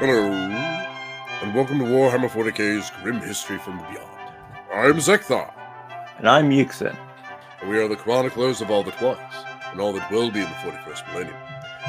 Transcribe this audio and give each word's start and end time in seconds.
Hello, 0.00 0.30
and 1.42 1.54
welcome 1.54 1.78
to 1.78 1.84
Warhammer 1.84 2.28
40k's 2.28 2.90
Grim 3.02 3.20
History 3.20 3.58
from 3.58 3.78
Beyond. 3.78 4.08
I'm 4.72 4.94
Zeckthar, 4.96 5.52
And 6.18 6.28
I'm 6.28 6.50
Yusken. 6.50 6.96
and 7.60 7.70
we 7.70 7.78
are 7.78 7.88
the 7.88 7.96
chroniclers 7.96 8.60
of 8.60 8.70
all 8.70 8.82
that 8.84 9.00
was, 9.00 9.18
and 9.72 9.80
all 9.80 9.92
that 9.92 10.10
will 10.10 10.30
be 10.30 10.40
in 10.40 10.46
the 10.48 10.54
41st 10.56 11.12
millennium. 11.12 11.36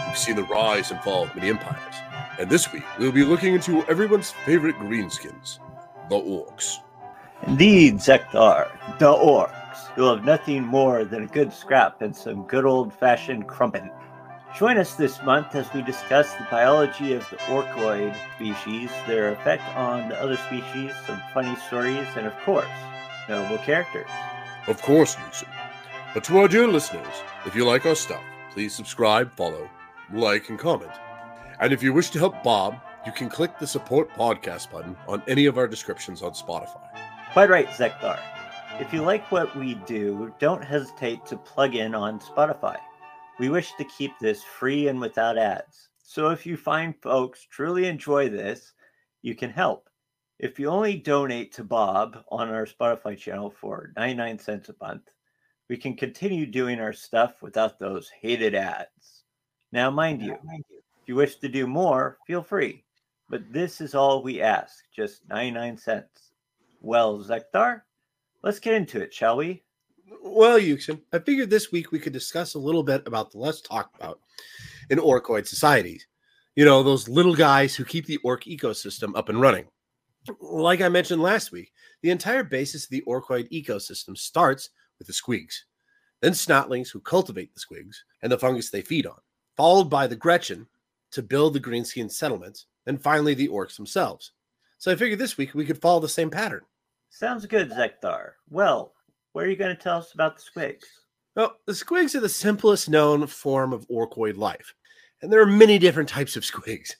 We've 0.07 0.17
seen 0.17 0.35
the 0.35 0.43
rise 0.43 0.91
and 0.91 0.99
fall 1.01 1.23
of 1.23 1.35
many 1.35 1.49
empires, 1.49 1.95
and 2.39 2.49
this 2.49 2.71
week 2.71 2.83
we'll 2.99 3.11
be 3.11 3.23
looking 3.23 3.53
into 3.55 3.83
everyone's 3.85 4.31
favorite 4.31 4.75
greenskins, 4.77 5.59
the 6.09 6.15
orcs. 6.15 6.77
Indeed, 7.47 7.95
Zeckthar, 7.97 8.69
the 8.99 9.11
orcs 9.11 9.95
will 9.97 10.15
have 10.15 10.25
nothing 10.25 10.63
more 10.63 11.05
than 11.05 11.23
a 11.23 11.27
good 11.27 11.51
scrap 11.53 12.01
and 12.01 12.15
some 12.15 12.43
good 12.43 12.65
old 12.65 12.93
fashioned 12.93 13.47
krumpin'. 13.47 13.89
Join 14.57 14.77
us 14.77 14.95
this 14.95 15.21
month 15.21 15.53
as 15.53 15.71
we 15.73 15.81
discuss 15.81 16.33
the 16.35 16.47
biology 16.49 17.11
of 17.11 17.29
the 17.29 17.35
orcoid 17.47 18.15
species, 18.37 18.89
their 19.05 19.33
effect 19.33 19.61
on 19.75 20.07
the 20.07 20.17
other 20.21 20.37
species, 20.37 20.93
some 21.05 21.21
funny 21.33 21.53
stories, 21.67 22.07
and 22.15 22.25
of 22.25 22.33
course, 22.45 22.65
notable 23.27 23.57
characters. 23.57 24.09
Of 24.67 24.81
course, 24.81 25.17
Newsom. 25.25 25.49
But 26.13 26.23
to 26.23 26.37
our 26.37 26.47
dear 26.47 26.69
listeners, 26.69 27.21
if 27.45 27.53
you 27.53 27.65
like 27.65 27.85
our 27.85 27.95
stuff, 27.95 28.23
please 28.51 28.73
subscribe, 28.73 29.29
follow, 29.33 29.69
like, 30.13 30.47
and 30.47 30.57
comment. 30.57 30.91
And 31.59 31.73
if 31.73 31.83
you 31.83 31.91
wish 31.91 32.09
to 32.11 32.19
help 32.19 32.41
Bob, 32.41 32.79
you 33.05 33.11
can 33.11 33.27
click 33.27 33.59
the 33.59 33.67
support 33.67 34.09
podcast 34.11 34.71
button 34.71 34.95
on 35.05 35.21
any 35.27 35.47
of 35.47 35.57
our 35.57 35.67
descriptions 35.67 36.21
on 36.21 36.31
Spotify. 36.31 36.87
Quite 37.33 37.49
right, 37.49 37.67
Zeckthar. 37.67 38.21
If 38.79 38.93
you 38.93 39.01
like 39.01 39.29
what 39.33 39.53
we 39.57 39.73
do, 39.85 40.33
don't 40.39 40.63
hesitate 40.63 41.25
to 41.25 41.35
plug 41.35 41.75
in 41.75 41.93
on 41.93 42.21
Spotify. 42.21 42.77
We 43.37 43.49
wish 43.49 43.73
to 43.73 43.83
keep 43.83 44.17
this 44.19 44.43
free 44.43 44.87
and 44.87 44.99
without 45.01 45.37
ads. 45.37 45.89
So 45.97 46.29
if 46.29 46.45
you 46.45 46.55
find 46.55 46.95
folks 47.01 47.45
truly 47.49 47.87
enjoy 47.87 48.29
this, 48.29 48.73
you 49.21 49.35
can 49.35 49.49
help. 49.49 49.89
If 50.39 50.59
you 50.59 50.69
only 50.69 50.95
donate 50.95 51.51
to 51.53 51.63
Bob 51.63 52.23
on 52.29 52.49
our 52.49 52.65
Spotify 52.65 53.17
channel 53.17 53.49
for 53.49 53.91
99 53.97 54.39
cents 54.39 54.69
a 54.69 54.75
month, 54.81 55.09
we 55.69 55.75
can 55.75 55.95
continue 55.95 56.45
doing 56.45 56.79
our 56.79 56.93
stuff 56.93 57.41
without 57.41 57.77
those 57.77 58.09
hated 58.21 58.55
ads. 58.55 59.23
Now, 59.73 59.91
mind 59.91 60.21
you, 60.21 60.37
if 60.53 61.07
you 61.07 61.15
wish 61.15 61.35
to 61.37 61.49
do 61.49 61.67
more, 61.67 62.17
feel 62.25 62.41
free. 62.41 62.85
But 63.29 63.51
this 63.51 63.81
is 63.81 63.95
all 63.95 64.23
we 64.23 64.41
ask, 64.41 64.85
just 64.95 65.27
99 65.27 65.77
cents. 65.77 66.31
Well, 66.79 67.19
Zeckthar, 67.19 67.81
let's 68.43 68.59
get 68.59 68.75
into 68.75 69.01
it, 69.01 69.13
shall 69.13 69.35
we? 69.35 69.63
Well, 70.21 70.59
Yusken, 70.59 71.01
I 71.13 71.19
figured 71.19 71.49
this 71.49 71.71
week 71.71 71.91
we 71.91 71.99
could 71.99 72.13
discuss 72.13 72.53
a 72.53 72.59
little 72.59 72.83
bit 72.83 73.07
about 73.07 73.31
the 73.31 73.37
less 73.37 73.61
talked 73.61 73.95
about 73.95 74.19
in 74.89 74.99
orcoid 74.99 75.47
societies. 75.47 76.07
You 76.55 76.65
know, 76.65 76.83
those 76.83 77.09
little 77.09 77.35
guys 77.35 77.75
who 77.75 77.83
keep 77.83 78.05
the 78.05 78.17
orc 78.17 78.43
ecosystem 78.45 79.15
up 79.17 79.29
and 79.29 79.41
running. 79.41 79.65
Like 80.39 80.81
I 80.81 80.89
mentioned 80.89 81.21
last 81.21 81.51
week, 81.51 81.71
the 82.01 82.11
entire 82.11 82.43
basis 82.43 82.85
of 82.85 82.89
the 82.89 83.03
orcoid 83.07 83.49
ecosystem 83.51 84.17
starts 84.17 84.69
with 84.97 85.07
the 85.07 85.13
squigs, 85.13 85.53
then 86.21 86.31
snotlings 86.31 86.89
who 86.89 86.99
cultivate 86.99 87.53
the 87.53 87.59
squigs 87.59 87.97
and 88.21 88.31
the 88.31 88.37
fungus 88.37 88.69
they 88.69 88.81
feed 88.81 89.05
on, 89.05 89.19
followed 89.55 89.89
by 89.89 90.07
the 90.07 90.15
Gretchin 90.15 90.65
to 91.11 91.21
build 91.21 91.53
the 91.53 91.59
greenskin 91.59 92.11
settlements, 92.11 92.65
and 92.87 93.01
finally 93.01 93.33
the 93.33 93.47
orcs 93.47 93.75
themselves. 93.75 94.31
So 94.77 94.91
I 94.91 94.95
figured 94.95 95.19
this 95.19 95.37
week 95.37 95.53
we 95.53 95.65
could 95.65 95.81
follow 95.81 95.99
the 95.99 96.09
same 96.09 96.29
pattern. 96.29 96.61
Sounds 97.09 97.45
good, 97.45 97.71
Zeckthar. 97.71 98.31
Well, 98.49 98.94
what 99.35 99.43
are 99.43 99.49
you 99.49 99.57
going 99.57 99.75
to 99.75 99.81
tell 99.81 99.97
us 99.97 100.13
about 100.13 100.37
the 100.37 100.41
squigs? 100.41 100.85
Well, 101.35 101.57
the 101.65 101.73
squigs 101.73 102.15
are 102.15 102.21
the 102.21 102.29
simplest 102.29 102.87
known 102.87 103.27
form 103.27 103.73
of 103.73 103.85
orcoid 103.89 104.37
life, 104.37 104.73
and 105.21 105.29
there 105.29 105.41
are 105.41 105.45
many 105.45 105.77
different 105.77 106.07
types 106.07 106.37
of 106.37 106.43
squigs, 106.51 106.95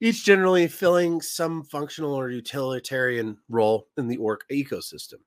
each 0.00 0.24
generally 0.24 0.66
filling 0.66 1.20
some 1.20 1.62
functional 1.62 2.14
or 2.14 2.30
utilitarian 2.30 3.38
role 3.48 3.86
in 3.96 4.08
the 4.08 4.16
orc 4.16 4.42
ecosystem. 4.50 5.20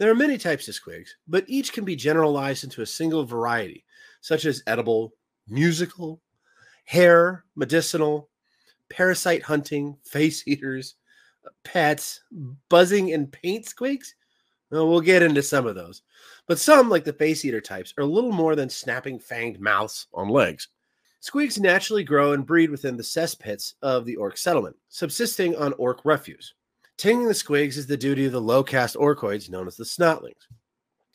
There 0.00 0.10
are 0.10 0.16
many 0.16 0.38
types 0.38 0.66
of 0.66 0.74
squigs, 0.74 1.10
but 1.28 1.44
each 1.46 1.72
can 1.72 1.84
be 1.84 1.94
generalized 1.94 2.64
into 2.64 2.82
a 2.82 2.86
single 2.86 3.24
variety, 3.24 3.84
such 4.22 4.44
as 4.44 4.64
edible, 4.66 5.12
musical, 5.46 6.20
hair, 6.84 7.44
medicinal, 7.54 8.28
parasite 8.88 9.44
hunting, 9.44 9.96
face 10.04 10.42
eaters, 10.48 10.96
pets, 11.62 12.22
buzzing, 12.68 13.12
and 13.12 13.30
paint 13.30 13.66
squigs. 13.66 14.08
Well, 14.72 14.88
we'll 14.88 15.02
get 15.02 15.22
into 15.22 15.42
some 15.42 15.66
of 15.66 15.74
those. 15.74 16.00
But 16.48 16.58
some, 16.58 16.88
like 16.88 17.04
the 17.04 17.12
face 17.12 17.44
eater 17.44 17.60
types, 17.60 17.92
are 17.98 18.04
little 18.04 18.32
more 18.32 18.56
than 18.56 18.70
snapping 18.70 19.18
fanged 19.18 19.60
mouths 19.60 20.06
on 20.14 20.28
legs. 20.28 20.68
Squigs 21.22 21.60
naturally 21.60 22.02
grow 22.02 22.32
and 22.32 22.46
breed 22.46 22.70
within 22.70 22.96
the 22.96 23.02
cesspits 23.02 23.74
of 23.82 24.06
the 24.06 24.16
orc 24.16 24.38
settlement, 24.38 24.74
subsisting 24.88 25.54
on 25.56 25.74
orc 25.74 26.00
refuse. 26.04 26.54
Tending 26.96 27.26
the 27.26 27.34
squigs 27.34 27.76
is 27.76 27.86
the 27.86 27.96
duty 27.96 28.24
of 28.24 28.32
the 28.32 28.40
low 28.40 28.64
caste 28.64 28.96
orcoids 28.96 29.50
known 29.50 29.68
as 29.68 29.76
the 29.76 29.84
snotlings. 29.84 30.46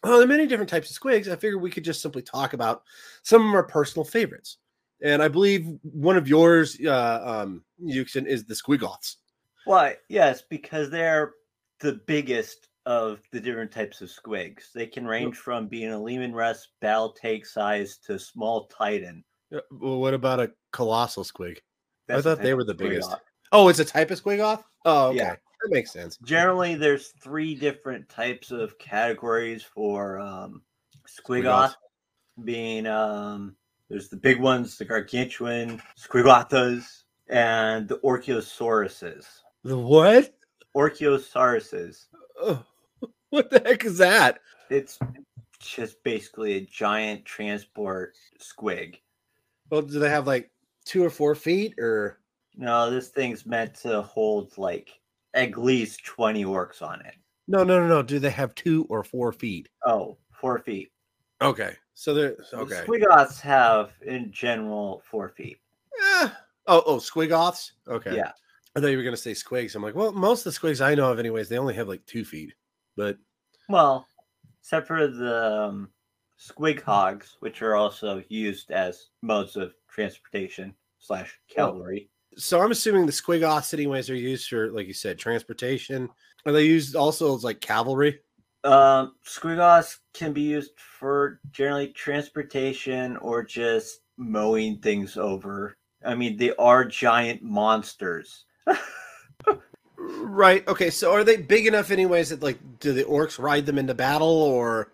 Well, 0.03 0.18
there 0.18 0.24
are 0.24 0.28
many 0.28 0.45
different 0.45 0.69
types 0.69 0.91
of 0.91 0.97
squigs. 0.97 1.28
I 1.28 1.35
figured 1.35 1.62
we 1.62 1.72
could 1.72 1.84
just 1.84 2.01
simply 2.01 2.22
talk 2.22 2.53
about 2.53 2.84
some 3.24 3.47
of 3.47 3.53
our 3.56 3.63
personal 3.63 4.06
favorites. 4.06 4.57
And 5.01 5.22
I 5.22 5.28
believe 5.28 5.68
one 5.81 6.16
of 6.16 6.28
yours, 6.28 6.78
uh, 6.85 7.44
um, 7.44 7.63
Yusken, 7.84 8.28
is 8.28 8.45
the 8.45 8.53
squiggoths. 8.53 9.16
Why, 9.66 9.97
yes, 10.09 10.44
because 10.47 10.89
they're 10.89 11.34
the 11.79 11.94
biggest 12.06 12.69
of 12.88 13.20
the 13.34 13.40
different 13.42 13.70
types 13.70 14.02
of 14.02 14.09
squigs. 14.09 14.72
They 14.74 14.88
can 14.88 15.06
range 15.06 15.36
from 15.36 15.68
being 15.68 15.92
a 15.92 16.02
Leman 16.02 16.34
Russ 16.34 16.70
battle 16.80 17.12
take 17.12 17.46
size 17.46 17.98
to 18.06 18.18
small 18.18 18.68
Titan. 18.68 19.25
Well, 19.52 20.00
what 20.00 20.14
about 20.14 20.40
a 20.40 20.52
colossal 20.72 21.25
squig? 21.25 21.58
That's 22.08 22.24
thought 22.24 22.38
the 22.38 22.44
they 22.44 22.53
were 22.53 22.64
the 22.64 22.74
biggest. 22.74 23.09
squiggoth. 23.09 23.20
Oh, 23.52 23.68
it's 23.68 23.80
a 23.80 23.86
type 23.86 24.09
of 24.09 24.24
squiggoth? 24.24 24.64
Oh, 24.86 25.08
okay. 25.08 25.18
Yeah. 25.18 25.31
That 25.31 25.72
makes 25.72 25.92
sense. 25.92 26.18
Generally, 26.24 26.75
there's 26.75 27.14
three 27.22 27.56
different 27.56 28.08
types 28.08 28.52
of 28.52 28.80
categories 28.80 29.64
for 29.64 30.19
um, 30.19 30.62
squiggoth, 31.08 31.72
Squiggoth. 31.72 32.46
being 32.46 32.88
um, 32.88 33.58
there's 33.90 34.08
the 34.08 34.16
big 34.16 34.40
ones, 34.40 34.78
the 34.78 34.86
gargantuan 34.86 35.81
squigothas, 36.00 37.04
and 37.28 37.86
the 37.90 37.98
orchiosauruses. 37.98 39.25
The 39.66 39.78
what? 39.78 40.34
Orchiosauruses. 40.74 42.06
Oh, 42.40 42.64
what 43.29 43.49
the 43.49 43.59
heck 43.59 43.85
is 43.85 43.97
that? 43.97 44.39
It's 44.69 44.99
just 45.59 46.03
basically 46.03 46.53
a 46.53 46.61
giant 46.61 47.25
transport 47.25 48.15
squig. 48.39 48.99
Well, 49.69 49.81
do 49.81 49.99
they 49.99 50.09
have 50.09 50.27
like 50.27 50.49
two 50.85 51.03
or 51.03 51.09
four 51.09 51.35
feet 51.35 51.77
or? 51.77 52.19
No, 52.55 52.89
this 52.89 53.09
thing's 53.09 53.45
meant 53.45 53.75
to 53.75 54.01
hold 54.01 54.57
like 54.57 54.99
at 55.33 55.57
least 55.57 56.05
20 56.05 56.45
orcs 56.45 56.81
on 56.81 57.01
it. 57.01 57.15
No, 57.47 57.63
no, 57.63 57.79
no, 57.79 57.88
no. 57.88 58.01
Do 58.01 58.19
they 58.19 58.29
have 58.29 58.55
two 58.55 58.85
or 58.89 59.03
four 59.03 59.31
feet? 59.31 59.69
Oh, 59.85 60.17
four 60.31 60.59
feet. 60.59 60.91
Okay. 61.41 61.73
So 61.94 62.13
they're 62.13 62.35
okay. 62.53 62.83
Squiggoths 62.85 63.39
have, 63.41 63.91
in 64.05 64.31
general, 64.31 65.01
four 65.09 65.29
feet. 65.29 65.57
Eh. 65.99 66.29
Oh, 66.67 66.83
oh, 66.85 66.97
squiggoths? 66.97 67.71
Okay. 67.88 68.15
Yeah. 68.15 68.31
I 68.75 68.79
thought 68.79 68.88
you 68.88 68.97
were 68.97 69.03
going 69.03 69.15
to 69.15 69.21
say 69.21 69.31
squigs. 69.31 69.75
I'm 69.75 69.81
like, 69.81 69.95
well, 69.95 70.11
most 70.11 70.45
of 70.45 70.53
the 70.53 70.59
squigs 70.59 70.85
I 70.85 70.94
know 70.94 71.11
of, 71.11 71.19
anyways, 71.19 71.49
they 71.49 71.57
only 71.57 71.73
have 71.73 71.88
like 71.88 72.05
two 72.05 72.25
feet. 72.25 72.53
But 72.97 73.18
Well, 73.69 74.08
except 74.59 74.88
for 74.88 75.08
the 75.08 75.66
um, 75.68 75.90
squig 76.38 76.81
hogs, 76.81 77.38
which 77.40 77.62
are 77.62 77.75
also 77.75 78.24
used 78.28 78.72
as 78.72 79.09
modes 79.22 79.56
of 79.56 79.74
transportation 79.90 80.74
slash 81.00 81.40
cavalry. 81.47 82.09
so 82.36 82.59
I'm 82.59 82.72
assuming 82.72 83.06
the 83.06 83.12
squig 83.12 83.41
squiggoths, 83.41 83.74
anyways, 83.74 84.09
are 84.09 84.16
used 84.16 84.50
for, 84.50 84.72
like 84.72 84.88
you 84.88 84.94
said, 84.94 85.18
transportation. 85.18 86.09
Are 86.46 86.52
they 86.52 86.66
used 86.66 86.96
also 86.96 87.36
as 87.36 87.44
like 87.44 87.62
cavalry? 87.62 88.19
Um, 88.63 89.16
squiggoths 89.25 90.00
can 90.13 90.34
be 90.34 90.41
used 90.41 90.72
for 90.78 91.40
generally 91.52 91.90
transportation 91.90 93.16
or 93.18 93.44
just 93.44 94.01
mowing 94.18 94.80
things 94.80 95.18
over. 95.18 95.77
I 96.06 96.16
mean, 96.16 96.38
they 96.38 96.54
are 96.56 96.83
giant 96.83 97.42
monsters. 97.44 98.45
Right. 100.09 100.68
Okay. 100.68 100.89
So 100.89 101.12
are 101.12 101.24
they 101.24 101.38
big 101.38 101.68
enough, 101.68 101.92
anyways, 101.92 102.30
that 102.30 102.42
like 102.42 102.57
do 102.80 102.94
the 102.94 103.04
orcs 103.04 103.38
ride 103.38 103.65
them 103.65 103.77
into 103.77 103.94
battle, 103.94 104.27
or 104.27 104.92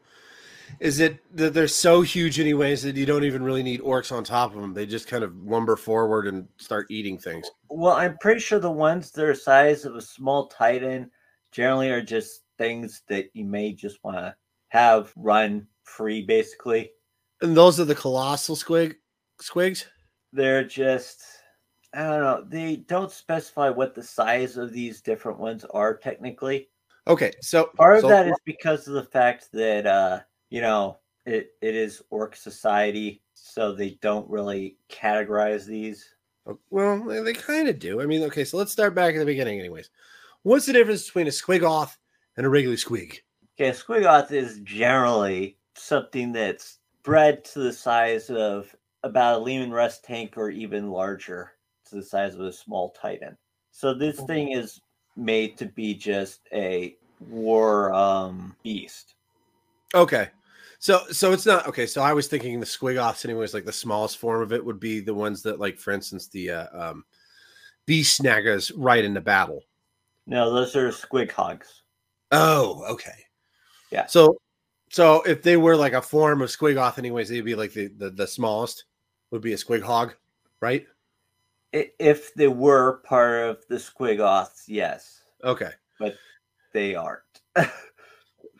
is 0.79 0.99
it 0.99 1.19
that 1.37 1.53
they're 1.53 1.67
so 1.67 2.01
huge, 2.01 2.39
anyways, 2.39 2.81
that 2.81 2.95
you 2.95 3.05
don't 3.05 3.23
even 3.23 3.43
really 3.43 3.63
need 3.63 3.81
orcs 3.81 4.11
on 4.11 4.23
top 4.23 4.55
of 4.55 4.61
them? 4.61 4.73
They 4.73 4.85
just 4.85 5.07
kind 5.07 5.23
of 5.23 5.35
lumber 5.45 5.75
forward 5.75 6.27
and 6.27 6.47
start 6.57 6.87
eating 6.89 7.17
things. 7.17 7.49
Well, 7.69 7.93
I'm 7.93 8.17
pretty 8.19 8.39
sure 8.39 8.59
the 8.59 8.71
ones 8.71 9.11
that 9.11 9.23
are 9.23 9.35
size 9.35 9.85
of 9.85 9.95
a 9.95 10.01
small 10.01 10.47
titan 10.47 11.11
generally 11.51 11.91
are 11.91 12.01
just 12.01 12.41
things 12.57 13.03
that 13.07 13.29
you 13.33 13.45
may 13.45 13.73
just 13.73 14.03
want 14.03 14.17
to 14.17 14.35
have 14.69 15.13
run 15.15 15.67
free, 15.83 16.23
basically. 16.23 16.91
And 17.41 17.55
those 17.55 17.79
are 17.79 17.85
the 17.85 17.93
colossal 17.93 18.55
squig 18.55 18.95
squigs. 19.41 19.85
They're 20.31 20.63
just, 20.63 21.21
I 21.93 22.03
don't 22.03 22.21
know, 22.21 22.45
they 22.47 22.77
don't 22.77 23.11
specify 23.11 23.69
what 23.69 23.93
the 23.93 24.03
size 24.03 24.57
of 24.57 24.73
these 24.73 25.01
different 25.01 25.39
ones 25.39 25.63
are 25.65 25.95
technically. 25.95 26.69
Okay. 27.07 27.31
So 27.41 27.69
Part 27.77 27.97
of 27.97 28.01
so- 28.01 28.07
that 28.07 28.27
is 28.27 28.37
because 28.45 28.87
of 28.87 28.93
the 28.95 29.03
fact 29.03 29.49
that, 29.53 29.85
uh, 29.85 30.21
you 30.49 30.61
know, 30.61 30.99
it, 31.25 31.51
it 31.61 31.75
is 31.75 32.01
orc 32.09 32.35
society, 32.35 33.21
so 33.33 33.73
they 33.73 33.97
don't 34.01 34.29
really 34.29 34.77
categorize 34.89 35.65
these. 35.65 36.05
Well, 36.69 37.01
they, 37.03 37.33
kind 37.33 37.69
of 37.69 37.79
do. 37.79 38.01
I 38.01 38.05
mean, 38.05 38.23
okay, 38.23 38.43
so 38.43 38.57
let's 38.57 38.71
start 38.71 38.93
back 38.93 39.15
at 39.15 39.19
the 39.19 39.25
beginning, 39.25 39.59
anyways. 39.59 39.89
What's 40.41 40.65
the 40.65 40.73
difference 40.73 41.05
between 41.05 41.27
a 41.27 41.29
squiggoth 41.29 41.95
and 42.35 42.45
a 42.45 42.49
regular 42.49 42.75
squig? 42.75 43.19
Okay, 43.57 43.69
a 43.69 43.73
squiggoth 43.73 44.31
is 44.31 44.59
generally 44.63 45.57
something 45.75 46.33
that's 46.33 46.79
bred 47.03 47.45
to 47.45 47.59
the 47.59 47.71
size 47.71 48.29
of 48.29 48.75
about 49.03 49.39
a 49.39 49.43
Leman 49.43 49.71
Russ 49.71 49.99
tank 50.01 50.33
or 50.35 50.49
even 50.49 50.89
larger 50.89 51.52
the 51.93 52.03
size 52.03 52.35
of 52.35 52.41
a 52.41 52.51
small 52.51 52.89
Titan. 52.89 53.37
So 53.71 53.93
this 53.93 54.19
thing 54.21 54.51
is 54.51 54.81
made 55.15 55.57
to 55.57 55.65
be 55.65 55.93
just 55.93 56.41
a 56.51 56.95
war 57.29 57.93
um, 57.93 58.55
beast. 58.63 59.15
Okay. 59.95 60.29
So 60.79 61.01
so 61.11 61.31
it's 61.31 61.45
not 61.45 61.65
okay. 61.67 61.85
So 61.85 62.01
I 62.01 62.13
was 62.13 62.27
thinking 62.27 62.59
the 62.59 62.65
squiggoths, 62.65 63.23
anyways, 63.23 63.53
like 63.53 63.65
the 63.65 63.71
smallest 63.71 64.17
form 64.17 64.41
of 64.41 64.51
it 64.51 64.63
would 64.63 64.79
be 64.79 64.99
the 64.99 65.13
ones 65.13 65.41
that, 65.43 65.59
like, 65.59 65.79
for 65.79 65.91
instance, 65.93 66.27
the 66.27 66.51
uh, 66.51 66.67
um, 66.73 67.05
Beast 67.85 68.21
Snaggas 68.21 68.71
right 68.75 69.03
into 69.03 69.21
battle. 69.21 69.63
No, 70.27 70.53
those 70.53 70.75
are 70.75 70.89
squig 70.89 71.31
hogs. 71.31 71.83
Oh, 72.31 72.83
okay. 72.89 73.25
Yeah. 73.91 74.07
So 74.07 74.37
so 74.89 75.21
if 75.21 75.41
they 75.41 75.57
were 75.57 75.75
like 75.75 75.93
a 75.93 76.01
form 76.01 76.41
of 76.41 76.49
squiggoth, 76.49 76.97
anyways, 76.97 77.29
they'd 77.29 77.41
be 77.41 77.55
like 77.55 77.73
the 77.73 77.87
the, 77.87 78.09
the 78.09 78.27
smallest 78.27 78.85
would 79.31 79.41
be 79.41 79.53
a 79.53 79.57
squig 79.57 79.81
hog, 79.81 80.15
right? 80.59 80.85
If 81.73 82.33
they 82.35 82.47
were 82.47 82.99
part 82.99 83.49
of 83.49 83.67
the 83.67 83.75
squiggoths, 83.75 84.63
yes, 84.67 85.23
Okay. 85.43 85.71
But 85.99 86.15
they 86.73 86.95
aren't. 86.95 87.21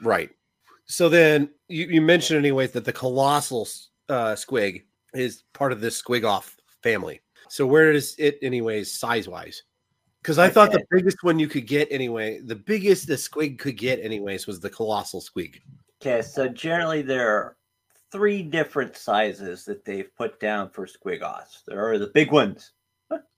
Right. 0.02 0.32
So 0.86 1.08
then 1.08 1.50
you, 1.70 1.86
you 1.86 2.02
mentioned 2.02 2.38
anyways 2.38 2.72
that 2.72 2.84
the 2.84 2.92
colossal 2.92 3.68
uh, 4.10 4.34
squig 4.34 4.84
is 5.14 5.44
part 5.54 5.72
of 5.72 5.80
this 5.80 6.02
squiggoth 6.02 6.56
family. 6.82 7.22
So 7.48 7.66
where 7.66 7.94
is 7.94 8.16
it 8.18 8.38
anyways 8.42 8.92
size 8.92 9.30
wise? 9.30 9.64
Because 10.22 10.40
I 10.40 10.50
thought 10.50 10.74
the 10.74 10.86
biggest 10.92 11.24
one 11.24 11.40
you 11.40 11.48
could 11.48 11.68
get 11.68 11.88
anyway, 11.90 12.42
the 12.42 12.56
biggest 12.56 13.08
the 13.08 13.16
squig 13.16 13.60
could 13.60 13.78
get 13.78 14.04
anyways 14.04 14.46
was 14.46 14.60
the 14.60 14.70
colossal 14.70 15.22
squig. 15.22 15.62
Okay, 16.02 16.22
so 16.22 16.50
generally 16.50 17.02
there 17.02 17.30
are 17.30 17.56
three 18.12 18.44
different 18.44 18.98
sizes 18.98 19.64
that 19.66 19.86
they've 19.86 20.14
put 20.18 20.38
down 20.42 20.70
for 20.70 20.86
squiggoths. 20.86 21.64
There 21.66 21.90
are 21.90 21.98
the 21.98 22.12
big 22.14 22.32
ones, 22.32 22.72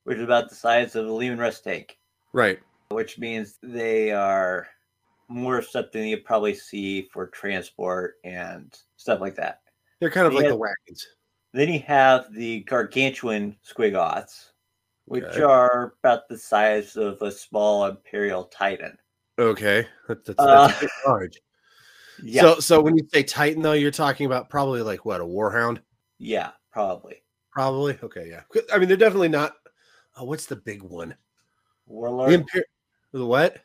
which 0.04 0.18
is 0.18 0.24
about 0.24 0.50
the 0.50 0.56
size 0.56 0.95
of 0.95 1.07
a 1.07 1.12
Leman 1.12 1.39
Russ 1.39 1.62
tank, 1.62 1.98
Right. 2.33 2.60
which 2.89 3.18
means 3.18 3.57
they 3.63 4.12
are 4.12 4.68
more 5.27 5.62
stuff 5.62 5.92
than 5.92 6.04
you 6.06 6.18
probably 6.18 6.54
see 6.54 7.10
for 7.12 7.27
transport 7.27 8.16
and 8.24 8.77
stuff 8.98 9.19
like 9.22 9.36
that. 9.36 9.62
They're 10.00 10.12
kind 10.12 10.27
of 10.27 10.33
like 10.33 10.44
Yeah. 10.44 10.50
the 10.51 10.57
wagons. 10.57 11.07
Then 11.54 11.72
you 11.72 11.80
have 11.80 12.31
the 12.33 12.62
gargantuan 12.62 13.57
squiggoths, 13.66 14.51
which 15.06 15.24
Okay. 15.24 15.42
are 15.42 15.95
about 16.04 16.27
the 16.27 16.38
size 16.38 16.95
of 16.98 17.22
a 17.22 17.31
small 17.31 17.86
imperial 17.86 18.44
titan. 18.45 18.98
Okay. 19.39 19.88
That, 20.07 20.24
that's, 20.25 20.39
Uh, 20.39 20.68
that's 20.68 20.94
large. 21.07 21.39
Yeah, 22.24 22.42
So 22.44 22.60
so 22.62 22.81
when 22.81 22.95
you 22.98 23.06
say 23.12 23.24
Titan 23.24 23.62
though, 23.62 23.74
you're 23.74 23.92
talking 23.92 24.25
about 24.25 24.50
probably 24.50 24.81
like 24.81 25.04
what, 25.04 25.19
a 25.19 25.25
warhound? 25.25 25.81
yeah, 26.18 26.51
probably 26.72 27.22
Probably. 27.51 27.98
Okay, 28.04 28.30
yeah. 28.30 28.44
I 28.72 28.77
mean, 28.77 28.88
they're 28.88 28.95
definitely 28.98 29.27
not. 29.30 29.56
Oh, 30.15 30.25
what's 30.25 30.45
the 30.45 30.56
big 30.56 30.81
one? 30.81 31.15
warlord. 31.88 32.31
The 32.31 32.38
Imper- 32.38 32.63
the 33.12 33.25
what? 33.25 33.57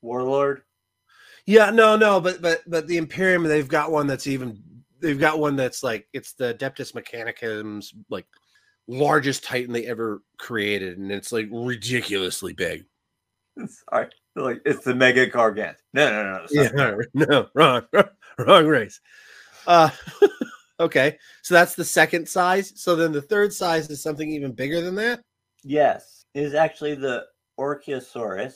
warlord. 0.00 0.62
Yeah, 1.46 1.70
no, 1.70 1.96
no, 1.96 2.20
but 2.20 2.40
but 2.40 2.62
but 2.66 2.86
the 2.86 2.98
Imperium, 2.98 3.42
they've 3.44 3.68
got 3.68 3.90
one 3.90 4.06
that's 4.06 4.26
even 4.26 4.62
they've 5.00 5.18
got 5.18 5.38
one 5.38 5.56
that's 5.56 5.82
like 5.82 6.08
it's 6.12 6.34
the 6.34 6.54
Adeptus 6.54 6.94
Mechanicum's 6.94 7.92
like 8.08 8.26
largest 8.86 9.44
Titan 9.44 9.72
they 9.72 9.86
ever 9.86 10.22
created, 10.38 10.98
and 10.98 11.10
it's 11.10 11.32
like 11.32 11.48
ridiculously 11.50 12.52
big. 12.52 12.84
Sorry, 13.90 14.08
like 14.36 14.62
it's 14.64 14.84
the 14.84 14.94
mega 14.94 15.28
gargant. 15.28 15.76
No, 15.92 16.10
no, 16.10 16.22
no. 16.22 16.38
no 16.38 16.46
Yeah, 16.50 16.94
no, 17.26 17.48
wrong, 17.54 17.82
wrong 18.38 18.66
race. 18.66 19.00
Uh, 19.66 19.90
okay, 20.80 21.18
so 21.42 21.54
that's 21.54 21.74
the 21.74 21.84
second 21.84 22.28
size. 22.28 22.72
So 22.76 22.94
then 22.94 23.10
the 23.10 23.22
third 23.22 23.52
size 23.52 23.90
is 23.90 24.00
something 24.00 24.30
even 24.30 24.52
bigger 24.52 24.80
than 24.80 24.94
that. 24.94 25.24
Yes, 25.64 26.24
it 26.34 26.42
is 26.42 26.54
actually 26.54 26.94
the 26.94 27.26
Orchiosaurus, 27.58 28.54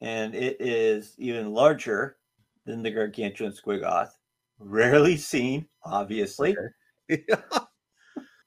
and 0.00 0.34
it 0.34 0.56
is 0.60 1.14
even 1.18 1.52
larger 1.52 2.16
than 2.64 2.82
the 2.82 2.90
gargantuan 2.90 3.52
squiggoth. 3.52 4.10
Rarely 4.58 5.16
seen, 5.16 5.66
obviously. 5.84 6.56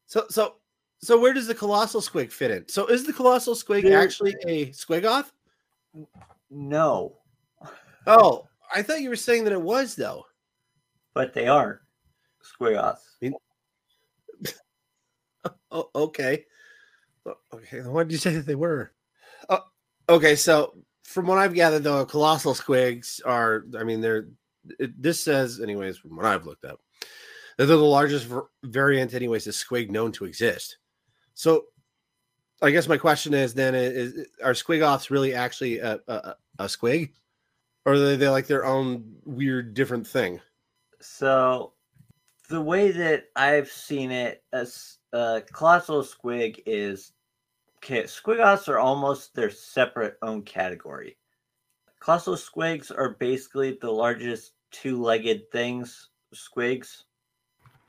so 0.06 0.26
so 0.30 0.56
so 1.02 1.20
where 1.20 1.34
does 1.34 1.48
the 1.48 1.56
colossal 1.56 2.02
squig 2.02 2.32
fit 2.32 2.52
in? 2.52 2.68
So 2.68 2.88
is 2.88 3.06
the 3.06 3.14
colossal 3.14 3.56
squig 3.56 3.90
actually 3.92 4.36
a 4.48 4.68
squiggoth? 4.68 5.32
No, 6.50 7.16
Oh, 8.08 8.48
I 8.74 8.82
thought 8.82 9.02
you 9.02 9.10
were 9.10 9.16
saying 9.16 9.44
that 9.46 9.54
it 9.54 9.62
was 9.62 9.96
though. 9.96 10.26
but 11.14 11.34
they 11.34 11.48
aren't 11.48 11.80
squiggoths. 12.44 12.98
Oh, 15.72 15.90
okay. 15.96 16.46
O- 17.26 17.36
Okay, 17.54 17.80
then 17.82 17.92
why 17.92 18.04
did 18.04 18.12
you 18.12 18.18
say 18.18 18.34
that 18.36 18.46
they 18.46 18.56
were? 18.56 18.92
Oh, 19.50 19.62
okay, 20.10 20.36
so 20.36 20.74
from 21.04 21.26
what 21.28 21.38
I've 21.40 21.54
gathered, 21.56 21.84
though, 21.84 22.06
colossal 22.06 22.54
squigs 22.54 23.20
are. 23.26 23.66
I 23.78 23.84
mean, 23.84 24.02
they're. 24.02 24.28
It, 24.78 25.02
this 25.02 25.20
says, 25.20 25.60
anyways, 25.62 25.98
from 25.98 26.16
what 26.16 26.26
I've 26.26 26.46
looked 26.46 26.66
up, 26.66 26.80
that 27.58 27.66
they're 27.66 27.78
the 27.78 27.84
largest 27.84 28.26
var- 28.28 28.50
variant, 28.64 29.14
anyways, 29.14 29.48
of 29.48 29.54
squig 29.54 29.90
known 29.90 30.12
to 30.14 30.26
exist. 30.26 30.78
So, 31.34 31.66
I 32.62 32.70
guess 32.70 32.88
my 32.88 32.98
question 32.98 33.34
is 33.34 33.54
then: 33.54 33.74
is 33.74 34.28
are 34.44 34.54
squiggoths 34.54 35.10
really 35.10 35.34
actually 35.34 35.80
a, 35.80 36.00
a, 36.08 36.14
a- 36.14 36.36
a 36.60 36.66
squig, 36.66 37.14
or 37.86 37.94
are 37.94 38.00
they 38.00 38.16
they 38.18 38.30
like 38.30 38.48
their 38.48 38.66
own 38.66 39.16
weird 39.26 39.74
different 39.74 40.06
thing? 40.06 40.40
So, 41.00 41.74
the 42.50 42.62
way 42.62 42.92
that 42.92 43.26
I've 43.36 43.70
seen 43.70 44.12
it, 44.12 44.44
as 44.52 44.99
uh, 45.14 45.42
colossal 45.52 46.02
squig 46.04 46.62
is 46.66 47.14
okay. 47.78 48.04
Squiggoths 48.04 48.68
are 48.68 48.80
almost 48.80 49.34
their 49.36 49.50
separate 49.50 50.18
own 50.22 50.42
category. 50.44 51.18
Colossal 52.00 52.36
squigs 52.36 52.92
are 52.96 53.16
basically 53.20 53.78
the 53.82 53.92
largest 53.92 54.54
two-legged 54.72 55.52
things, 55.52 56.10
squigs. 56.34 57.04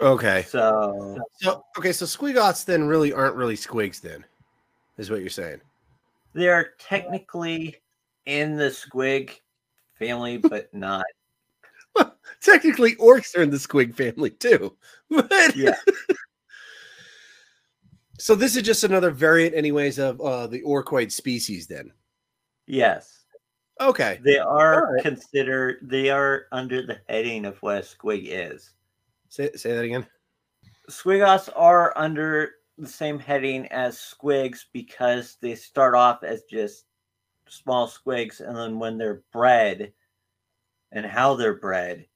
Okay. 0.01 0.43
So 0.49 1.19
So 1.41 1.65
okay, 1.79 1.93
so 1.93 2.07
squiggoths 2.07 2.65
then 2.65 2.85
really 2.89 3.13
aren't 3.13 3.37
really 3.37 3.57
squigs 3.57 4.01
then, 4.01 4.25
is 4.99 5.11
what 5.11 5.21
you're 5.21 5.29
saying. 5.31 5.61
they're 6.33 6.73
technically 6.79 7.77
in 8.27 8.57
the 8.57 8.67
squig 8.71 9.41
family, 9.99 10.39
but 10.39 10.73
not. 10.75 11.05
Well, 11.95 12.17
Technically, 12.41 12.95
orcs 12.97 13.37
are 13.37 13.43
in 13.43 13.51
the 13.51 13.57
squig 13.59 13.95
family 13.95 14.31
too. 14.31 14.75
But 15.11 15.55
Yeah. 15.57 15.75
So 18.21 18.35
this 18.35 18.55
is 18.55 18.63
just 18.63 18.85
another 18.85 19.11
variant, 19.11 19.55
anyways, 19.55 19.99
of 19.99 20.21
uh, 20.21 20.47
the 20.47 20.61
orcoid 20.61 21.11
species. 21.11 21.67
Then 21.67 21.91
Yes, 22.67 23.25
okay, 23.81 24.21
they 24.23 24.39
are 24.39 24.89
Alright. 24.89 25.03
considered. 25.03 25.79
They 25.83 26.11
are 26.11 26.45
under 26.53 26.85
the 26.87 27.01
heading 27.09 27.47
of 27.47 27.57
what 27.63 27.79
a 27.79 27.81
squig 27.81 28.27
is. 28.27 28.75
say 29.31 29.51
say 29.57 29.73
that 29.75 29.85
again. 29.85 30.07
Squiggoths 30.91 31.49
are 31.57 31.97
under 31.97 32.57
the 32.77 32.87
same 32.87 33.19
heading 33.19 33.67
as 33.69 33.97
squigs 33.97 34.65
because 34.73 35.37
they 35.41 35.55
start 35.55 35.95
off 35.95 36.23
as 36.23 36.43
just 36.43 36.85
small 37.49 37.89
squigs, 37.89 38.41
and 38.47 38.55
then 38.55 38.79
when 38.79 38.99
they're 38.99 39.23
bred 39.33 39.93
and 40.93 41.07
how 41.07 41.35
they're 41.35 41.59
bred 41.59 42.07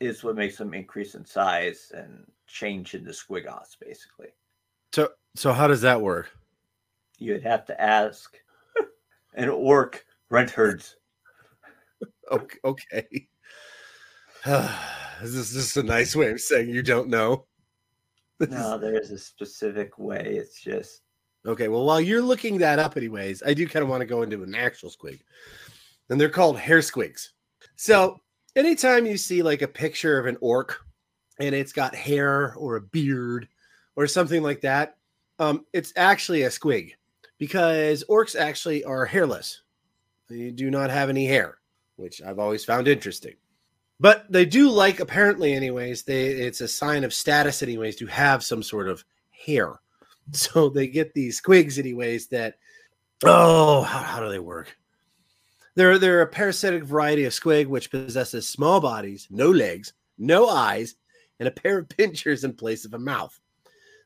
is 0.00 0.24
what 0.24 0.36
makes 0.36 0.56
them 0.56 0.72
increase 0.72 1.14
in 1.14 1.24
size 1.26 1.92
and 1.94 2.24
change 2.46 2.94
into 2.94 3.10
squiggoths, 3.10 3.76
basically. 3.78 4.28
So 4.94 5.10
so 5.34 5.52
how 5.52 5.66
does 5.66 5.80
that 5.82 6.00
work? 6.00 6.30
You'd 7.18 7.42
have 7.42 7.64
to 7.66 7.80
ask 7.80 8.36
an 9.34 9.48
orc 9.48 10.04
rent 10.30 10.50
herds. 10.50 10.96
Okay, 12.30 12.58
okay. 12.64 13.28
this 14.44 15.34
is 15.34 15.52
just 15.52 15.76
a 15.76 15.82
nice 15.82 16.16
way 16.16 16.30
of 16.30 16.40
saying 16.40 16.70
you 16.70 16.82
don't 16.82 17.08
know. 17.08 17.46
No, 18.40 18.76
there's 18.76 19.10
a 19.10 19.18
specific 19.18 19.98
way. 19.98 20.34
It's 20.36 20.60
just 20.60 21.02
Okay, 21.44 21.66
well, 21.66 21.84
while 21.84 22.00
you're 22.00 22.22
looking 22.22 22.58
that 22.58 22.78
up, 22.78 22.96
anyways, 22.96 23.42
I 23.42 23.52
do 23.52 23.66
kind 23.66 23.82
of 23.82 23.88
want 23.88 24.00
to 24.00 24.06
go 24.06 24.22
into 24.22 24.44
an 24.44 24.54
actual 24.54 24.90
squig, 24.90 25.20
and 26.08 26.20
they're 26.20 26.28
called 26.28 26.56
hair 26.56 26.78
squigs. 26.78 27.30
So, 27.74 28.20
anytime 28.54 29.06
you 29.06 29.16
see 29.16 29.42
like 29.42 29.62
a 29.62 29.68
picture 29.68 30.20
of 30.20 30.26
an 30.26 30.36
orc 30.40 30.80
and 31.40 31.52
it's 31.52 31.72
got 31.72 31.96
hair 31.96 32.54
or 32.54 32.76
a 32.76 32.80
beard 32.80 33.48
or 33.96 34.06
something 34.06 34.42
like 34.42 34.60
that, 34.60 34.98
um, 35.42 35.66
it's 35.72 35.92
actually 35.96 36.42
a 36.42 36.48
squig 36.48 36.92
because 37.38 38.04
orcs 38.08 38.38
actually 38.38 38.84
are 38.84 39.04
hairless. 39.04 39.62
They 40.28 40.50
do 40.50 40.70
not 40.70 40.90
have 40.90 41.08
any 41.08 41.26
hair, 41.26 41.58
which 41.96 42.22
I've 42.22 42.38
always 42.38 42.64
found 42.64 42.88
interesting. 42.88 43.34
But 44.00 44.24
they 44.30 44.44
do 44.44 44.68
like, 44.68 45.00
apparently, 45.00 45.52
anyways, 45.52 46.02
they 46.02 46.26
it's 46.26 46.60
a 46.60 46.68
sign 46.68 47.04
of 47.04 47.14
status, 47.14 47.62
anyways, 47.62 47.96
to 47.96 48.06
have 48.06 48.42
some 48.42 48.62
sort 48.62 48.88
of 48.88 49.04
hair 49.30 49.78
So 50.32 50.68
they 50.68 50.86
get 50.86 51.14
these 51.14 51.40
squigs, 51.40 51.78
anyways. 51.78 52.28
That 52.28 52.54
oh, 53.24 53.82
how, 53.82 54.00
how 54.00 54.20
do 54.20 54.28
they 54.28 54.38
work? 54.38 54.76
They're 55.74 55.98
they're 55.98 56.22
a 56.22 56.26
parasitic 56.26 56.84
variety 56.84 57.24
of 57.24 57.32
squig 57.32 57.66
which 57.66 57.90
possesses 57.90 58.48
small 58.48 58.80
bodies, 58.80 59.26
no 59.30 59.50
legs, 59.50 59.92
no 60.18 60.48
eyes, 60.48 60.94
and 61.38 61.48
a 61.48 61.52
pair 61.52 61.78
of 61.78 61.88
pinchers 61.96 62.44
in 62.44 62.54
place 62.54 62.84
of 62.84 62.94
a 62.94 62.98
mouth. 62.98 63.38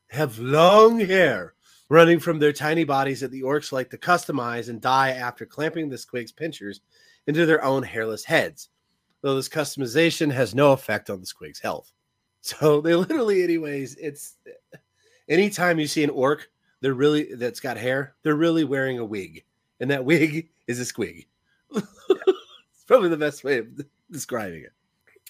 Have 0.09 0.39
long 0.39 0.99
hair 0.99 1.53
running 1.89 2.19
from 2.19 2.39
their 2.39 2.53
tiny 2.53 2.83
bodies 2.83 3.21
that 3.21 3.31
the 3.31 3.41
orcs 3.41 3.71
like 3.71 3.89
to 3.89 3.97
customize 3.97 4.69
and 4.69 4.81
dye 4.81 5.11
after 5.11 5.45
clamping 5.45 5.89
the 5.89 5.97
squig's 5.97 6.31
pinchers 6.31 6.81
into 7.27 7.45
their 7.45 7.63
own 7.63 7.83
hairless 7.83 8.23
heads. 8.23 8.69
Though 9.21 9.35
this 9.35 9.49
customization 9.49 10.31
has 10.31 10.55
no 10.55 10.73
effect 10.73 11.09
on 11.09 11.19
the 11.19 11.25
squig's 11.25 11.59
health. 11.59 11.91
So 12.41 12.79
they 12.79 12.95
literally, 12.95 13.43
anyways, 13.43 13.95
it's 13.95 14.37
anytime 15.27 15.79
you 15.79 15.87
see 15.87 16.03
an 16.05 16.09
orc, 16.11 16.49
they're 16.79 16.93
really 16.93 17.33
that's 17.33 17.59
got 17.59 17.75
hair, 17.75 18.15
they're 18.23 18.35
really 18.35 18.63
wearing 18.63 18.99
a 18.99 19.05
wig, 19.05 19.43
and 19.81 19.91
that 19.91 20.05
wig 20.11 20.47
is 20.65 20.79
a 20.79 20.83
squig. 20.83 21.25
it's 21.75 22.83
probably 22.85 23.09
the 23.09 23.17
best 23.17 23.43
way 23.43 23.57
of 23.57 23.67
describing 24.11 24.63
it. 24.63 24.71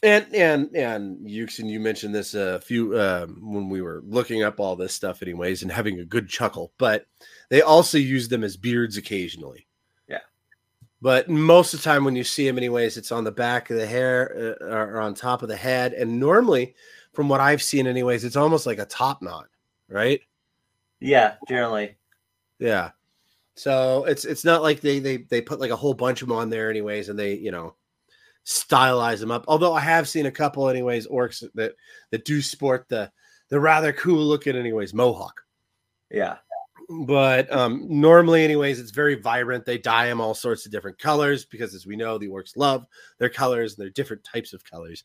And 0.03 0.27
and 0.35 0.75
and 0.75 1.25
Yusken, 1.25 1.69
you 1.69 1.79
mentioned 1.79 2.13
this 2.13 2.35
a 2.35 2.61
few 2.61 2.99
um, 2.99 3.39
when 3.41 3.67
we 3.67 3.81
were 3.81 4.03
looking 4.05 4.43
up 4.43 4.59
all 4.59 4.75
this 4.75 4.93
stuff, 4.93 5.23
anyways, 5.23 5.63
and 5.63 5.71
having 5.71 5.99
a 5.99 6.05
good 6.05 6.29
chuckle. 6.29 6.71
But 6.77 7.07
they 7.49 7.63
also 7.63 7.97
use 7.97 8.27
them 8.27 8.43
as 8.43 8.57
beards 8.57 8.97
occasionally. 8.97 9.65
Yeah. 10.07 10.19
But 11.01 11.29
most 11.29 11.73
of 11.73 11.79
the 11.79 11.83
time, 11.83 12.05
when 12.05 12.15
you 12.15 12.23
see 12.23 12.45
them, 12.45 12.57
anyways, 12.57 12.97
it's 12.97 13.11
on 13.11 13.23
the 13.23 13.31
back 13.31 13.71
of 13.71 13.77
the 13.77 13.87
hair 13.87 14.55
uh, 14.61 14.65
or 14.65 15.01
on 15.01 15.15
top 15.15 15.41
of 15.41 15.49
the 15.49 15.55
head, 15.55 15.93
and 15.93 16.19
normally, 16.19 16.75
from 17.13 17.27
what 17.27 17.41
I've 17.41 17.63
seen, 17.63 17.87
anyways, 17.87 18.23
it's 18.23 18.35
almost 18.35 18.67
like 18.67 18.77
a 18.77 18.85
top 18.85 19.23
knot, 19.23 19.47
right? 19.89 20.21
Yeah, 20.99 21.35
generally. 21.47 21.97
Yeah. 22.59 22.91
So 23.55 24.05
it's 24.05 24.25
it's 24.25 24.45
not 24.45 24.61
like 24.61 24.81
they 24.81 24.99
they 24.99 25.17
they 25.17 25.41
put 25.41 25.59
like 25.59 25.71
a 25.71 25.75
whole 25.75 25.95
bunch 25.95 26.21
of 26.21 26.27
them 26.27 26.37
on 26.37 26.51
there, 26.51 26.69
anyways, 26.69 27.09
and 27.09 27.17
they 27.17 27.33
you 27.33 27.49
know 27.49 27.73
stylize 28.47 29.19
them 29.19 29.29
up. 29.29 29.43
Although 29.47 29.73
I 29.73 29.81
have 29.81 30.07
seen 30.07 30.25
a 30.25 30.31
couple, 30.31 30.69
anyways, 30.69 31.05
orcs 31.07 31.43
that 31.55 31.73
that 32.11 32.25
do 32.25 32.41
sport 32.41 32.85
the 32.87 33.11
the 33.49 33.59
rather 33.59 33.93
cool 33.93 34.25
looking, 34.25 34.55
anyways, 34.55 34.93
mohawk. 34.93 35.41
Yeah. 36.09 36.37
But 36.89 37.51
um, 37.51 37.85
normally, 37.89 38.45
anyways, 38.45 38.79
it's 38.79 38.91
very 38.91 39.15
vibrant. 39.15 39.65
They 39.65 39.77
dye 39.77 40.07
them 40.07 40.21
all 40.21 40.33
sorts 40.33 40.65
of 40.65 40.71
different 40.71 40.97
colors 40.97 41.43
because, 41.43 41.75
as 41.75 41.85
we 41.85 41.97
know, 41.97 42.17
the 42.17 42.29
orcs 42.29 42.55
love 42.55 42.85
their 43.19 43.29
colors 43.29 43.75
and 43.75 43.83
their 43.83 43.91
different 43.91 44.23
types 44.23 44.53
of 44.53 44.63
colors 44.63 45.03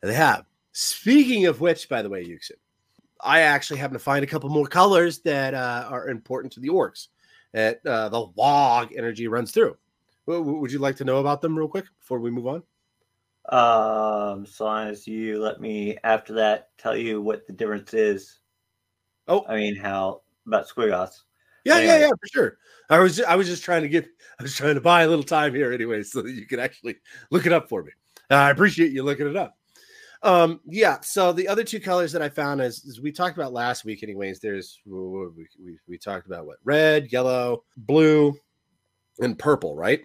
that 0.00 0.08
they 0.08 0.14
have. 0.14 0.46
Speaking 0.72 1.44
of 1.44 1.60
which, 1.60 1.90
by 1.90 2.00
the 2.00 2.08
way, 2.08 2.24
Yusken, 2.24 2.52
I 3.20 3.40
actually 3.40 3.78
happen 3.78 3.92
to 3.92 3.98
find 3.98 4.24
a 4.24 4.26
couple 4.26 4.48
more 4.48 4.66
colors 4.66 5.18
that 5.20 5.52
uh, 5.52 5.86
are 5.90 6.08
important 6.08 6.54
to 6.54 6.60
the 6.60 6.70
orcs 6.70 7.08
that 7.52 7.84
uh, 7.84 8.08
the 8.08 8.28
log 8.36 8.94
energy 8.96 9.28
runs 9.28 9.52
through. 9.52 9.76
Would 10.26 10.72
you 10.72 10.78
like 10.78 10.96
to 10.96 11.04
know 11.04 11.18
about 11.18 11.40
them 11.40 11.58
real 11.58 11.68
quick 11.68 11.86
before 12.00 12.20
we 12.20 12.30
move 12.30 12.46
on? 12.46 12.62
Um, 13.48 14.46
so 14.46 14.64
long 14.66 14.88
as 14.88 15.06
you 15.06 15.40
let 15.40 15.60
me 15.60 15.98
after 16.04 16.34
that 16.34 16.68
tell 16.78 16.96
you 16.96 17.20
what 17.20 17.46
the 17.46 17.52
difference 17.52 17.92
is. 17.92 18.38
Oh, 19.26 19.44
I 19.48 19.56
mean 19.56 19.76
how 19.76 20.22
about 20.46 20.68
Squiggos. 20.68 21.10
Yeah, 21.64 21.76
Anyway. 21.76 21.92
yeah, 21.92 21.98
yeah, 22.00 22.10
for 22.10 22.26
sure. 22.32 22.58
I 22.88 22.98
was 22.98 23.20
I 23.20 23.34
was 23.34 23.48
just 23.48 23.64
trying 23.64 23.82
to 23.82 23.88
get 23.88 24.06
I 24.38 24.42
was 24.44 24.54
trying 24.54 24.76
to 24.76 24.80
buy 24.80 25.02
a 25.02 25.08
little 25.08 25.24
time 25.24 25.54
here 25.54 25.72
anyway, 25.72 26.02
so 26.02 26.22
that 26.22 26.30
you 26.30 26.46
could 26.46 26.60
actually 26.60 26.96
look 27.30 27.46
it 27.46 27.52
up 27.52 27.68
for 27.68 27.82
me. 27.82 27.90
Uh, 28.30 28.34
I 28.34 28.50
appreciate 28.50 28.92
you 28.92 29.02
looking 29.02 29.28
it 29.28 29.36
up. 29.36 29.56
Um, 30.22 30.60
yeah. 30.66 31.00
So 31.00 31.32
the 31.32 31.48
other 31.48 31.64
two 31.64 31.80
colors 31.80 32.12
that 32.12 32.22
I 32.22 32.28
found 32.28 32.60
is, 32.60 32.84
is 32.84 33.00
we 33.00 33.10
talked 33.10 33.36
about 33.36 33.52
last 33.52 33.84
week, 33.84 34.04
anyways. 34.04 34.38
There's 34.38 34.78
we, 34.86 34.94
we, 34.94 35.78
we 35.88 35.98
talked 35.98 36.26
about 36.26 36.46
what 36.46 36.58
red, 36.62 37.10
yellow, 37.10 37.64
blue, 37.76 38.34
and 39.20 39.36
purple, 39.36 39.74
right? 39.74 40.04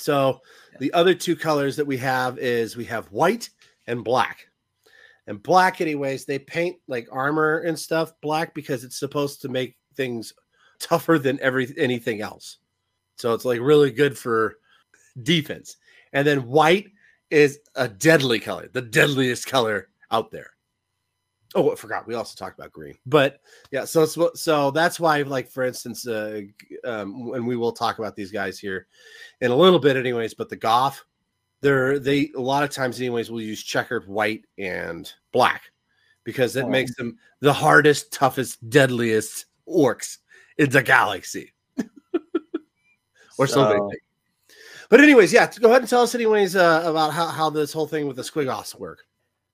So 0.00 0.40
the 0.78 0.92
other 0.94 1.14
two 1.14 1.36
colors 1.36 1.76
that 1.76 1.86
we 1.86 1.98
have 1.98 2.38
is 2.38 2.76
we 2.76 2.86
have 2.86 3.12
white 3.12 3.50
and 3.86 4.02
black. 4.02 4.48
And 5.26 5.42
black, 5.42 5.80
anyways, 5.80 6.24
they 6.24 6.38
paint 6.38 6.78
like 6.88 7.06
armor 7.12 7.58
and 7.58 7.78
stuff 7.78 8.14
black 8.22 8.54
because 8.54 8.82
it's 8.82 8.98
supposed 8.98 9.42
to 9.42 9.48
make 9.48 9.76
things 9.94 10.32
tougher 10.80 11.18
than 11.18 11.38
every 11.40 11.72
anything 11.76 12.22
else. 12.22 12.58
So 13.16 13.34
it's 13.34 13.44
like 13.44 13.60
really 13.60 13.90
good 13.90 14.16
for 14.16 14.56
defense. 15.22 15.76
And 16.14 16.26
then 16.26 16.48
white 16.48 16.88
is 17.28 17.60
a 17.74 17.86
deadly 17.86 18.40
color, 18.40 18.70
the 18.72 18.82
deadliest 18.82 19.46
color 19.46 19.88
out 20.10 20.30
there. 20.30 20.52
Oh, 21.56 21.72
I 21.72 21.74
forgot. 21.74 22.06
We 22.06 22.14
also 22.14 22.36
talked 22.36 22.58
about 22.58 22.70
green, 22.70 22.96
but 23.06 23.40
yeah. 23.72 23.84
So 23.84 24.04
so 24.06 24.70
that's 24.70 25.00
why, 25.00 25.22
like 25.22 25.48
for 25.48 25.64
instance, 25.64 26.06
uh, 26.06 26.42
um, 26.84 27.32
and 27.34 27.44
we 27.46 27.56
will 27.56 27.72
talk 27.72 27.98
about 27.98 28.14
these 28.14 28.30
guys 28.30 28.58
here 28.58 28.86
in 29.40 29.50
a 29.50 29.56
little 29.56 29.80
bit, 29.80 29.96
anyways. 29.96 30.32
But 30.34 30.48
the 30.48 30.54
Goff, 30.56 31.04
they're 31.60 31.98
they 31.98 32.30
a 32.36 32.40
lot 32.40 32.62
of 32.62 32.70
times, 32.70 33.00
anyways, 33.00 33.30
will 33.32 33.40
use 33.42 33.62
checkered 33.64 34.06
white 34.06 34.44
and 34.58 35.12
black 35.32 35.62
because 36.22 36.54
it 36.54 36.66
Oh. 36.66 36.68
makes 36.68 36.94
them 36.94 37.18
the 37.40 37.52
hardest, 37.52 38.12
toughest, 38.12 38.68
deadliest 38.70 39.46
orcs 39.68 40.18
in 40.58 40.70
the 40.70 40.82
galaxy, 40.84 41.52
or 43.38 43.46
so 43.48 43.68
they 43.68 43.76
So- 43.76 43.90
But 44.88 45.00
anyways, 45.00 45.32
yeah, 45.32 45.50
go 45.60 45.70
ahead 45.70 45.80
and 45.82 45.88
tell 45.88 46.02
us, 46.02 46.14
anyways, 46.14 46.54
uh, 46.56 46.82
about 46.84 47.12
how, 47.12 47.26
how 47.26 47.50
this 47.50 47.72
whole 47.72 47.86
thing 47.86 48.06
with 48.06 48.16
the 48.16 48.22
squiggos 48.22 48.78
work. 48.78 49.04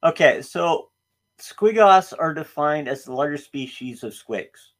Okay, 0.05 0.43
so 0.43 0.91
Squiggos 1.39 2.13
are 2.19 2.33
defined 2.35 2.89
as 2.89 3.05
the 3.05 3.13
largest 3.13 3.45
species 3.47 4.03
of 4.03 4.13
squigs. 4.13 4.73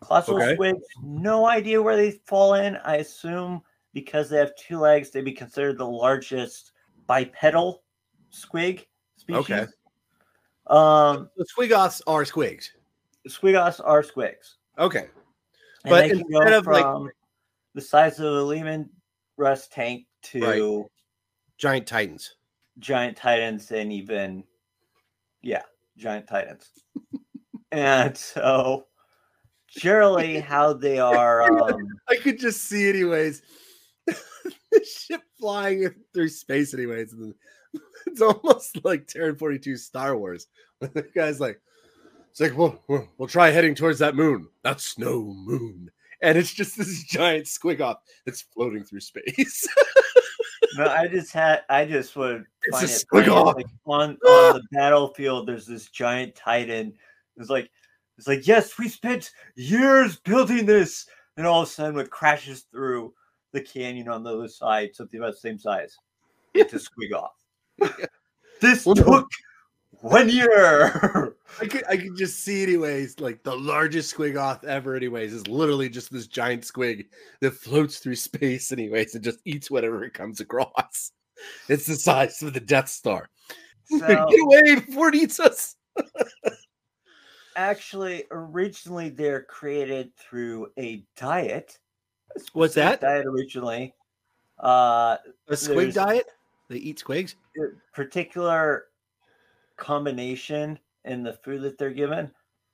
Colossal 0.00 0.36
Okay. 0.36 0.56
squigs, 0.56 0.80
no 1.02 1.46
idea 1.46 1.82
where 1.82 1.96
they 1.96 2.12
fall 2.26 2.54
in. 2.54 2.76
I 2.78 2.96
assume 2.96 3.62
because 3.94 4.30
they 4.30 4.36
have 4.38 4.54
two 4.56 4.78
legs, 4.78 5.10
they'd 5.10 5.24
be 5.24 5.32
considered 5.32 5.76
the 5.78 5.86
largest 5.86 6.72
bipedal 7.06 7.82
squig 8.30 8.86
species. 9.16 9.40
Okay. 9.40 9.66
Um, 10.68 11.30
The 11.36 11.46
squiggos 11.46 12.00
are 12.06 12.22
squigs. 12.24 12.70
Squiggos 13.28 13.80
are 13.84 14.02
squigs. 14.02 14.56
Okay. 14.78 15.08
And 15.84 15.90
But 15.90 16.00
they 16.02 16.08
can 16.10 16.18
instead 16.20 16.48
go 16.50 16.58
of, 16.58 16.66
like- 16.66 16.82
from 16.84 17.10
the 17.74 17.80
size 17.80 18.20
of 18.20 18.26
a 18.26 18.42
Leman 18.42 18.88
Russ 19.36 19.66
tank 19.68 20.06
to 20.22 20.88
Giant 21.56 21.86
titans. 21.88 22.36
giant 22.78 23.16
titans 23.16 23.72
and 23.72 23.92
even 23.92 24.44
yeah 25.42 25.62
giant 25.98 26.26
titans 26.26 26.70
and 27.72 28.16
so 28.16 28.86
generally 29.68 30.40
how 30.40 30.72
they 30.72 30.98
are 30.98 31.42
um 31.62 31.88
I 32.08 32.16
could 32.16 32.38
just 32.38 32.62
see, 32.62 32.88
anyways, 32.88 33.42
the 34.06 34.84
ship 34.84 35.20
flying 35.38 35.94
through 36.14 36.28
space, 36.28 36.72
anyways. 36.74 37.12
and 37.12 37.34
It's 38.06 38.22
almost 38.22 38.82
like 38.84 39.06
Terran 39.06 39.36
42 39.36 39.76
Star 39.76 40.16
Wars. 40.16 40.46
The 40.80 41.06
guy's 41.14 41.40
like, 41.40 41.60
it's 42.30 42.40
like, 42.40 42.56
we'll, 42.56 42.80
we'll, 42.88 43.08
we'll 43.18 43.28
try 43.28 43.50
heading 43.50 43.74
towards 43.74 43.98
that 43.98 44.16
moon. 44.16 44.48
That's 44.62 44.98
no 44.98 45.22
moon. 45.22 45.90
And 46.22 46.38
it's 46.38 46.52
just 46.52 46.76
this 46.78 47.04
giant 47.04 47.46
squiggoth 47.46 47.98
that's 48.24 48.42
floating 48.42 48.84
through 48.84 49.00
space. 49.00 49.68
No, 50.76 50.86
i 50.86 51.06
just 51.06 51.32
had 51.32 51.62
i 51.68 51.84
just 51.84 52.14
would 52.16 52.44
find 52.70 52.88
a 52.88 52.92
it 52.92 53.04
funny, 53.10 53.28
like 53.28 53.66
on 53.86 54.10
on 54.26 54.54
the 54.54 54.62
battlefield 54.72 55.46
there's 55.46 55.66
this 55.66 55.88
giant 55.88 56.34
titan. 56.34 56.94
It's 57.36 57.50
like 57.50 57.70
it's 58.16 58.26
like 58.26 58.46
yes 58.46 58.78
we 58.78 58.88
spent 58.88 59.30
years 59.54 60.16
building 60.16 60.66
this 60.66 61.06
and 61.36 61.46
all 61.46 61.62
of 61.62 61.68
a 61.68 61.70
sudden 61.70 61.98
it 62.00 62.10
crashes 62.10 62.66
through 62.70 63.14
the 63.52 63.60
canyon 63.60 64.08
on 64.08 64.22
the 64.22 64.36
other 64.36 64.48
side 64.48 64.94
something 64.94 65.20
about 65.20 65.34
the 65.34 65.40
same 65.40 65.58
size. 65.58 65.96
It's 66.54 66.74
a 66.74 66.78
squiggoth. 66.78 67.28
This 68.60 68.82
took 68.82 69.28
one 70.00 70.28
year 70.28 71.34
I 71.60 71.66
could 71.66 71.84
I 71.88 71.96
could 71.96 72.16
just 72.16 72.40
see 72.44 72.62
anyways, 72.62 73.18
like 73.20 73.42
the 73.42 73.56
largest 73.56 74.14
squiggoth 74.16 74.64
ever, 74.64 74.94
anyways, 74.94 75.32
is 75.32 75.46
literally 75.48 75.88
just 75.88 76.12
this 76.12 76.26
giant 76.26 76.62
squig 76.62 77.06
that 77.40 77.54
floats 77.54 77.98
through 77.98 78.16
space, 78.16 78.70
anyways, 78.72 79.14
and 79.14 79.24
just 79.24 79.40
eats 79.44 79.70
whatever 79.70 80.04
it 80.04 80.14
comes 80.14 80.40
across. 80.40 81.12
It's 81.68 81.86
the 81.86 81.94
size 81.96 82.42
of 82.42 82.52
the 82.52 82.60
Death 82.60 82.88
Star. 82.88 83.28
so 83.84 83.98
Get 84.06 84.40
away 84.40 84.74
before 84.74 85.08
it 85.08 85.14
eats 85.14 85.40
us. 85.40 85.76
actually 87.56 88.24
originally 88.30 89.08
they're 89.08 89.42
created 89.42 90.14
through 90.16 90.68
a 90.78 91.02
diet 91.16 91.78
What's 92.52 92.74
that? 92.74 93.00
diet 93.00 93.26
originally 93.26 93.94
uh 94.62 95.16
A 95.48 95.52
squig 95.54 95.94
diet? 95.94 96.26
They 96.68 96.76
eat 96.76 97.02
squigs? 97.04 97.34
particular 97.92 98.84
combination 99.78 100.78
in 101.04 101.22
the 101.22 101.32
food 101.32 101.62
that 101.62 101.78
they're 101.78 101.90
given 101.90 102.32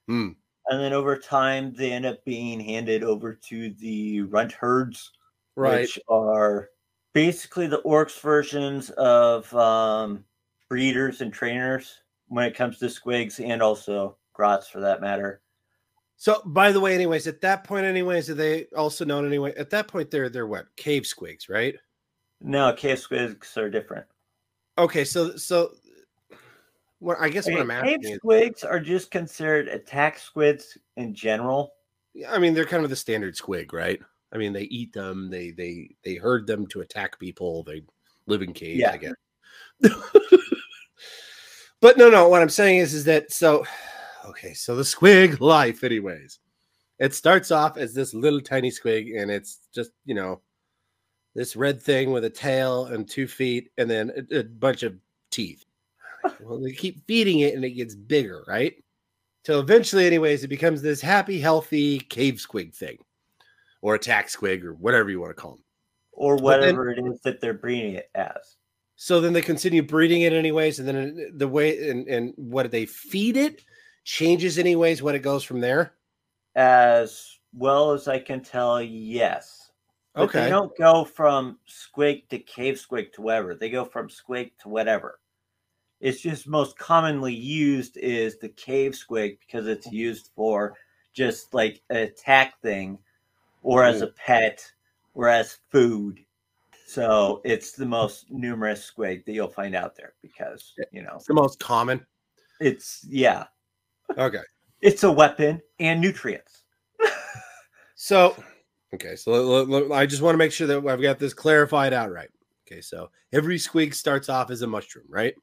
Hmm. 0.09 0.31
and 0.67 0.81
then 0.81 0.93
over 0.93 1.17
time 1.17 1.73
they 1.75 1.93
end 1.93 2.07
up 2.07 2.25
being 2.25 2.61
handed 2.61 3.03
over 3.05 3.35
to 3.35 3.71
the 3.75 4.23
runt 4.23 4.53
herds 4.53 5.13
Right. 5.57 5.83
which 5.83 5.99
are 6.09 6.71
basically 7.13 7.67
the 7.69 7.83
orcs 7.83 8.21
versions 8.21 8.91
of 8.91 9.55
um, 9.55 10.25
breeders 10.69 11.21
and 11.21 11.33
trainers 11.33 12.01
when 12.29 12.45
it 12.45 12.57
comes 12.57 12.79
to 12.79 12.87
squigs 12.87 13.45
and 13.45 13.63
also 13.63 14.19
grots 14.33 14.69
for 14.69 14.81
that 14.81 15.01
matter. 15.01 15.43
So, 16.17 16.43
by 16.47 16.73
the 16.73 16.81
way, 16.81 16.95
anyways, 16.95 17.27
at 17.27 17.41
that 17.43 17.65
point, 17.65 17.85
anyways, 17.85 18.31
are 18.31 18.35
they 18.35 18.67
also 18.77 19.05
known 19.05 19.27
anyway? 19.27 19.55
At 19.57 19.71
that 19.71 19.89
point, 19.89 20.11
they're 20.11 20.29
they're 20.29 20.47
what 20.47 20.75
cave 20.77 21.03
squigs, 21.03 21.49
right? 21.49 21.77
No, 22.41 22.73
cave 22.73 22.99
squigs 22.99 23.57
are 23.57 23.71
different. 23.71 24.07
Okay, 24.77 25.05
so 25.05 25.37
so, 25.37 25.75
well, 27.05 27.19
I 27.21 27.29
guess 27.29 27.47
what 27.47 27.61
I'm 27.61 27.71
asking 27.71 28.05
is, 28.05 28.19
squigs 28.19 28.65
are 28.65 28.81
just 28.81 29.11
considered 29.11 29.69
attack 29.69 30.19
squids 30.19 30.79
in 30.97 31.15
general. 31.15 31.75
I 32.27 32.39
mean, 32.39 32.55
they're 32.55 32.65
kind 32.65 32.83
of 32.83 32.89
the 32.89 32.97
standard 32.97 33.37
squig, 33.37 33.75
right? 33.75 34.01
I 34.33 34.39
mean, 34.39 34.55
they 34.55 34.63
eat 34.63 34.95
them, 34.95 35.29
they 35.29 35.51
they 35.51 35.95
they 36.03 36.15
herd 36.15 36.47
them 36.47 36.67
to 36.69 36.81
attack 36.81 37.21
people. 37.21 37.63
They 37.63 37.83
live 38.27 38.41
in 38.41 38.55
caves, 38.55 38.81
Yeah. 38.81 38.93
I 38.93 38.97
guess. 38.97 39.13
but 41.81 41.99
no, 41.99 42.09
no. 42.09 42.29
What 42.29 42.41
I'm 42.41 42.49
saying 42.49 42.79
is, 42.79 42.95
is 42.95 43.05
that 43.05 43.33
so? 43.33 43.65
Okay, 44.27 44.55
so 44.55 44.75
the 44.75 44.83
squig 44.83 45.41
life, 45.41 45.85
anyways. 45.85 46.39
It 46.99 47.13
starts 47.13 47.51
off 47.51 47.77
as 47.77 47.93
this 47.93 48.15
little 48.15 48.41
tiny 48.41 48.71
squig, 48.71 49.21
and 49.21 49.31
it's 49.31 49.69
just 49.75 49.91
you 50.07 50.15
know 50.15 50.41
this 51.35 51.57
red 51.57 51.83
thing 51.83 52.11
with 52.11 52.25
a 52.25 52.31
tail 52.31 52.87
and 52.87 53.07
two 53.07 53.29
feet, 53.29 53.69
and 53.77 53.91
then 53.91 54.11
a, 54.33 54.39
a 54.39 54.45
bunch 54.45 54.83
of 54.83 54.95
teeth. 55.31 55.67
Well, 56.41 56.61
they 56.61 56.73
keep 56.73 57.07
feeding 57.07 57.41
it, 57.41 57.55
and 57.55 57.65
it 57.65 57.71
gets 57.71 57.95
bigger, 57.95 58.45
right? 58.47 58.75
Till 59.45 59.61
eventually, 59.61 60.07
anyways, 60.07 60.43
it 60.45 60.49
becomes 60.49 60.81
this 60.83 61.01
happy, 61.01 61.39
healthy 61.39 61.99
cave 62.01 62.35
squig 62.37 62.75
thing, 62.75 62.99
or 63.83 63.95
attack 63.95 64.29
squig, 64.29 64.65
or 64.65 64.75
whatever 64.75 65.11
you 65.11 65.21
want 65.21 65.31
to 65.31 65.41
call 65.41 65.53
them. 65.53 65.65
or 66.13 66.37
But 66.37 66.61
then- 66.61 66.77
whatever 66.77 66.91
it 66.91 66.99
is 67.13 67.21
that 67.23 67.41
they're 67.41 67.55
breeding 67.55 67.95
it 67.95 68.09
as. 68.15 68.57
So 68.97 69.21
then 69.21 69.33
they 69.33 69.43
continue 69.43 69.83
breeding 69.83 70.23
it 70.23 70.33
anyways, 70.33 70.79
and 70.79 70.87
then 70.89 70.97
uh, 70.97 71.31
the 71.37 71.49
way 71.49 71.91
and, 71.91 72.07
and 72.07 72.33
what 72.37 72.71
they 72.71 72.87
feed 72.87 73.37
it 73.37 73.65
changes 74.05 74.57
anyways 74.59 75.03
when 75.03 75.15
it 75.17 75.19
goes 75.23 75.43
from 75.43 75.61
there. 75.61 75.95
As 76.55 77.39
well 77.53 77.91
as 77.91 78.07
I 78.07 78.21
can 78.21 78.41
tell, 78.43 78.81
yes. 78.81 79.71
But 80.15 80.23
Okay. 80.25 80.45
They 80.45 80.51
don't 80.51 80.77
go 80.79 81.05
from 81.05 81.59
squig 81.69 82.29
to 82.29 82.39
cave 82.39 82.77
squig 82.77 83.13
to 83.15 83.23
whatever. 83.23 83.57
They 83.57 83.69
go 83.69 83.85
from 83.85 84.09
squig 84.09 84.53
to 84.63 84.69
whatever. 84.69 85.19
It's 86.05 86.21
just 86.21 86.47
most 86.47 86.77
commonly 86.77 87.33
used 87.33 87.97
is 87.97 88.37
the 88.37 88.51
cave 88.51 88.93
squig 88.93 89.39
because 89.41 89.67
it's 89.67 89.87
mm-hmm. 89.87 89.97
used 89.97 90.29
for 90.37 90.75
just 91.15 91.55
like 91.55 91.81
an 91.89 91.97
attack 91.97 92.61
thing 92.61 92.99
or 93.63 93.85
as 93.85 94.03
a 94.03 94.09
pet 94.09 94.71
or 95.15 95.31
as 95.31 95.61
food. 95.71 96.21
So 96.87 97.41
it's 97.43 97.73
the 97.73 97.87
most 97.87 98.31
numerous 98.31 98.93
squig 98.95 99.25
that 99.25 99.33
you'll 99.33 99.49
find 99.49 99.75
out 99.75 99.97
there 99.97 100.13
because, 100.21 100.75
you 100.93 101.01
know, 101.01 101.15
It's 101.15 101.25
the 101.25 101.33
most 101.33 101.59
common. 101.59 102.05
it's, 102.61 103.07
yeah, 103.09 103.47
Okay. 104.19 104.43
it's 104.83 105.05
a 105.05 105.11
weapon 105.11 105.63
and 105.81 106.03
nutrients. 106.03 106.65
So, 107.95 108.37
okay. 108.95 109.17
So 109.17 109.95
I 109.95 110.05
just 110.05 110.21
want 110.21 110.35
to 110.35 110.39
make 110.39 110.53
sure 110.53 110.67
that 110.67 110.87
I've 110.87 111.01
got 111.01 111.19
this 111.19 111.33
clarified 111.33 111.95
outright. 111.95 112.29
Okay. 112.69 112.83
So 112.83 113.09
every 113.33 113.57
squig 113.57 113.95
starts 113.95 114.29
off 114.29 114.51
as 114.51 114.61
a 114.61 114.67
mushroom, 114.67 115.07
right? 115.09 115.35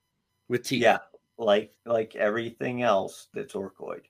With 0.52 0.64
teeth. 0.64 0.82
Yeah, 0.82 0.98
like 1.38 1.72
like 1.86 2.14
everything 2.18 2.82
else 2.82 3.30
that's 3.34 3.54
orcoid. 3.54 4.02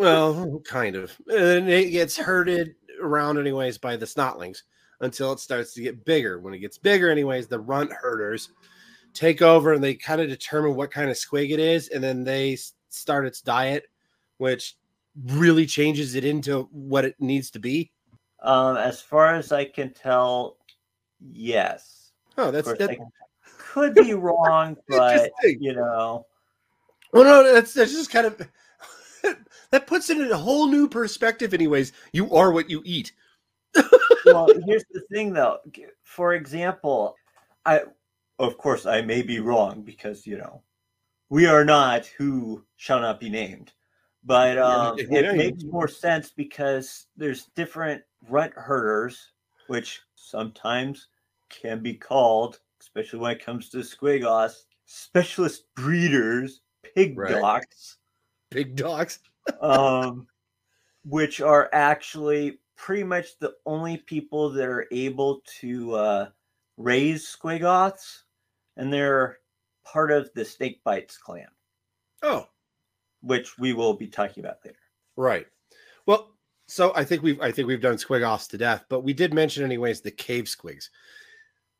Well, 0.00 0.60
kind 0.66 0.96
of. 0.96 1.16
And 1.28 1.70
it 1.70 1.92
gets 1.92 2.16
herded 2.16 2.74
around 3.00 3.38
anyways 3.38 3.78
by 3.78 3.94
the 3.94 4.04
snotlings 4.04 4.62
until 5.02 5.32
it 5.32 5.38
starts 5.38 5.74
to 5.74 5.80
get 5.80 6.04
bigger. 6.04 6.40
When 6.40 6.52
it 6.52 6.58
gets 6.58 6.78
bigger, 6.78 7.10
anyways, 7.10 7.46
the 7.46 7.60
runt 7.60 7.92
herders 7.92 8.50
take 9.14 9.40
over 9.40 9.72
and 9.72 9.82
they 9.82 9.94
kind 9.94 10.20
of 10.20 10.28
determine 10.28 10.74
what 10.74 10.90
kind 10.90 11.10
of 11.10 11.16
squig 11.16 11.52
it 11.52 11.60
is, 11.60 11.90
and 11.90 12.02
then 12.02 12.24
they 12.24 12.58
start 12.88 13.24
its 13.24 13.40
diet, 13.40 13.84
which 14.38 14.76
really 15.26 15.64
changes 15.64 16.16
it 16.16 16.24
into 16.24 16.68
what 16.72 17.04
it 17.04 17.14
needs 17.20 17.52
to 17.52 17.60
be. 17.60 17.92
Um, 18.42 18.76
as 18.76 19.00
far 19.00 19.32
as 19.32 19.52
I 19.52 19.64
can 19.64 19.92
tell, 19.94 20.56
yes. 21.20 22.10
Oh, 22.36 22.50
that's 22.50 22.66
that, 22.66 22.96
could 23.78 23.94
be 23.94 24.14
wrong, 24.14 24.76
but 24.88 25.30
you 25.42 25.74
know, 25.74 26.26
well, 27.12 27.24
no, 27.24 27.52
that's 27.52 27.72
that's 27.74 27.92
just 27.92 28.10
kind 28.10 28.26
of 28.26 28.48
that 29.70 29.86
puts 29.86 30.10
it 30.10 30.18
in 30.18 30.30
a 30.30 30.36
whole 30.36 30.66
new 30.66 30.88
perspective. 30.88 31.54
Anyways, 31.54 31.92
you 32.12 32.32
are 32.34 32.50
what 32.50 32.70
you 32.70 32.82
eat. 32.84 33.12
well, 34.24 34.48
here's 34.66 34.84
the 34.92 35.02
thing 35.12 35.32
though. 35.32 35.58
For 36.02 36.34
example, 36.34 37.14
I, 37.64 37.82
of 38.38 38.58
course, 38.58 38.86
I 38.86 39.02
may 39.02 39.22
be 39.22 39.40
wrong 39.40 39.82
because 39.82 40.26
you 40.26 40.38
know, 40.38 40.62
we 41.30 41.46
are 41.46 41.64
not 41.64 42.06
who 42.06 42.64
shall 42.76 43.00
not 43.00 43.20
be 43.20 43.28
named. 43.28 43.72
But 44.24 44.58
um, 44.58 44.98
yeah, 44.98 45.20
it 45.20 45.24
yeah. 45.24 45.32
makes 45.32 45.64
more 45.64 45.88
sense 45.88 46.30
because 46.30 47.06
there's 47.16 47.46
different 47.54 48.02
runt 48.28 48.52
herders, 48.54 49.32
which 49.68 50.00
sometimes 50.16 51.08
can 51.48 51.82
be 51.82 51.94
called, 51.94 52.60
especially 52.80 53.18
when 53.18 53.32
it 53.32 53.44
comes 53.44 53.68
to 53.70 53.78
squigos, 53.78 54.64
specialist 54.86 55.64
breeders, 55.74 56.62
pig 56.94 57.18
Right. 57.18 57.32
docs 57.32 57.98
Big 58.50 58.76
dogs. 58.76 59.18
um, 59.60 60.26
which 61.04 61.40
are 61.40 61.68
actually 61.72 62.58
pretty 62.76 63.04
much 63.04 63.38
the 63.38 63.54
only 63.66 63.96
people 63.96 64.50
that 64.50 64.66
are 64.66 64.86
able 64.92 65.42
to 65.60 65.94
uh, 65.94 66.28
raise 66.76 67.24
squiggoths, 67.26 68.22
and 68.76 68.92
they're 68.92 69.38
part 69.84 70.10
of 70.10 70.30
the 70.34 70.44
snake 70.44 70.82
bites 70.84 71.16
clan, 71.18 71.48
Oh, 72.22 72.48
which 73.22 73.58
we 73.58 73.72
will 73.72 73.94
be 73.94 74.06
talking 74.06 74.44
about 74.44 74.58
later. 74.64 74.78
Right. 75.16 75.46
Well, 76.06 76.34
so 76.68 76.92
I 76.94 77.04
think 77.04 77.22
we've 77.22 77.40
I 77.40 77.50
think 77.50 77.68
we've 77.68 77.80
done 77.80 77.96
squiggoths 77.96 78.48
to 78.50 78.58
death, 78.58 78.84
but 78.88 79.00
we 79.00 79.12
did 79.12 79.34
mention 79.34 79.64
anyways 79.64 80.00
the 80.00 80.10
cave 80.10 80.44
squigs. 80.44 80.90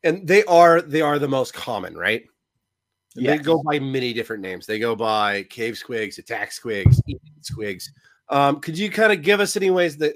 And 0.03 0.27
they 0.27 0.43
are 0.45 0.81
they 0.81 1.01
are 1.01 1.19
the 1.19 1.27
most 1.27 1.53
common, 1.53 1.97
right? 1.97 2.23
And 3.15 3.25
They 3.25 3.37
go 3.37 3.61
by 3.63 3.79
many 3.79 4.13
different 4.13 4.41
names. 4.41 4.65
They 4.65 4.79
go 4.79 4.95
by 4.95 5.43
cave 5.43 5.73
squigs, 5.73 6.19
attack 6.19 6.51
squigs, 6.51 7.01
eating 7.07 7.21
squigs. 7.41 7.85
Um, 8.29 8.59
could 8.61 8.77
you 8.77 8.89
kind 8.89 9.11
of 9.11 9.21
give 9.21 9.39
us 9.39 9.57
any 9.57 9.71
ways 9.71 9.97
that 9.97 10.15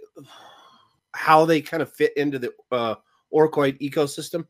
how 1.14 1.46
they 1.46 1.62
kind 1.62 1.82
of 1.82 1.92
fit 1.92 2.16
into 2.16 2.40
the 2.40 2.54
uh 2.72 2.96
orcoid 3.34 3.80
ecosystem? 3.82 4.46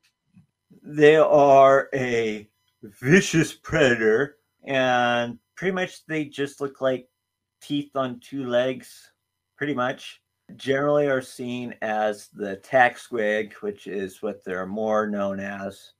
They 0.83 1.15
are 1.15 1.89
a 1.93 2.49
vicious 2.83 3.53
predator, 3.53 4.37
and 4.63 5.39
pretty 5.55 5.73
much 5.73 6.05
they 6.05 6.25
just 6.25 6.59
look 6.59 6.81
like 6.81 7.07
teeth 7.61 7.95
on 7.95 8.19
two 8.19 8.45
legs, 8.47 9.11
pretty 9.57 9.73
much. 9.73 10.21
Generally 10.55 11.07
are 11.07 11.21
seen 11.21 11.75
as 11.81 12.27
the 12.33 12.57
tack 12.57 12.97
squig, 12.97 13.53
which 13.55 13.87
is 13.87 14.21
what 14.21 14.43
they're 14.43 14.65
more 14.65 15.07
known 15.07 15.39
as. 15.39 15.93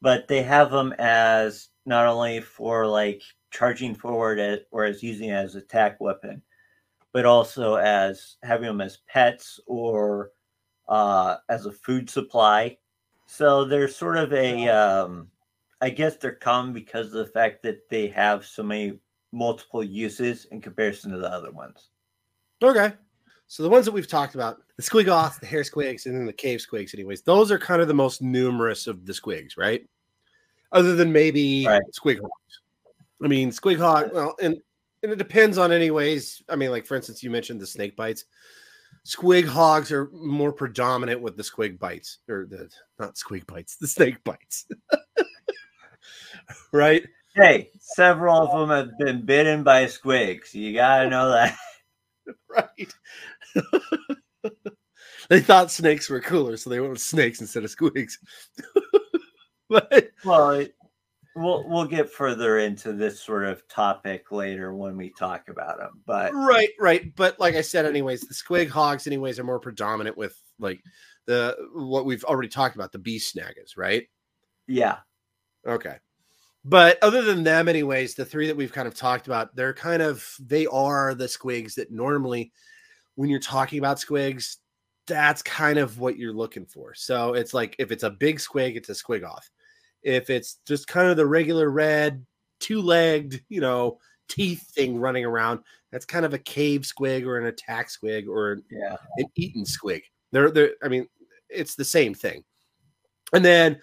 But 0.00 0.28
they 0.28 0.42
have 0.42 0.70
them 0.70 0.94
as 0.98 1.68
not 1.86 2.06
only 2.06 2.40
for 2.40 2.86
like 2.86 3.22
charging 3.50 3.94
forward 3.94 4.38
at, 4.38 4.62
or 4.70 4.84
as 4.84 5.02
using 5.02 5.30
it 5.30 5.34
as 5.34 5.54
attack 5.54 6.00
weapon, 6.00 6.42
but 7.12 7.24
also 7.24 7.76
as 7.76 8.36
having 8.42 8.66
them 8.66 8.80
as 8.80 8.98
pets 9.08 9.60
or 9.66 10.32
uh, 10.88 11.36
as 11.48 11.66
a 11.66 11.72
food 11.72 12.10
supply. 12.10 12.76
So 13.26 13.64
they're 13.64 13.88
sort 13.88 14.16
of 14.16 14.32
a, 14.32 14.68
um, 14.68 15.28
I 15.80 15.90
guess 15.90 16.16
they're 16.16 16.32
common 16.32 16.72
because 16.72 17.06
of 17.06 17.12
the 17.12 17.32
fact 17.32 17.62
that 17.62 17.88
they 17.88 18.08
have 18.08 18.44
so 18.44 18.62
many 18.62 18.98
multiple 19.32 19.82
uses 19.82 20.46
in 20.46 20.60
comparison 20.60 21.12
to 21.12 21.18
the 21.18 21.30
other 21.30 21.52
ones. 21.52 21.90
Okay. 22.62 22.92
So 23.54 23.62
the 23.62 23.68
ones 23.68 23.84
that 23.84 23.92
we've 23.92 24.08
talked 24.08 24.34
about, 24.34 24.62
the 24.76 24.82
squiggoths, 24.82 25.38
the 25.38 25.46
hair 25.46 25.60
squigs, 25.60 26.06
and 26.06 26.16
then 26.16 26.26
the 26.26 26.32
cave 26.32 26.58
squigs, 26.58 26.92
anyways, 26.92 27.22
those 27.22 27.52
are 27.52 27.58
kind 27.58 27.80
of 27.80 27.86
the 27.86 27.94
most 27.94 28.20
numerous 28.20 28.88
of 28.88 29.06
the 29.06 29.12
squigs, 29.12 29.56
right? 29.56 29.88
Other 30.72 30.96
than 30.96 31.12
maybe 31.12 31.64
Right. 31.64 31.80
squig 31.96 32.18
hogs. 32.18 32.60
I 33.22 33.28
mean, 33.28 33.50
squig 33.52 33.78
hog, 33.78 34.12
well, 34.12 34.34
and, 34.42 34.60
and 35.04 35.12
it 35.12 35.18
depends 35.18 35.56
on 35.56 35.70
anyways. 35.70 36.42
I 36.48 36.56
mean, 36.56 36.72
like 36.72 36.84
for 36.84 36.96
instance, 36.96 37.22
you 37.22 37.30
mentioned 37.30 37.60
the 37.60 37.66
snake 37.68 37.94
bites. 37.94 38.24
Squig 39.06 39.46
hogs 39.46 39.92
are 39.92 40.10
more 40.10 40.52
predominant 40.52 41.20
with 41.20 41.36
the 41.36 41.44
squig 41.44 41.78
bites, 41.78 42.18
or 42.28 42.46
the 42.46 42.68
not 42.98 43.14
squig 43.14 43.46
bites, 43.46 43.76
the 43.76 43.86
snake 43.86 44.16
bites. 44.24 44.66
right? 46.72 47.06
Hey, 47.36 47.70
several 47.78 48.36
of 48.36 48.50
them 48.50 48.70
have 48.70 48.98
been 48.98 49.24
bitten 49.24 49.62
by 49.62 49.84
squigs. 49.84 50.54
You 50.54 50.74
gotta 50.74 51.08
know 51.08 51.30
that. 51.30 51.56
Right. 52.48 52.94
they 55.28 55.40
thought 55.40 55.70
snakes 55.70 56.08
were 56.08 56.20
cooler, 56.20 56.56
so 56.56 56.70
they 56.70 56.80
went 56.80 56.92
with 56.92 57.00
snakes 57.00 57.40
instead 57.40 57.64
of 57.64 57.74
squigs. 57.74 58.14
but 59.68 60.10
Well, 60.24 60.50
it, 60.50 60.74
we'll 61.36 61.68
we'll 61.68 61.86
get 61.86 62.10
further 62.10 62.58
into 62.58 62.92
this 62.92 63.20
sort 63.20 63.44
of 63.44 63.66
topic 63.68 64.30
later 64.32 64.74
when 64.74 64.96
we 64.96 65.10
talk 65.10 65.48
about 65.48 65.78
them. 65.78 66.02
But 66.06 66.32
right, 66.34 66.70
right. 66.80 67.14
But 67.16 67.38
like 67.40 67.54
I 67.54 67.62
said, 67.62 67.86
anyways, 67.86 68.22
the 68.22 68.34
squig 68.34 68.68
hogs, 68.68 69.06
anyways, 69.06 69.38
are 69.38 69.44
more 69.44 69.60
predominant 69.60 70.16
with 70.16 70.40
like 70.58 70.80
the 71.26 71.56
what 71.74 72.04
we've 72.04 72.24
already 72.24 72.48
talked 72.48 72.74
about, 72.74 72.92
the 72.92 72.98
Beast 72.98 73.34
Snaggas, 73.34 73.76
right? 73.76 74.06
yeah, 74.66 74.98
Okay. 75.66 75.96
But 76.66 76.98
other 77.02 77.22
than 77.22 77.44
them, 77.44 77.68
anyways, 77.68 78.14
the 78.14 78.24
three 78.24 78.46
that 78.46 78.56
we've 78.56 78.72
kind 78.72 78.88
of 78.88 78.94
talked 78.94 79.26
about, 79.26 79.54
they're 79.54 79.74
kind 79.74 80.00
of 80.00 80.26
they 80.40 80.66
are 80.66 81.14
the 81.14 81.26
squigs 81.26 81.74
that 81.74 81.90
normally 81.90 82.52
when 83.16 83.28
you're 83.28 83.40
talking 83.40 83.78
about 83.78 83.98
squigs, 83.98 84.56
that's 85.06 85.42
kind 85.42 85.78
of 85.78 85.98
what 85.98 86.16
you're 86.18 86.32
looking 86.32 86.66
for. 86.66 86.94
So 86.94 87.34
it's 87.34 87.54
like 87.54 87.76
if 87.78 87.92
it's 87.92 88.02
a 88.04 88.10
big 88.10 88.38
squig, 88.38 88.76
it's 88.76 88.88
a 88.88 88.92
squiggoth. 88.92 89.48
If 90.02 90.30
it's 90.30 90.58
just 90.66 90.86
kind 90.86 91.08
of 91.08 91.16
the 91.16 91.26
regular 91.26 91.70
red, 91.70 92.24
two-legged, 92.60 93.44
you 93.48 93.60
know, 93.60 93.98
teeth 94.28 94.62
thing 94.74 94.98
running 94.98 95.24
around, 95.24 95.60
that's 95.92 96.06
kind 96.06 96.24
of 96.24 96.34
a 96.34 96.38
cave 96.38 96.82
squig 96.82 97.26
or 97.26 97.38
an 97.38 97.46
attack 97.46 97.88
squig 97.88 98.26
or 98.28 98.60
Yeah. 98.70 98.96
an 99.18 99.26
eaten 99.36 99.64
squig. 99.64 100.02
They're 100.32 100.50
they're 100.50 100.72
I 100.82 100.88
mean, 100.88 101.06
it's 101.48 101.74
the 101.74 101.84
same 101.84 102.14
thing. 102.14 102.42
And 103.32 103.44
then 103.44 103.80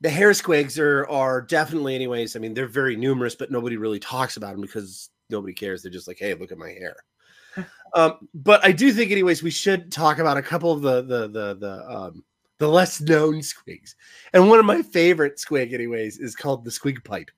the 0.00 0.10
hair 0.10 0.30
squigs 0.30 0.78
are 0.78 1.08
are 1.08 1.42
definitely 1.42 1.94
anyways. 1.94 2.36
I 2.36 2.38
mean, 2.38 2.54
they're 2.54 2.66
very 2.66 2.96
numerous, 2.96 3.34
but 3.34 3.50
nobody 3.50 3.76
really 3.76 3.98
talks 3.98 4.36
about 4.36 4.52
them 4.52 4.60
because 4.60 5.10
nobody 5.28 5.52
cares. 5.52 5.82
They're 5.82 5.92
just 5.92 6.08
like, 6.08 6.18
hey, 6.18 6.34
look 6.34 6.52
at 6.52 6.58
my 6.58 6.70
hair. 6.70 6.96
Um, 7.94 8.28
but 8.34 8.64
I 8.64 8.72
do 8.72 8.92
think, 8.92 9.10
anyways, 9.10 9.42
we 9.42 9.50
should 9.50 9.90
talk 9.90 10.18
about 10.18 10.36
a 10.36 10.42
couple 10.42 10.72
of 10.72 10.82
the 10.82 11.02
the 11.02 11.28
the 11.28 11.54
the 11.56 11.90
um 11.90 12.24
the 12.58 12.68
less 12.68 13.00
known 13.00 13.40
squigs. 13.40 13.94
And 14.32 14.48
one 14.48 14.58
of 14.58 14.66
my 14.66 14.82
favorite 14.82 15.38
squig, 15.38 15.72
anyways, 15.72 16.18
is 16.18 16.36
called 16.36 16.64
the 16.64 16.70
squig 16.70 17.02
pipe. 17.04 17.30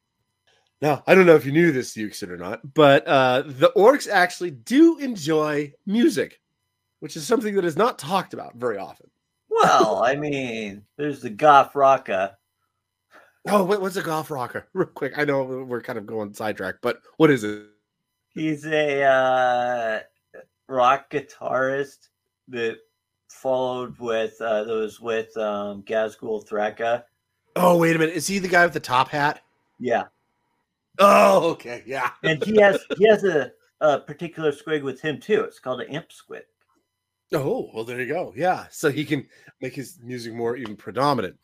Now, 0.83 1.05
I 1.07 1.15
don't 1.15 1.27
know 1.27 1.37
if 1.37 1.47
you 1.47 1.53
knew 1.53 1.71
this, 1.71 1.97
Yusken, 1.97 2.29
or 2.29 2.37
not, 2.37 2.75
but 2.75 3.07
uh, 3.07 3.45
the 3.47 3.71
orcs 3.77 4.11
actually 4.11 4.51
do 4.51 4.99
enjoy 4.99 5.73
music, 5.87 6.41
which 6.99 7.17
is 7.17 7.25
something 7.25 7.55
that 7.55 7.65
is 7.65 7.77
not 7.77 8.01
talked 8.01 8.35
about 8.35 8.57
very 8.57 8.79
often. 8.79 9.09
Well, 9.49 10.03
I 10.03 10.17
mean, 10.17 10.85
there's 10.97 11.21
the 11.21 11.31
Goff 11.31 11.75
Rokker. 11.75 12.35
Oh, 13.49 13.63
wait, 13.63 13.81
what's 13.81 13.95
a 13.95 14.03
Goff 14.03 14.29
Rokker? 14.29 14.65
Real 14.73 14.89
quick, 14.89 15.17
I 15.17 15.25
know 15.25 15.45
we're 15.45 15.83
kind 15.83 15.99
of 15.99 16.07
going 16.07 16.35
sidetrack, 16.35 16.77
but 16.83 17.01
what 17.17 17.31
is 17.31 17.45
it? 17.45 17.67
He's 18.35 18.65
a 18.67 19.03
uh, 19.03 20.01
rock 20.69 21.11
guitarist 21.11 22.09
that 22.49 22.79
followed 23.29 23.99
with 23.99 24.41
uh, 24.41 24.65
that 24.65 24.75
was 24.75 25.01
with 25.01 25.37
um, 25.37 25.83
Ghazghkull 25.83 26.47
Thraka. 26.49 27.05
Oh, 27.57 27.77
wait 27.77 27.95
a 27.95 27.99
minute, 27.99 28.15
is 28.15 28.27
he 28.27 28.39
the 28.39 28.49
guy 28.49 28.65
with 28.65 28.73
the 28.73 28.81
top 28.81 29.09
hat? 29.09 29.43
Yeah, 29.79 30.05
Oh, 30.99 31.51
okay, 31.51 31.83
yeah. 31.87 32.11
and 32.23 32.43
he 32.45 32.61
has 32.61 32.85
he 32.97 33.07
has 33.09 33.25
a, 33.25 33.53
a 33.81 34.01
particular 34.01 34.53
squig 34.53 34.83
with 34.83 35.01
him 35.01 35.21
too. 35.21 35.43
It's 35.43 35.59
called 35.59 35.81
an 35.81 35.89
imp 35.89 36.09
squig. 36.11 36.43
Oh, 37.35 37.71
well, 37.75 37.85
there 37.85 38.01
you 38.01 38.13
go. 38.13 38.35
Yeah, 38.37 38.67
so 38.71 38.91
he 38.91 39.05
can 39.05 39.27
make 39.61 39.75
his 39.75 39.99
music 40.03 40.35
more 40.35 40.57
even 40.57 40.77
predominant. 40.77 41.37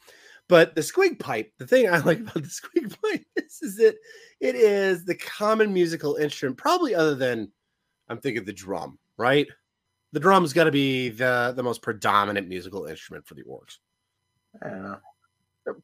But 0.48 0.74
the 0.74 0.80
squig 0.80 1.18
pipe, 1.18 1.52
the 1.58 1.66
thing 1.66 1.88
I 1.88 1.98
like 2.04 2.20
about 2.20 2.34
the 2.34 2.40
squig 2.42 2.96
pipe 3.02 3.24
is, 3.36 3.60
is 3.62 3.76
that 3.76 3.96
it 4.40 4.54
is 4.54 5.04
the 5.04 5.14
common 5.14 5.72
musical 5.72 6.16
instrument, 6.16 6.56
probably 6.56 6.94
other 6.94 7.14
than 7.14 7.52
I'm 8.08 8.18
thinking 8.18 8.40
of 8.40 8.46
the 8.46 8.52
drum, 8.52 8.98
right? 9.16 9.46
The 10.12 10.20
drum's 10.20 10.54
got 10.54 10.64
to 10.64 10.70
be 10.70 11.10
the 11.10 11.52
the 11.54 11.62
most 11.62 11.82
predominant 11.82 12.48
musical 12.48 12.86
instrument 12.86 13.26
for 13.26 13.34
the 13.34 13.42
orcs. 13.42 13.76
I 14.62 14.70
don't 14.70 14.82
know. 14.82 14.98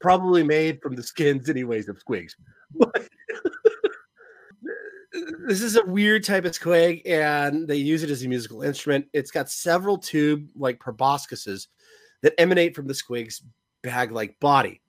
Probably 0.00 0.42
made 0.42 0.80
from 0.80 0.96
the 0.96 1.02
skins, 1.02 1.50
anyways, 1.50 1.90
of 1.90 2.02
squigs. 2.02 2.32
this 5.46 5.60
is 5.60 5.76
a 5.76 5.84
weird 5.84 6.24
type 6.24 6.46
of 6.46 6.52
squig, 6.52 7.02
and 7.04 7.68
they 7.68 7.76
use 7.76 8.02
it 8.02 8.08
as 8.08 8.24
a 8.24 8.28
musical 8.28 8.62
instrument. 8.62 9.06
It's 9.12 9.30
got 9.30 9.50
several 9.50 9.98
tube 9.98 10.48
like 10.56 10.78
proboscises 10.78 11.66
that 12.22 12.32
emanate 12.40 12.74
from 12.74 12.86
the 12.86 12.94
squig's 12.94 13.42
bag 13.84 14.10
like 14.10 14.40
body. 14.40 14.80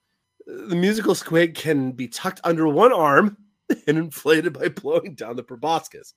The 0.47 0.75
musical 0.75 1.13
squid 1.13 1.53
can 1.53 1.91
be 1.91 2.07
tucked 2.07 2.41
under 2.43 2.67
one 2.67 2.93
arm 2.93 3.37
and 3.87 3.97
inflated 3.97 4.53
by 4.53 4.69
blowing 4.69 5.13
down 5.13 5.35
the 5.35 5.43
proboscis. 5.43 6.15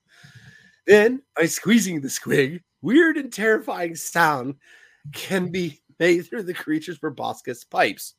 Then, 0.87 1.23
by 1.37 1.47
squeezing 1.47 2.01
the 2.01 2.09
squig, 2.09 2.63
weird 2.81 3.19
and 3.19 3.31
terrifying 3.31 3.95
sound 3.95 4.55
can 5.13 5.51
be 5.51 5.81
made 5.99 6.23
through 6.23 6.45
the 6.45 6.55
creature's 6.55 6.99
proboscis 6.99 7.65
pipes. 7.65 8.15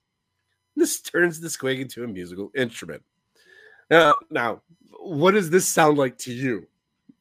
This 0.75 1.01
turns 1.01 1.39
the 1.39 1.47
squig 1.47 1.81
into 1.81 2.03
a 2.03 2.07
musical 2.07 2.51
instrument. 2.55 3.03
Now, 3.89 4.15
now, 4.29 4.61
what 4.99 5.31
does 5.31 5.49
this 5.49 5.67
sound 5.67 5.97
like 5.97 6.17
to 6.19 6.33
you, 6.33 6.67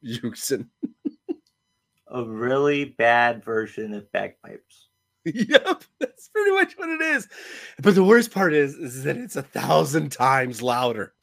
Yusken? 0.05 0.67
A 2.11 2.23
really 2.23 2.85
bad 2.85 3.43
version 3.43 3.93
of 3.93 4.11
bagpipes. 4.11 4.87
yep, 5.25 5.83
that's 6.19 6.27
pretty 6.27 6.51
much 6.51 6.77
what 6.77 6.89
it 6.89 7.01
is. 7.01 7.27
But 7.81 7.95
the 7.95 8.03
worst 8.03 8.31
part 8.31 8.53
is, 8.53 8.75
is 8.75 9.03
that 9.03 9.15
it's 9.15 9.37
a 9.37 9.43
thousand 9.43 10.11
times 10.11 10.61
louder. 10.61 11.13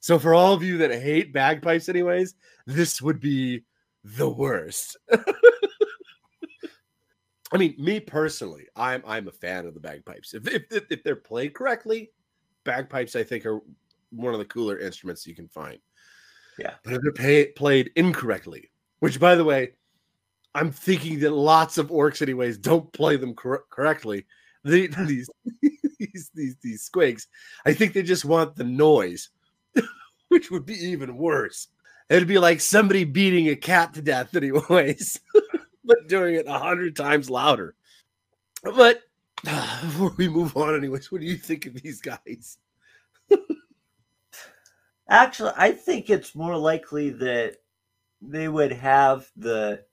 So 0.00 0.18
for 0.18 0.34
all 0.34 0.52
of 0.52 0.62
you 0.62 0.76
that 0.78 0.90
hate 0.92 1.32
bagpipes, 1.32 1.88
anyways, 1.88 2.34
this 2.66 3.00
would 3.00 3.20
be 3.20 3.64
the 4.04 4.28
worst. 4.28 4.98
I 7.52 7.56
mean, 7.56 7.74
me 7.78 8.00
personally, 8.00 8.66
I'm 8.76 9.02
I'm 9.06 9.28
a 9.28 9.32
fan 9.32 9.64
of 9.64 9.72
the 9.72 9.80
bagpipes. 9.80 10.34
If 10.34 10.46
if, 10.46 10.64
if, 10.90 11.02
they're 11.02 11.16
played 11.16 11.54
correctly, 11.54 12.10
bagpipes 12.64 13.16
I 13.16 13.22
think 13.22 13.46
are 13.46 13.60
one 14.10 14.34
of 14.34 14.40
the 14.40 14.44
cooler 14.44 14.78
instruments 14.78 15.26
you 15.26 15.34
can 15.34 15.48
find. 15.48 15.78
Yeah. 16.58 16.74
But 16.82 16.94
if 16.94 17.02
they're 17.02 17.12
pay, 17.12 17.46
played 17.52 17.92
incorrectly, 17.96 18.70
which 18.98 19.18
by 19.18 19.36
the 19.36 19.44
way, 19.44 19.72
I'm 20.54 20.70
thinking 20.70 21.18
that 21.20 21.32
lots 21.32 21.78
of 21.78 21.88
orcs, 21.88 22.22
anyways, 22.22 22.58
don't 22.58 22.92
play 22.92 23.16
them 23.16 23.34
cor- 23.34 23.64
correctly. 23.70 24.26
The, 24.64 24.86
these, 25.06 25.28
these 25.98 26.30
these 26.34 26.56
these 26.62 26.90
squigs, 26.90 27.26
I 27.66 27.72
think 27.72 27.92
they 27.92 28.02
just 28.02 28.24
want 28.24 28.56
the 28.56 28.64
noise, 28.64 29.30
which 30.28 30.50
would 30.50 30.64
be 30.64 30.74
even 30.74 31.16
worse. 31.16 31.68
It'd 32.08 32.28
be 32.28 32.38
like 32.38 32.60
somebody 32.60 33.04
beating 33.04 33.48
a 33.48 33.56
cat 33.56 33.94
to 33.94 34.02
death, 34.02 34.36
anyways, 34.36 35.20
but 35.84 36.08
doing 36.08 36.34
it 36.34 36.46
a 36.46 36.58
hundred 36.58 36.96
times 36.96 37.30
louder. 37.30 37.74
But 38.62 39.02
before 39.44 40.14
we 40.16 40.28
move 40.28 40.56
on, 40.56 40.76
anyways, 40.76 41.10
what 41.10 41.20
do 41.20 41.26
you 41.26 41.36
think 41.36 41.66
of 41.66 41.74
these 41.74 42.00
guys? 42.00 42.58
Actually, 45.08 45.52
I 45.56 45.72
think 45.72 46.08
it's 46.08 46.34
more 46.34 46.56
likely 46.56 47.10
that 47.10 47.56
they 48.22 48.48
would 48.48 48.72
have 48.72 49.30
the 49.36 49.84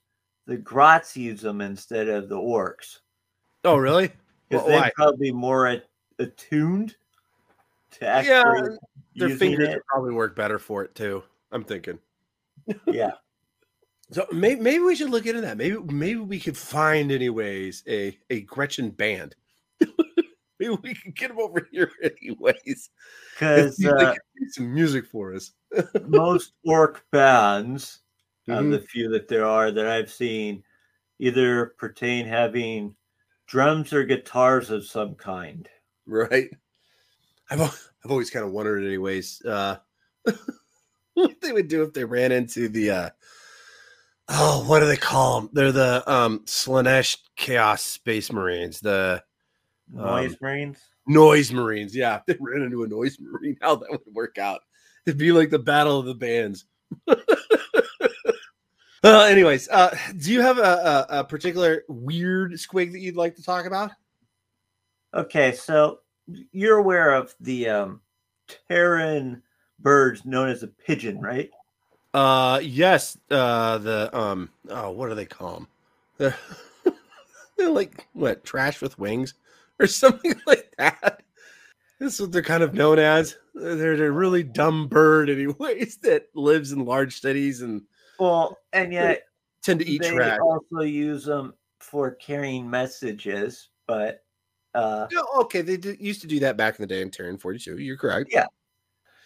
the 0.52 0.58
Grots 0.58 1.16
use 1.16 1.42
them 1.42 1.62
instead 1.62 2.10
of 2.10 2.28
the 2.30 2.36
orcs 2.36 3.00
Oh, 3.64 3.78
really? 3.78 4.12
because 4.50 4.64
Wh- 4.66 4.68
they're 4.68 4.82
why? 4.82 4.92
probably 4.96 5.32
more 5.32 5.68
at, 5.68 5.86
attuned 6.20 6.96
to 7.92 8.06
Yeah, 8.06 8.44
actually 8.44 8.78
Their 9.16 9.30
fingers 9.38 9.70
it. 9.70 9.82
probably 9.88 10.14
work 10.14 10.36
better 10.36 10.60
for 10.60 10.84
it 10.84 10.94
too. 10.96 11.24
I'm 11.52 11.64
thinking. 11.64 12.00
Yeah, 12.86 13.14
So 14.12 14.28
maybe, 14.32 14.62
maybe 14.62 14.84
we 14.84 14.96
should 14.96 15.10
look 15.10 15.26
into 15.26 15.42
that. 15.42 15.58
Maybe 15.58 15.78
maybe 15.78 16.20
we 16.20 16.40
could 16.40 16.58
find 16.58 17.12
anyways 17.12 17.84
a 17.88 18.18
a 18.30 18.42
Gretchin 18.42 18.92
band. 18.92 19.36
maybe 20.60 20.78
we 20.84 20.94
can 20.94 21.12
get 21.14 21.30
them 21.30 21.40
over 21.40 21.68
here 21.72 21.92
anyways. 22.04 22.90
because 23.34 23.78
See 23.78 23.88
if 23.88 23.98
they 23.98 24.06
uh, 24.06 24.14
some 24.50 24.74
music 24.74 25.06
for 25.08 25.34
us. 25.34 25.52
most 26.08 26.54
orc 26.66 27.04
bands, 27.12 28.02
of 28.48 28.66
Mhm. 28.66 28.72
the 28.72 28.80
few 28.80 29.10
that 29.10 29.28
there 29.28 29.46
are 29.46 29.72
that 29.72 29.88
I've 29.88 30.12
seen, 30.12 30.64
either 31.20 31.68
pertain 31.78 32.26
having 32.26 32.96
drums 33.48 33.94
or 33.94 34.04
guitars 34.04 34.70
of 34.70 34.86
some 34.86 35.16
kind. 35.16 35.68
Right. 36.06 36.50
I've 37.50 37.62
I've 37.62 38.10
always 38.12 38.30
kind 38.30 38.46
of 38.46 38.52
wondered 38.52 38.84
anyways 38.84 39.42
uh 39.46 39.78
what 41.14 41.40
they 41.42 41.52
would 41.52 41.68
do 41.68 41.84
if 41.84 41.94
they 41.94 42.06
ran 42.06 42.32
into 42.32 42.68
the 42.70 42.90
uh 42.92 43.10
oh 44.30 44.64
what 44.68 44.80
do 44.80 44.88
they 44.88 44.98
call 44.98 45.42
them? 45.42 45.50
They're 45.54 45.72
the 45.72 46.04
um 46.12 46.40
Slaanesh 46.46 47.18
Chaos 47.36 47.84
Space 47.84 48.32
Marines, 48.32 48.80
the 48.80 49.24
Noise 49.94 50.32
Um, 50.32 50.38
Marines. 50.42 50.80
Noise 51.08 51.52
Marines. 51.52 51.96
Yeah, 51.96 52.18
if 52.18 52.26
they 52.26 52.38
ran 52.40 52.62
into 52.64 52.84
a 52.84 52.88
Noise 52.88 53.18
Marine, 53.20 53.58
how 53.62 53.76
that 53.76 53.90
would 53.92 54.02
work 54.14 54.38
out. 54.38 54.62
It'd 55.06 55.18
be 55.18 55.32
like 55.32 55.50
the 55.50 55.60
battle 55.60 56.00
of 56.00 56.06
the 56.06 56.16
bands. 56.16 56.66
well, 59.04 59.22
anyways, 59.24 59.70
uh, 59.70 59.96
do 60.18 60.32
you 60.32 60.42
have 60.42 60.58
a, 60.58 61.06
a, 61.10 61.20
a 61.20 61.24
particular 61.24 61.84
weird 61.88 62.54
squig 62.54 62.92
that 62.92 63.00
you'd 63.00 63.16
like 63.16 63.36
to 63.36 63.44
talk 63.44 63.66
about? 63.66 63.92
Okay, 65.14 65.52
so 65.52 66.00
you're 66.52 66.78
aware 66.78 67.14
of 67.14 67.36
the 67.40 67.68
um, 67.68 68.02
Terran 68.70 69.42
birds 69.80 70.26
known 70.26 70.50
as 70.50 70.64
a 70.64 70.68
pigeon, 70.68 71.20
right? 71.20 71.50
Uh, 72.14 72.60
yes. 72.64 73.18
Uh, 73.30 73.78
the 73.78 74.10
um, 74.18 74.50
oh, 74.70 74.92
what 74.92 75.10
do 75.10 75.16
they 75.16 75.26
call 75.26 75.54
them? 75.56 75.68
They're, 76.18 76.36
they're 77.58 77.70
like 77.70 78.08
what 78.14 78.44
trash 78.44 78.82
with 78.82 79.00
wings 79.00 79.34
or 79.80 79.88
something 79.88 80.36
like 80.46 80.74
that. 80.78 81.24
This 82.00 82.16
is 82.16 82.22
what 82.22 82.32
they're 82.32 82.42
kind 82.42 82.64
of 82.64 82.74
known 82.74 83.00
as. 83.00 83.38
They're 83.54 84.06
a 84.06 84.12
really 84.12 84.44
dumb 84.44 84.88
bird, 84.88 85.30
anyways, 85.30 85.98
that 86.04 86.30
lives 86.34 86.72
in 86.72 86.86
large 86.86 87.20
cities 87.22 87.62
and 87.62 87.84
Well, 88.22 88.60
and 88.72 88.94
yet 88.94 89.24
tend 89.64 89.80
to 89.80 89.88
eat 89.88 90.00
they 90.04 90.12
trash. 90.12 90.38
also 90.42 90.82
use 90.82 91.26
them 91.26 91.56
for 91.80 92.12
carrying 92.12 92.70
messages, 92.70 93.70
but 93.88 94.24
uh, 94.76 95.08
Oh, 95.12 95.42
okay, 95.42 95.62
they 95.62 95.76
did, 95.76 96.00
used 96.00 96.22
to 96.22 96.28
do 96.28 96.40
that 96.42 96.56
back 96.56 96.78
in 96.78 96.84
the 96.84 96.88
day 96.88 97.02
in 97.02 97.10
Terran 97.10 97.40
42. 97.40 97.80
You're 97.80 97.98
correct. 97.98 98.30
Yeah. 98.32 98.46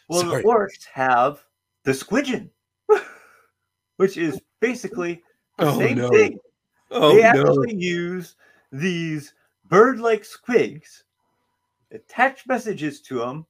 well, 0.08 0.22
Sorry. 0.22 0.44
the 0.44 0.48
orcs 0.48 0.86
have 0.94 1.44
the 1.84 1.92
squidgeon, 1.92 2.50
which 3.98 4.16
is 4.16 4.40
basically 4.62 5.22
the 5.58 5.66
Oh 5.66 5.78
same 5.78 5.98
no. 5.98 6.10
thing. 6.10 6.40
Oh 6.92 7.18
they 7.18 7.22
no. 7.22 7.42
actually 7.42 7.76
use 7.76 8.38
these 8.72 9.34
bird-like 9.66 10.24
squigs, 10.24 11.04
attach 11.92 12.48
messages 12.48 13.02
to 13.02 13.20
them, 13.20 13.46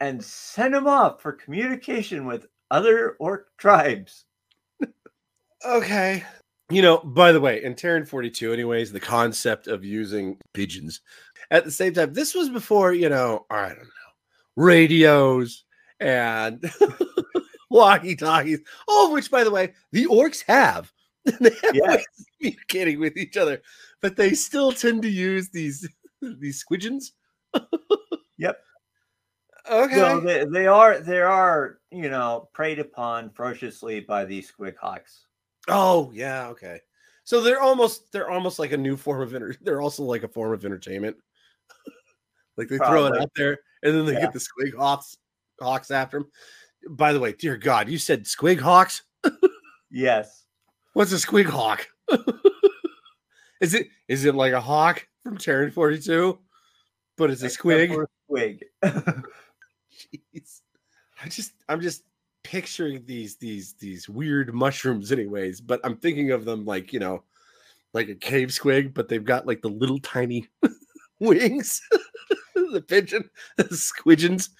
and 0.00 0.24
send 0.24 0.72
them 0.72 0.86
off 0.86 1.20
for 1.20 1.32
communication 1.32 2.24
with 2.24 2.46
other 2.70 3.16
orc 3.20 3.54
tribes. 3.58 4.24
Okay. 5.64 6.24
You 6.70 6.82
know, 6.82 6.98
by 6.98 7.32
the 7.32 7.40
way, 7.40 7.62
in 7.62 7.74
Terran 7.74 8.06
42, 8.06 8.52
anyways, 8.52 8.92
the 8.92 9.00
concept 9.00 9.66
of 9.66 9.84
using 9.84 10.38
pigeons 10.54 11.00
at 11.52 11.64
the 11.66 11.70
same 11.70 11.92
time, 11.92 12.14
this 12.14 12.34
was 12.34 12.48
before, 12.48 12.94
you 12.94 13.10
know, 13.10 13.44
I 13.50 13.68
don't 13.68 13.78
know, 13.78 13.84
radios 14.56 15.64
and 16.00 16.64
walkie 17.70 18.16
talkies, 18.16 18.60
all 18.88 19.06
of 19.06 19.12
which, 19.12 19.30
by 19.30 19.44
the 19.44 19.50
way, 19.50 19.74
the 19.92 20.06
orcs 20.06 20.42
have. 20.46 20.90
they 21.40 21.50
have 21.62 21.74
Yes. 21.74 22.04
communicating 22.40 22.98
with 22.98 23.16
each 23.18 23.36
other, 23.36 23.60
but 24.00 24.16
they 24.16 24.32
still 24.32 24.72
tend 24.72 25.02
to 25.02 25.10
use 25.10 25.50
these 25.50 25.88
these 26.40 26.64
squidgens. 26.64 27.12
Yep. 28.38 28.58
Okay. 29.70 29.94
So 29.94 30.20
they, 30.20 30.44
they 30.46 30.66
are 30.66 30.98
they 30.98 31.20
are 31.20 31.78
you 31.92 32.08
know 32.08 32.48
preyed 32.52 32.80
upon 32.80 33.30
ferociously 33.30 34.00
by 34.00 34.24
these 34.24 34.50
squig 34.50 34.74
hawks. 34.80 35.26
Oh 35.68 36.10
yeah, 36.14 36.48
okay. 36.48 36.80
So 37.24 37.40
they're 37.40 37.60
almost 37.60 38.10
they're 38.12 38.30
almost 38.30 38.58
like 38.58 38.72
a 38.72 38.76
new 38.76 38.96
form 38.96 39.20
of 39.22 39.34
enter. 39.34 39.54
They're 39.62 39.80
also 39.80 40.02
like 40.02 40.24
a 40.24 40.28
form 40.28 40.52
of 40.52 40.64
entertainment. 40.64 41.16
like 42.56 42.68
they 42.68 42.78
throw 42.78 43.06
it 43.06 43.20
out 43.20 43.30
there, 43.36 43.58
and 43.82 43.94
then 43.94 44.06
they 44.06 44.14
Yeah. 44.14 44.22
get 44.22 44.32
the 44.32 44.40
squig 44.40 44.76
hawks 44.76 45.16
hawks 45.60 45.90
after 45.90 46.18
them. 46.20 46.30
By 46.90 47.12
the 47.12 47.20
way, 47.20 47.32
dear 47.32 47.56
God, 47.56 47.88
you 47.88 47.98
said 47.98 48.24
squig 48.24 48.60
hawks. 48.60 49.02
Yes. 49.90 50.46
What's 50.94 51.12
a 51.12 51.16
squig 51.16 51.46
hawk? 51.46 51.86
is 53.60 53.74
it 53.74 53.88
is 54.08 54.24
it 54.24 54.34
like 54.34 54.52
a 54.52 54.60
hawk 54.60 55.06
from 55.22 55.38
Terran 55.38 55.70
Forty 55.70 56.00
Two? 56.00 56.38
But 57.16 57.30
it's 57.30 57.42
a 57.42 57.46
except 57.46 57.64
squig. 57.64 58.06
Squig. 58.30 58.60
Jeez. 58.82 60.60
I 61.22 61.28
just 61.28 61.52
I'm 61.68 61.80
just 61.80 62.02
picturing 62.52 63.02
these 63.06 63.36
these 63.36 63.72
these 63.80 64.10
weird 64.10 64.52
mushrooms 64.52 65.10
anyways, 65.10 65.58
but 65.58 65.80
I'm 65.84 65.96
thinking 65.96 66.32
of 66.32 66.44
them 66.44 66.66
like, 66.66 66.92
you 66.92 67.00
know, 67.00 67.22
like 67.94 68.10
a 68.10 68.14
cave 68.14 68.48
squig, 68.48 68.92
but 68.92 69.08
they've 69.08 69.24
got 69.24 69.46
like 69.46 69.62
the 69.62 69.70
little 69.70 69.98
tiny 70.00 70.46
wings. 71.18 71.80
the 72.54 72.84
pigeon, 72.86 73.30
the 73.56 73.64
squidgens. 73.64 74.50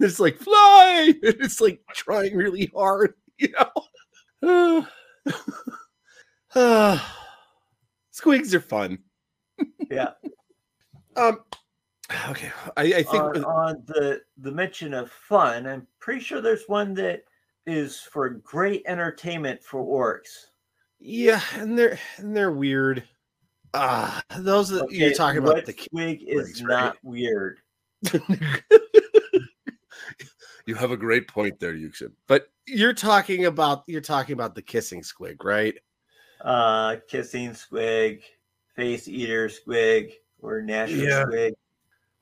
it's 0.00 0.20
like 0.20 0.36
fly. 0.36 1.14
It's 1.22 1.62
like 1.62 1.80
trying 1.94 2.36
really 2.36 2.70
hard, 2.74 3.14
you 3.38 3.54
know. 4.42 4.86
Squigs 8.14 8.52
are 8.52 8.60
fun. 8.60 8.98
yeah. 9.90 10.10
Um 11.16 11.38
okay. 12.30 12.50
I, 12.76 12.82
I 12.82 13.02
think 13.02 13.22
on, 13.22 13.44
on 13.44 13.82
the 13.86 14.20
the 14.38 14.52
mention 14.52 14.94
of 14.94 15.10
fun, 15.10 15.66
I'm 15.66 15.86
pretty 16.00 16.20
sure 16.20 16.40
there's 16.40 16.64
one 16.66 16.94
that 16.94 17.24
is 17.66 18.00
for 18.00 18.28
great 18.30 18.82
entertainment 18.86 19.62
for 19.62 19.80
orcs. 19.84 20.46
Yeah, 21.00 21.40
and 21.54 21.78
they're 21.78 21.98
and 22.18 22.36
they're 22.36 22.52
weird. 22.52 23.04
Ah, 23.72 24.22
those 24.36 24.72
are, 24.72 24.86
you're 24.88 25.12
talking 25.14 25.42
about 25.42 25.64
the 25.66 25.72
ki- 25.72 25.88
squig 25.92 26.24
is 26.26 26.60
squigs, 26.62 26.68
right? 26.68 26.84
not 26.84 26.96
weird. 27.02 27.58
You 30.66 30.74
have 30.76 30.92
a 30.92 30.96
great 30.96 31.28
point 31.28 31.60
there, 31.60 31.74
Yusken. 31.74 32.12
but 32.26 32.46
you're 32.66 32.94
talking 32.94 33.44
about 33.44 33.82
you're 33.86 34.00
talking 34.00 34.32
about 34.32 34.54
the 34.54 34.62
kissing 34.62 35.02
squig, 35.02 35.44
right? 35.44 35.74
Uh, 36.40 36.96
kissing 37.06 37.50
squig, 37.50 38.22
face 38.74 39.06
eater 39.06 39.48
squig, 39.48 40.12
or 40.40 40.62
national 40.62 41.04
Yeah. 41.06 41.24
squig. 41.24 41.52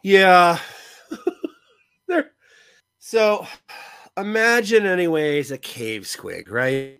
Yeah. 0.02 0.58
They're 2.08 2.32
so 2.98 3.46
imagine 4.16 4.86
anyways 4.86 5.50
a 5.50 5.58
cave 5.58 6.02
squig, 6.02 6.50
right? 6.50 6.98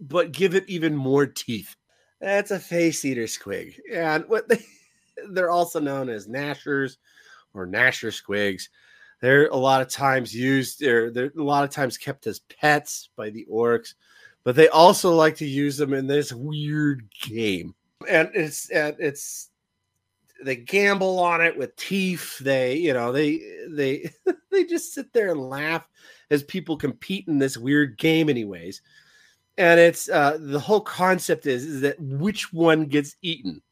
But 0.00 0.32
give 0.32 0.54
it 0.54 0.68
even 0.68 0.96
more 0.96 1.26
teeth. 1.26 1.76
That's 2.20 2.50
a 2.50 2.58
face 2.58 3.04
eater 3.04 3.24
squig. 3.24 3.78
And 3.92 4.24
what 4.28 4.48
they 4.48 4.64
they're 5.30 5.50
also 5.50 5.80
known 5.80 6.08
as 6.08 6.26
gnashers 6.26 6.96
or 7.54 7.66
gnasher 7.66 8.10
squigs. 8.10 8.68
They're 9.20 9.46
a 9.48 9.56
lot 9.56 9.80
of 9.80 9.88
times 9.88 10.34
used, 10.34 10.80
they're, 10.80 11.10
they're 11.10 11.32
a 11.38 11.42
lot 11.42 11.64
of 11.64 11.70
times 11.70 11.96
kept 11.96 12.26
as 12.26 12.40
pets 12.40 13.08
by 13.16 13.30
the 13.30 13.46
orcs, 13.50 13.94
but 14.42 14.54
they 14.54 14.68
also 14.68 15.14
like 15.14 15.36
to 15.36 15.46
use 15.46 15.76
them 15.76 15.94
in 15.94 16.06
this 16.06 16.32
weird 16.32 17.08
game. 17.22 17.74
And 18.08 18.30
it's 18.34 18.68
and 18.70 18.96
it's 18.98 19.50
they 20.44 20.56
gamble 20.56 21.18
on 21.18 21.40
it 21.40 21.56
with 21.56 21.74
teeth. 21.76 22.38
They, 22.38 22.76
you 22.76 22.92
know, 22.92 23.12
they 23.12 23.40
they 23.68 24.10
they 24.50 24.64
just 24.64 24.92
sit 24.92 25.12
there 25.12 25.30
and 25.30 25.40
laugh 25.40 25.86
as 26.30 26.42
people 26.42 26.76
compete 26.76 27.26
in 27.28 27.38
this 27.38 27.56
weird 27.56 27.98
game, 27.98 28.28
anyways. 28.28 28.82
And 29.56 29.80
it's 29.80 30.08
uh 30.08 30.38
the 30.40 30.60
whole 30.60 30.80
concept 30.80 31.46
is 31.46 31.64
is 31.64 31.80
that 31.80 32.00
which 32.00 32.52
one 32.52 32.86
gets 32.86 33.16
eaten, 33.22 33.62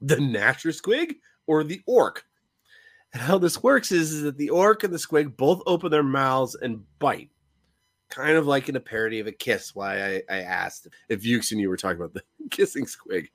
the 0.00 0.16
gnasher 0.16 0.72
squig 0.72 1.16
or 1.46 1.62
the 1.64 1.82
orc. 1.86 2.24
And 3.12 3.22
how 3.22 3.38
this 3.38 3.62
works 3.62 3.92
is, 3.92 4.12
is 4.12 4.22
that 4.22 4.36
the 4.36 4.50
orc 4.50 4.84
and 4.84 4.92
the 4.92 4.98
squig 4.98 5.36
both 5.36 5.62
open 5.66 5.90
their 5.90 6.02
mouths 6.02 6.54
and 6.54 6.82
bite, 6.98 7.30
kind 8.10 8.36
of 8.36 8.46
like 8.46 8.68
in 8.68 8.76
a 8.76 8.80
parody 8.80 9.20
of 9.20 9.26
a 9.26 9.32
kiss. 9.32 9.74
Why 9.74 10.16
I, 10.16 10.22
I 10.28 10.38
asked 10.42 10.88
if 11.08 11.22
Ukes 11.22 11.52
and 11.52 11.60
you 11.60 11.68
were 11.68 11.76
talking 11.76 11.96
about 11.96 12.14
the 12.14 12.22
kissing 12.50 12.84
squig. 12.84 13.28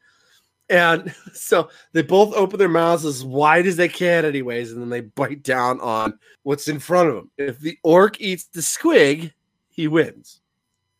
And 0.71 1.13
so 1.33 1.69
they 1.91 2.01
both 2.01 2.33
open 2.33 2.57
their 2.57 2.69
mouths 2.69 3.05
as 3.05 3.23
wide 3.23 3.67
as 3.67 3.75
they 3.75 3.89
can, 3.89 4.25
anyways, 4.25 4.71
and 4.71 4.81
then 4.81 4.89
they 4.89 5.01
bite 5.01 5.43
down 5.43 5.79
on 5.81 6.17
what's 6.43 6.67
in 6.67 6.79
front 6.79 7.09
of 7.09 7.15
them. 7.15 7.31
If 7.37 7.59
the 7.59 7.77
orc 7.83 8.19
eats 8.19 8.45
the 8.45 8.61
squig, 8.61 9.33
he 9.69 9.87
wins. 9.87 10.39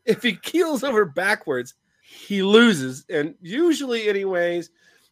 If 0.06 0.22
he 0.22 0.36
keels 0.36 0.84
over 0.84 1.06
backwards, 1.06 1.76
he 2.02 2.44
loses, 2.44 3.06
and 3.10 3.36
usually, 3.42 4.10
anyways, 4.10 4.70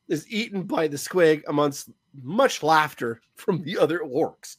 is 0.10 0.30
eaten 0.30 0.64
by 0.64 0.88
the 0.88 0.98
squig 0.98 1.44
amongst 1.48 1.90
much 2.22 2.62
laughter 2.62 3.22
from 3.36 3.64
the 3.64 3.78
other 3.78 4.00
orcs. 4.00 4.58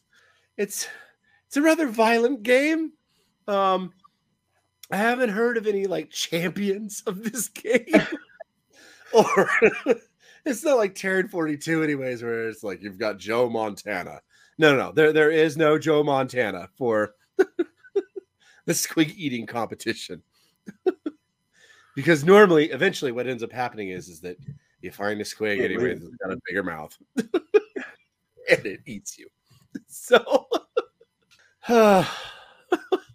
It's 0.57 0.87
it's 1.47 1.57
a 1.57 1.61
rather 1.61 1.87
violent 1.87 2.43
game. 2.43 2.93
Um, 3.47 3.93
I 4.89 4.97
haven't 4.97 5.29
heard 5.29 5.57
of 5.57 5.67
any 5.67 5.85
like 5.85 6.09
champions 6.11 7.03
of 7.05 7.23
this 7.23 7.47
game. 7.49 8.07
Or 9.13 9.49
it's 10.45 10.63
not 10.63 10.77
like 10.77 10.95
Terran 10.95 11.27
42, 11.27 11.83
anyways, 11.83 12.23
where 12.23 12.47
it's 12.47 12.63
like 12.63 12.81
you've 12.81 12.99
got 12.99 13.17
Joe 13.17 13.49
Montana. 13.49 14.21
No, 14.57 14.71
no, 14.75 14.77
no. 14.77 14.91
There, 14.91 15.13
there 15.13 15.31
is 15.31 15.57
no 15.57 15.77
Joe 15.77 16.03
Montana 16.03 16.69
for 16.77 17.15
the 17.37 18.73
squig 18.73 19.15
eating 19.15 19.45
competition. 19.45 20.21
because 21.95 22.23
normally, 22.23 22.71
eventually, 22.71 23.11
what 23.11 23.27
ends 23.27 23.43
up 23.43 23.51
happening 23.51 23.89
is, 23.89 24.09
is 24.09 24.21
that 24.21 24.37
you 24.81 24.91
find 24.91 25.19
a 25.21 25.23
squig 25.23 25.59
It 25.59 25.65
anyway 25.65 25.89
lives. 25.89 26.03
that's 26.03 26.15
got 26.15 26.33
a 26.33 26.41
bigger 26.47 26.63
mouth 26.63 26.97
and 28.51 28.65
it 28.65 28.81
eats 28.85 29.17
you. 29.17 29.27
So, 29.87 30.47
well, 31.69 32.07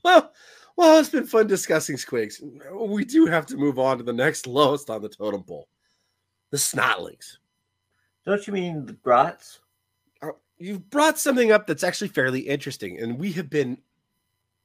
well, 0.04 1.00
it's 1.00 1.10
been 1.10 1.26
fun 1.26 1.46
discussing 1.46 1.96
squigs. 1.96 2.40
We 2.72 3.04
do 3.04 3.26
have 3.26 3.46
to 3.46 3.56
move 3.56 3.78
on 3.78 3.98
to 3.98 4.04
the 4.04 4.12
next 4.12 4.46
lowest 4.46 4.90
on 4.90 5.02
the 5.02 5.08
totem 5.08 5.42
pole 5.42 5.68
the 6.50 6.56
snotlings. 6.56 7.38
Don't 8.24 8.46
you 8.46 8.52
mean 8.52 8.86
the 8.86 8.92
grots? 8.92 9.60
Uh, 10.22 10.30
You've 10.58 10.88
brought 10.90 11.18
something 11.18 11.52
up 11.52 11.66
that's 11.66 11.84
actually 11.84 12.08
fairly 12.08 12.40
interesting, 12.40 12.98
and 12.98 13.18
we 13.18 13.32
have 13.32 13.50
been, 13.50 13.78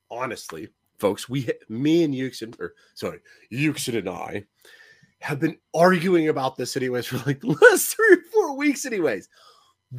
honestly, 0.10 0.70
folks, 0.98 1.28
we, 1.28 1.50
me 1.70 2.04
and 2.04 2.14
Yusken, 2.14 2.58
or 2.60 2.74
sorry, 2.94 3.20
Yusken 3.52 3.98
and 3.98 4.10
I, 4.10 4.46
have 5.20 5.40
been 5.40 5.58
arguing 5.76 6.30
about 6.30 6.56
this 6.56 6.76
anyways 6.76 7.06
for 7.06 7.18
like 7.28 7.40
the 7.42 7.58
last 7.62 7.96
three 7.96 8.14
or 8.14 8.24
four 8.32 8.58
weeks, 8.58 8.86
anyways. 8.86 9.30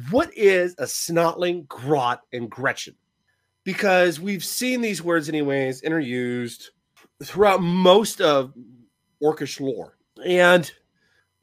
What 0.09 0.35
is 0.35 0.73
a 0.79 0.83
snotling, 0.83 1.67
grot, 1.67 2.21
and 2.33 2.49
Gretchin? 2.49 2.95
Because 3.63 4.19
we've 4.19 4.43
seen 4.43 4.81
these 4.81 5.01
words, 5.01 5.29
anyways, 5.29 5.81
interused 5.81 6.71
throughout 7.23 7.61
most 7.61 8.19
of 8.19 8.53
orcish 9.21 9.59
lore. 9.61 9.97
And, 10.25 10.69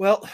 well, 0.01 0.27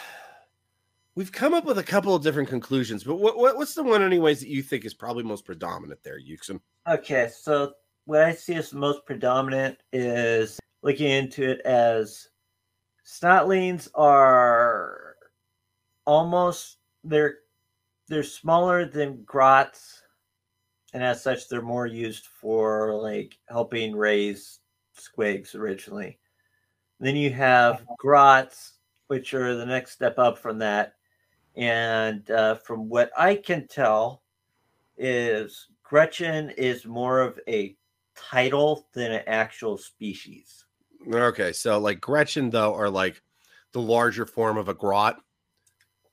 we've 1.16 1.32
come 1.32 1.52
up 1.52 1.64
with 1.64 1.78
a 1.78 1.82
couple 1.82 2.14
of 2.14 2.22
different 2.22 2.48
conclusions, 2.48 3.02
but 3.02 3.16
what, 3.16 3.36
what 3.36 3.56
what's 3.56 3.74
the 3.74 3.82
one, 3.82 4.00
anyways, 4.00 4.38
that 4.38 4.48
you 4.48 4.62
think 4.62 4.84
is 4.84 4.94
probably 4.94 5.24
most 5.24 5.44
predominant 5.44 6.00
there, 6.04 6.20
Yusken? 6.20 6.60
Okay, 6.88 7.28
so 7.36 7.72
what 8.04 8.22
I 8.22 8.32
see 8.32 8.54
as 8.54 8.72
most 8.72 9.04
predominant 9.06 9.78
is 9.92 10.60
looking 10.82 11.10
into 11.10 11.50
it 11.50 11.62
as 11.62 12.28
snotlings 13.04 13.88
are 13.96 15.16
almost 16.04 16.76
they're 17.02 17.38
they're 18.06 18.22
smaller 18.22 18.84
than 18.84 19.24
grots, 19.24 20.00
and 20.94 21.02
as 21.02 21.24
such, 21.24 21.48
they're 21.48 21.60
more 21.60 21.88
used 21.88 22.26
for 22.40 22.94
like 22.94 23.36
helping 23.48 23.96
raise 23.96 24.60
squigs 24.96 25.56
originally. 25.56 26.20
Then 27.00 27.16
you 27.16 27.32
have 27.32 27.84
grots, 27.98 28.75
which 29.08 29.34
are 29.34 29.54
the 29.54 29.66
next 29.66 29.92
step 29.92 30.18
up 30.18 30.38
from 30.38 30.58
that. 30.58 30.94
And 31.56 32.30
uh, 32.30 32.56
from 32.56 32.88
what 32.88 33.10
I 33.16 33.34
can 33.34 33.66
tell, 33.66 34.22
is 34.98 35.68
Gretchin 35.82 36.50
is 36.50 36.86
more 36.86 37.20
of 37.20 37.38
a 37.48 37.76
title 38.16 38.88
than 38.92 39.12
an 39.12 39.22
actual 39.26 39.76
species. 39.76 40.64
Okay, 41.12 41.52
so 41.52 41.78
like 41.78 42.00
Gretchin 42.00 42.50
though 42.50 42.74
are 42.74 42.90
like 42.90 43.22
the 43.72 43.80
larger 43.80 44.26
form 44.26 44.56
of 44.56 44.68
a 44.68 44.74
grot. 44.74 45.20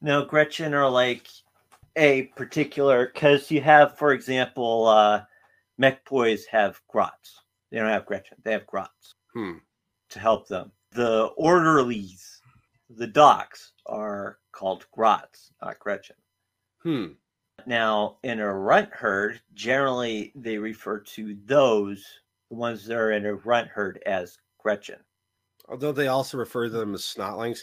No, 0.02 0.26
Gretchin 0.26 0.74
are 0.74 0.90
like 0.90 1.28
a 1.96 2.24
particular 2.36 3.10
because 3.14 3.50
you 3.50 3.62
have, 3.62 3.98
for 3.98 4.12
example, 4.14 4.88
uh 4.88 5.24
Mekboys 5.82 6.46
have 6.52 6.80
grots. 6.88 7.42
They 7.72 7.80
don't 7.80 7.90
have 7.90 8.06
Gretchin, 8.06 8.38
they 8.44 8.52
have 8.52 8.68
grots 8.68 9.16
Hmm. 9.34 9.58
to 10.10 10.20
help 10.20 10.48
them. 10.48 10.72
The 10.92 11.26
orderlies, 11.38 12.42
the 12.98 13.08
docks 13.08 13.74
are 13.86 14.40
called 14.52 14.86
grots, 14.92 15.52
not 15.62 15.80
Gretchin. 15.80 16.16
Hmm. 16.82 17.08
Now, 17.66 18.18
in 18.24 18.40
a 18.40 18.54
runt 18.54 18.90
herd, 18.92 19.42
generally 19.54 20.32
they 20.36 20.58
refer 20.58 21.00
to 21.00 21.38
those, 21.46 22.06
the 22.50 22.56
ones 22.56 22.86
that 22.86 22.98
are 22.98 23.12
in 23.12 23.26
a 23.26 23.36
runt 23.36 23.70
herd, 23.70 24.02
as 24.06 24.38
Gretchin. 24.60 25.00
Although 25.70 25.92
they 25.92 26.08
also 26.08 26.38
refer 26.38 26.66
to 26.66 26.70
them 26.70 26.94
as 26.94 27.02
snotlings. 27.02 27.60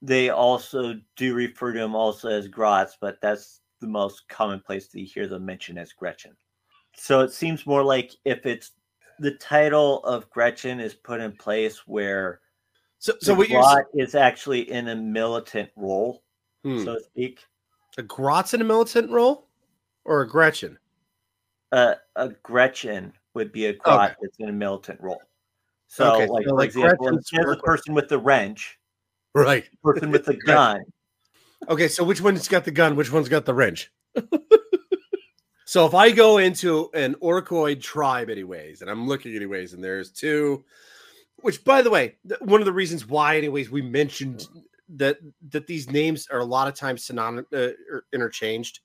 They 0.00 0.30
also 0.30 0.94
do 1.16 1.34
refer 1.34 1.72
to 1.72 1.78
them 1.78 1.94
also 1.94 2.28
as 2.28 2.48
grots, 2.48 2.96
but 3.00 3.20
that's 3.20 3.60
the 3.80 3.86
most 3.86 4.26
common 4.28 4.60
place 4.60 4.88
that 4.88 5.00
you 5.00 5.06
hear 5.06 5.28
them 5.28 5.44
mentioned 5.44 5.78
as 5.78 5.92
Gretchin. 5.92 6.34
So 6.94 7.20
it 7.20 7.32
seems 7.32 7.66
more 7.66 7.84
like 7.84 8.12
if 8.24 8.46
it's 8.46 8.72
the 9.18 9.32
title 9.32 10.02
of 10.04 10.30
Gretchin 10.30 10.80
is 10.80 10.94
put 10.94 11.20
in 11.20 11.32
place 11.32 11.86
where 11.86 12.40
So, 13.02 13.14
so 13.20 13.34
what 13.34 13.48
you're 13.48 13.88
is 13.94 14.14
actually 14.14 14.70
in 14.70 14.86
a 14.86 14.94
militant 14.94 15.70
role, 15.74 16.22
hmm. 16.62 16.84
so 16.84 16.94
to 16.94 17.00
speak. 17.02 17.44
a 17.98 18.02
grot's 18.04 18.54
in 18.54 18.60
a 18.60 18.64
militant 18.64 19.10
role, 19.10 19.48
or 20.04 20.20
a 20.20 20.28
Gretchin? 20.28 20.78
Uh, 21.72 21.96
a 22.14 22.28
Gretchin 22.44 23.12
would 23.34 23.50
be 23.50 23.66
a 23.66 23.72
grot 23.72 24.14
that's 24.22 24.36
in 24.38 24.48
a 24.48 24.52
militant 24.52 25.00
role. 25.00 25.20
So, 25.88 26.14
Okay, 26.14 26.28
like 26.28 26.44
so 26.44 26.50
for 26.50 26.56
like 26.58 26.66
example, 26.68 27.08
instead 27.08 27.44
the 27.44 27.56
person 27.56 27.92
with 27.92 28.08
the 28.08 28.18
wrench, 28.20 28.78
Right. 29.34 29.64
person 29.82 30.12
with 30.12 30.24
the 30.26 30.36
gun. 30.36 30.84
Okay, 31.68 31.88
so 31.88 32.04
which 32.04 32.20
one's 32.20 32.46
got 32.46 32.64
the 32.64 32.70
gun? 32.70 32.94
Which 32.94 33.10
one's 33.10 33.28
got 33.28 33.46
the 33.46 33.54
wrench? 33.54 33.90
so 35.64 35.86
if 35.86 35.94
I 35.94 36.12
go 36.12 36.38
into 36.38 36.88
an 36.94 37.16
orkoid 37.16 37.82
tribe, 37.82 38.30
anyways, 38.30 38.80
and 38.80 38.88
I'm 38.88 39.08
looking 39.08 39.34
anyways, 39.34 39.72
and 39.72 39.82
there's 39.82 40.12
two, 40.12 40.64
which 41.42 41.64
by 41.64 41.82
the 41.82 41.90
way, 41.90 42.16
one 42.40 42.60
of 42.60 42.66
the 42.66 42.72
reasons 42.72 43.06
why, 43.06 43.36
anyways, 43.36 43.70
we 43.70 43.82
mentioned 43.82 44.48
that 44.96 45.18
that 45.50 45.66
these 45.66 45.90
names 45.90 46.28
are 46.30 46.40
a 46.40 46.44
lot 46.44 46.68
of 46.68 46.74
times 46.74 47.04
synonymous 47.04 47.46
uh, 47.52 47.72
or 47.90 48.04
interchanged, 48.12 48.80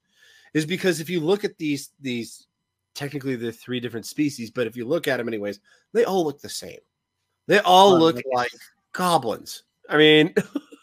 is 0.54 0.66
because 0.66 1.00
if 1.00 1.10
you 1.10 1.20
look 1.20 1.44
at 1.44 1.58
these 1.58 1.92
these 2.00 2.48
technically 2.96 3.36
they're 3.36 3.52
three 3.52 3.80
different 3.80 4.06
species, 4.06 4.50
but 4.50 4.68
if 4.68 4.76
you 4.76 4.86
look 4.86 5.08
at 5.08 5.18
them 5.18 5.28
anyways, 5.28 5.60
they 5.94 6.04
all 6.04 6.26
look 6.26 6.42
the 6.42 6.50
same. 6.50 6.80
They 7.48 7.60
all 7.60 7.98
look 7.98 8.16
yes. 8.16 8.26
like 8.34 8.52
goblins. 8.92 9.64
I 9.90 9.98
mean, 9.98 10.34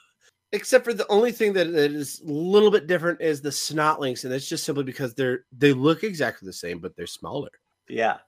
except 0.52 0.84
for 0.84 0.94
the 0.94 1.06
only 1.08 1.32
thing 1.32 1.52
that, 1.54 1.72
that 1.72 1.92
is 1.92 2.20
a 2.20 2.30
little 2.30 2.70
bit 2.70 2.86
different 2.86 3.20
is 3.20 3.42
the 3.42 3.50
snotlings, 3.50 4.24
and 4.24 4.32
it's 4.32 4.48
just 4.48 4.64
simply 4.64 4.84
because 4.84 5.14
they're 5.14 5.44
they 5.56 5.72
look 5.72 6.04
exactly 6.04 6.46
the 6.46 6.52
same, 6.52 6.78
but 6.78 6.96
they're 6.96 7.06
smaller. 7.06 7.50
Yeah. 7.88 8.18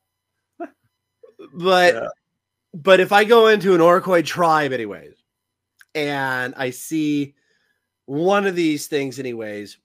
But 1.52 1.94
Yeah. 1.94 2.08
But 2.76 3.00
if 3.00 3.10
I 3.10 3.24
go 3.24 3.46
into 3.46 3.74
an 3.74 3.80
orkoid 3.80 4.26
tribe, 4.26 4.70
anyways, 4.70 5.14
and 5.94 6.54
I 6.58 6.68
see 6.70 7.34
one 8.04 8.46
of 8.46 8.54
these 8.54 8.86
things, 8.86 9.18
anyways, 9.18 9.78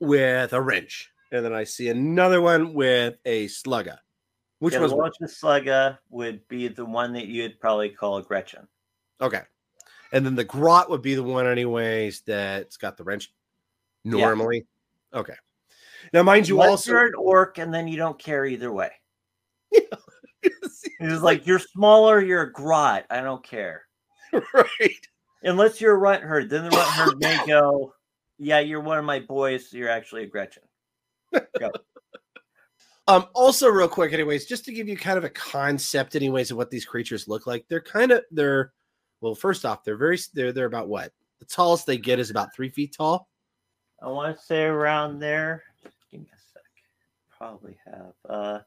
with 0.00 0.52
a 0.52 0.60
wrench, 0.60 1.12
and 1.30 1.44
then 1.44 1.52
I 1.52 1.62
see 1.62 1.88
another 1.88 2.42
one 2.42 2.74
with 2.74 3.18
a 3.24 3.46
slugger. 3.46 4.00
Which 4.58 4.74
yeah, 4.74 4.80
the 4.80 4.86
which? 4.86 4.94
one 4.94 5.12
with 5.20 5.98
would 6.10 6.48
be 6.48 6.66
the 6.66 6.84
one 6.84 7.12
that 7.12 7.28
you'd 7.28 7.60
probably 7.60 7.90
call 7.90 8.20
Gretchin. 8.20 8.66
Okay. 9.20 9.42
And 10.10 10.26
then 10.26 10.34
the 10.34 10.42
grot 10.42 10.90
would 10.90 11.02
be 11.02 11.14
the 11.14 11.22
one, 11.22 11.46
anyways, 11.46 12.22
that's 12.22 12.78
got 12.78 12.96
the 12.96 13.04
wrench 13.04 13.32
Yeah. 14.02 14.12
normally. 14.12 14.66
Okay. 15.14 15.36
Now, 16.12 16.24
mind 16.24 16.48
you, 16.48 16.56
Unless 16.56 16.70
also 16.70 16.90
you're 16.90 17.06
an 17.06 17.14
orc, 17.16 17.58
and 17.58 17.72
then 17.72 17.86
you 17.86 17.96
don't 17.96 18.18
care 18.18 18.44
either 18.44 18.72
way. 18.72 18.90
It's 20.42 21.22
like 21.22 21.46
you're 21.46 21.58
smaller, 21.58 22.20
you're 22.20 22.42
a 22.42 22.52
grot. 22.52 23.04
I 23.10 23.20
don't 23.20 23.44
care. 23.44 23.82
right. 24.32 25.08
Unless 25.42 25.80
you're 25.80 25.94
a 25.94 25.98
runt 25.98 26.22
herd, 26.22 26.50
then 26.50 26.64
the 26.64 26.70
runt 26.70 26.88
herd 26.88 27.18
may 27.20 27.40
go, 27.46 27.94
"Yeah, 28.38 28.58
you're 28.58 28.80
one 28.80 28.98
of 28.98 29.04
my 29.04 29.20
boys. 29.20 29.70
So 29.70 29.76
you're 29.76 29.88
actually 29.88 30.24
a 30.24 30.26
Gretchin." 30.26 30.64
Go. 31.58 31.70
Um, 33.08 33.24
also, 33.34 33.68
real 33.68 33.88
quick, 33.88 34.12
anyways, 34.12 34.44
just 34.44 34.66
to 34.66 34.72
give 34.72 34.86
you 34.86 34.94
kind 34.94 35.16
of 35.16 35.24
a 35.24 35.30
concept, 35.30 36.14
anyways, 36.14 36.50
of 36.50 36.58
what 36.58 36.70
these 36.70 36.84
creatures 36.84 37.26
look 37.26 37.46
like. 37.46 37.64
They're 37.66 37.80
kind 37.80 38.12
of 38.12 38.22
they're 38.30 38.74
well, 39.22 39.34
first 39.34 39.64
off, 39.64 39.82
they're 39.82 39.96
very 39.96 40.18
they're 40.34 40.52
they're 40.52 40.66
about 40.66 40.88
what? 40.88 41.12
The 41.38 41.46
tallest 41.46 41.86
they 41.86 41.96
get 41.96 42.18
is 42.18 42.28
about 42.28 42.54
three 42.54 42.68
feet 42.68 42.94
tall. 42.94 43.26
I 44.02 44.08
want 44.08 44.36
to 44.36 44.44
say 44.44 44.64
around 44.64 45.20
there. 45.20 45.62
Give 46.10 46.20
me 46.20 46.26
a 46.30 46.36
sec. 46.52 46.62
Probably 47.36 47.78
have. 47.86 48.12
Uh, 48.28 48.58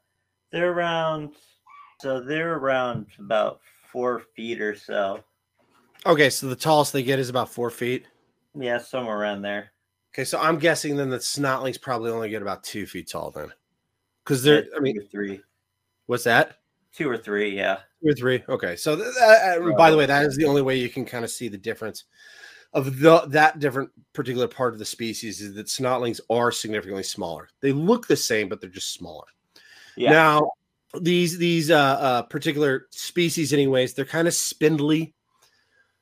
they're 0.52 0.72
around. 0.72 1.36
So 2.02 2.20
they're 2.20 2.58
around 2.58 3.08
about 3.20 3.60
four 3.92 4.20
feet 4.36 4.62
or 4.62 4.76
so. 4.76 5.24
Okay, 6.06 6.30
so 6.30 6.48
the 6.48 6.56
tallest 6.56 6.94
they 6.94 7.04
get 7.04 7.20
is 7.20 7.30
about 7.30 7.50
four 7.50 7.70
feet. 7.70 8.06
Yeah, 8.58 8.80
somewhere 8.80 9.20
around 9.20 9.44
there. 9.44 9.72
Okay, 10.14 10.26
so 10.26 10.40
I'm 10.40 10.58
guessing 10.58 10.96
then 10.96 11.10
the 11.10 11.18
snotlings 11.18 11.80
probably 11.80 12.12
only 12.12 12.30
get 12.30 12.42
about 12.42 12.64
two 12.64 12.86
feet 12.86 13.10
tall 13.10 13.32
then. 13.32 13.52
Because 14.24 14.44
they're 14.44 14.66
Yeah, 14.66 14.72
I 14.76 14.80
mean, 14.80 15.00
three, 15.10 15.42
what's 16.08 16.24
that? 16.26 16.58
two 16.94 17.10
or 17.10 17.18
three. 17.18 17.56
Yeah. 17.56 17.80
Two 18.04 18.10
or 18.10 18.14
three. 18.14 18.44
Okay. 18.50 18.76
So, 18.76 18.96
th- 18.96 19.08
uh, 19.22 19.72
by 19.78 19.92
the 19.92 19.98
way, 19.98 20.06
that 20.06 20.26
is 20.26 20.36
the 20.36 20.46
only 20.46 20.62
way 20.62 20.76
you 20.76 20.90
can 20.90 21.06
kind 21.06 21.24
of 21.24 21.32
see 21.32 21.48
the 21.48 21.58
difference 21.58 22.06
of 22.74 23.00
the 23.00 23.22
that 23.28 23.60
different 23.60 23.90
particular 24.14 24.48
part 24.48 24.74
of 24.74 24.80
the 24.80 24.86
species 24.86 25.42
is 25.42 25.54
that 25.56 25.68
snotlings 25.68 26.20
are 26.30 26.52
significantly 26.52 27.04
smaller. 27.04 27.50
They 27.60 27.72
look 27.72 28.08
the 28.08 28.16
same, 28.16 28.50
but 28.50 28.62
they're 28.62 28.70
just 28.70 28.94
smaller. 28.94 29.26
Yeah. 29.98 30.12
Now, 30.12 30.52
these 31.00 31.38
these 31.38 31.72
uh, 31.72 31.78
uh, 31.78 32.22
particular 32.24 32.88
species, 32.92 33.54
anyways, 33.54 33.94
they're 33.94 34.06
kind 34.06 34.28
of 34.28 34.34
spindly. 34.34 35.14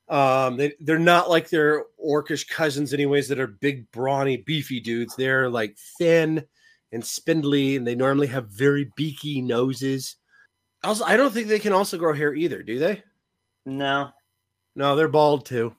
Um, 0.07 0.57
they 0.57 0.73
they're 0.79 0.97
not 0.97 1.29
like 1.29 1.49
their 1.49 1.85
orcish 2.03 2.47
cousins, 2.47 2.93
anyways, 2.93 3.27
that 3.27 3.39
are 3.39 3.47
big, 3.47 3.89
brawny, 3.91 4.37
beefy 4.37 4.79
dudes. 4.79 5.15
They're 5.15 5.49
like 5.49 5.77
thin 5.97 6.45
and 6.91 7.05
spindly, 7.05 7.75
and 7.75 7.85
they 7.85 7.93
normally 7.95 8.27
have 8.27 8.47
very 8.49 8.91
beaky 8.95 9.41
noses. 9.41 10.15
Also, 10.83 11.03
I 11.05 11.17
don't 11.17 11.31
think 11.31 11.47
they 11.47 11.59
can 11.59 11.73
also 11.73 11.97
grow 11.97 12.13
hair 12.13 12.33
either, 12.33 12.63
do 12.63 12.79
they? 12.79 13.03
No, 13.65 14.09
No, 14.75 14.95
they're 14.95 15.07
bald 15.09 15.45
too. 15.45 15.75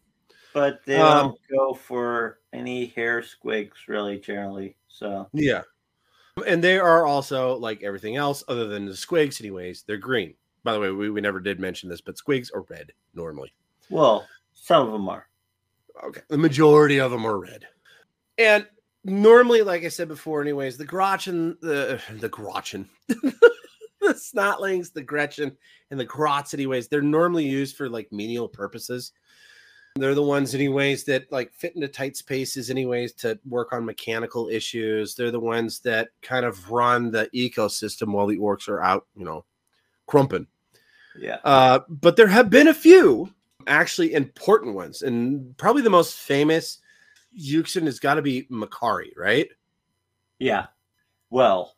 but 0.54 0.80
they 0.84 1.00
Um, 1.00 1.28
don't 1.28 1.38
go 1.50 1.74
for 1.74 2.38
any 2.52 2.86
hair 2.86 3.22
squigs 3.22 3.88
really 3.88 4.18
generally. 4.20 4.76
So 4.88 5.28
Yeah. 5.32 5.62
And 6.46 6.62
they 6.62 6.78
are 6.78 7.06
also 7.06 7.56
like 7.56 7.82
everything 7.82 8.16
else 8.16 8.42
other 8.48 8.66
than 8.66 8.86
the 8.86 8.92
squigs, 8.92 9.40
anyways. 9.40 9.82
They're 9.82 9.96
green. 9.96 10.34
By 10.62 10.72
the 10.74 10.80
way, 10.80 10.90
we, 10.90 11.10
we 11.10 11.20
never 11.20 11.40
did 11.40 11.58
mention 11.58 11.88
this, 11.88 12.00
but 12.00 12.16
squigs 12.16 12.54
are 12.54 12.62
red 12.68 12.92
normally. 13.14 13.52
well, 13.88 14.26
some 14.52 14.86
of 14.86 14.92
them 14.92 15.08
are. 15.08 15.26
Okay. 16.04 16.20
The 16.28 16.38
majority 16.38 16.98
of 16.98 17.10
them 17.10 17.26
are 17.26 17.38
red. 17.38 17.66
And 18.38 18.66
normally, 19.04 19.62
like 19.62 19.84
I 19.84 19.88
said 19.88 20.08
before, 20.08 20.40
anyways, 20.40 20.76
the 20.76 20.84
Gretchin, 20.84 21.56
the 21.60 22.00
the 22.18 22.28
Gretchin, 22.28 22.88
the 23.08 23.34
Snotlings, 24.02 24.92
the 24.92 25.02
Gretchin, 25.02 25.56
and 25.90 26.00
the 26.00 26.04
Grots, 26.04 26.54
anyways, 26.54 26.88
they're 26.88 27.02
normally 27.02 27.44
used 27.44 27.76
for 27.76 27.88
like 27.88 28.10
menial 28.12 28.48
purposes. 28.48 29.12
They're 29.96 30.14
the 30.14 30.22
ones, 30.22 30.54
anyways, 30.54 31.04
that 31.04 31.30
like 31.32 31.52
fit 31.52 31.74
into 31.74 31.88
tight 31.88 32.16
spaces, 32.16 32.70
anyways, 32.70 33.12
to 33.14 33.38
work 33.48 33.72
on 33.72 33.84
mechanical 33.84 34.48
issues. 34.48 35.14
They're 35.14 35.32
the 35.32 35.40
ones 35.40 35.80
that 35.80 36.10
kind 36.22 36.46
of 36.46 36.70
run 36.70 37.10
the 37.10 37.28
ecosystem 37.34 38.12
while 38.12 38.26
the 38.26 38.38
orcs 38.38 38.68
are 38.68 38.82
out, 38.82 39.06
you 39.16 39.24
know, 39.24 39.44
krumping. 40.08 40.46
Yeah. 41.18 41.38
Uh, 41.44 41.80
but 41.88 42.16
there 42.16 42.28
have 42.28 42.50
been 42.50 42.68
a 42.68 42.74
few 42.74 43.32
actually 43.66 44.14
important 44.14 44.74
ones, 44.74 45.02
and 45.02 45.56
probably 45.56 45.82
the 45.82 45.90
most 45.90 46.18
famous 46.18 46.78
Yusken 47.38 47.84
has 47.84 47.98
got 47.98 48.14
to 48.14 48.22
be 48.22 48.44
Makari, 48.44 49.10
right? 49.16 49.48
Yeah. 50.38 50.66
Well, 51.30 51.76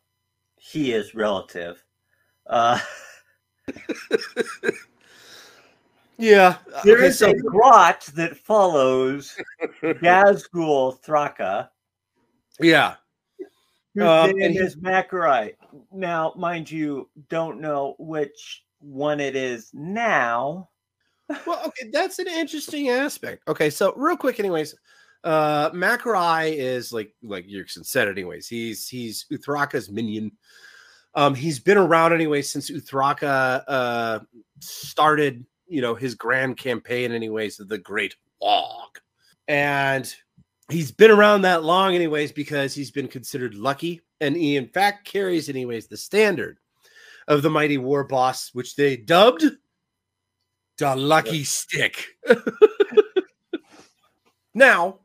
he 0.57 0.93
is 0.93 1.13
relative. 1.15 1.83
Uh, 2.47 2.79
Yeah. 6.17 6.57
there 6.83 6.97
okay, 6.97 7.07
is 7.07 7.19
so 7.19 7.29
a 7.31 7.33
grot 7.35 8.01
that 8.15 8.37
follows 8.37 9.35
Ghazghkull 9.81 11.03
Thraka, 11.03 11.69
yeah, 12.59 12.95
whose 13.95 14.03
Um, 14.03 14.31
name 14.31 14.41
and 14.41 14.53
he- 14.53 14.59
is 14.59 14.75
Makarite. 14.75 15.55
Now, 15.91 16.33
mind 16.37 16.69
you, 16.69 17.09
don't 17.29 17.59
know 17.59 17.95
which 17.97 18.63
one 18.79 19.19
it 19.19 19.35
is 19.35 19.71
now. 19.73 20.69
well, 21.47 21.61
okay, 21.65 21.89
that's 21.91 22.19
an 22.19 22.27
interesting 22.27 22.89
aspect. 22.89 23.47
Okay, 23.47 23.69
so 23.69 23.93
real 23.95 24.17
quick, 24.17 24.39
anyways, 24.39 24.75
uh 25.23 25.69
Makari 25.71 26.53
is 26.57 26.91
like 26.91 27.13
like 27.23 27.47
Yusken 27.47 27.85
said, 27.85 28.07
anyways. 28.09 28.47
He's 28.47 28.87
he's 28.89 29.25
Uthraka's 29.31 29.89
minion. 29.89 30.31
Um, 31.15 31.33
he's 31.35 31.59
been 31.59 31.77
around 31.77 32.11
anyway 32.13 32.41
since 32.41 32.69
Uthraka 32.69 33.63
uh 33.67 34.19
started, 34.59 35.45
you 35.67 35.81
know, 35.81 35.95
his 35.95 36.15
grand 36.15 36.57
campaign, 36.57 37.11
anyways, 37.11 37.59
of 37.59 37.67
the 37.67 37.77
Great 37.77 38.15
Waaagh. 38.41 38.97
And 39.47 40.13
he's 40.69 40.91
been 40.91 41.11
around 41.11 41.41
that 41.41 41.63
long, 41.63 41.95
anyways, 41.95 42.31
because 42.31 42.73
he's 42.73 42.91
been 42.91 43.07
considered 43.07 43.55
lucky, 43.55 44.01
and 44.21 44.35
he 44.35 44.57
in 44.57 44.67
fact 44.67 45.05
carries, 45.05 45.49
anyways, 45.49 45.87
the 45.87 45.97
standard 45.97 46.59
of 47.27 47.41
the 47.41 47.49
mighty 47.49 47.77
war 47.77 48.03
boss, 48.03 48.49
which 48.53 48.75
they 48.75 48.97
dubbed 48.97 49.43
the 50.77 50.95
lucky 50.95 51.43
stick. 51.43 52.05
now, 54.53 54.99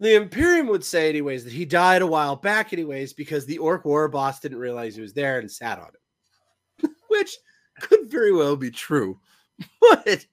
the 0.00 0.16
Imperium 0.16 0.66
would 0.68 0.84
say, 0.84 1.08
anyways, 1.08 1.44
that 1.44 1.52
he 1.52 1.64
died 1.64 2.02
a 2.02 2.06
while 2.06 2.34
back, 2.34 2.72
anyways, 2.72 3.12
because 3.12 3.46
the 3.46 3.58
Orc 3.58 3.84
War 3.84 4.08
boss 4.08 4.40
didn't 4.40 4.58
realize 4.58 4.96
he 4.96 5.02
was 5.02 5.12
there 5.12 5.38
and 5.38 5.50
sat 5.50 5.78
on 5.78 5.86
him, 5.86 6.94
which 7.08 7.36
could 7.80 8.10
very 8.10 8.32
well 8.32 8.56
be 8.56 8.70
true. 8.70 9.18
But 9.80 10.26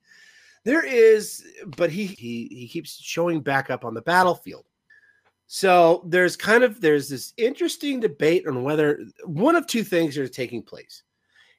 there 0.63 0.85
is, 0.85 1.45
but 1.77 1.91
he 1.91 2.05
he 2.07 2.47
he 2.51 2.67
keeps 2.67 2.99
showing 2.99 3.41
back 3.41 3.69
up 3.69 3.85
on 3.85 3.93
the 3.93 4.01
battlefield. 4.01 4.65
So 5.47 6.03
there's 6.05 6.35
kind 6.35 6.63
of 6.63 6.79
there's 6.79 7.09
this 7.09 7.33
interesting 7.37 7.99
debate 7.99 8.47
on 8.47 8.63
whether 8.63 8.99
one 9.25 9.55
of 9.55 9.65
two 9.65 9.83
things 9.83 10.17
are 10.17 10.27
taking 10.27 10.61
place. 10.61 11.03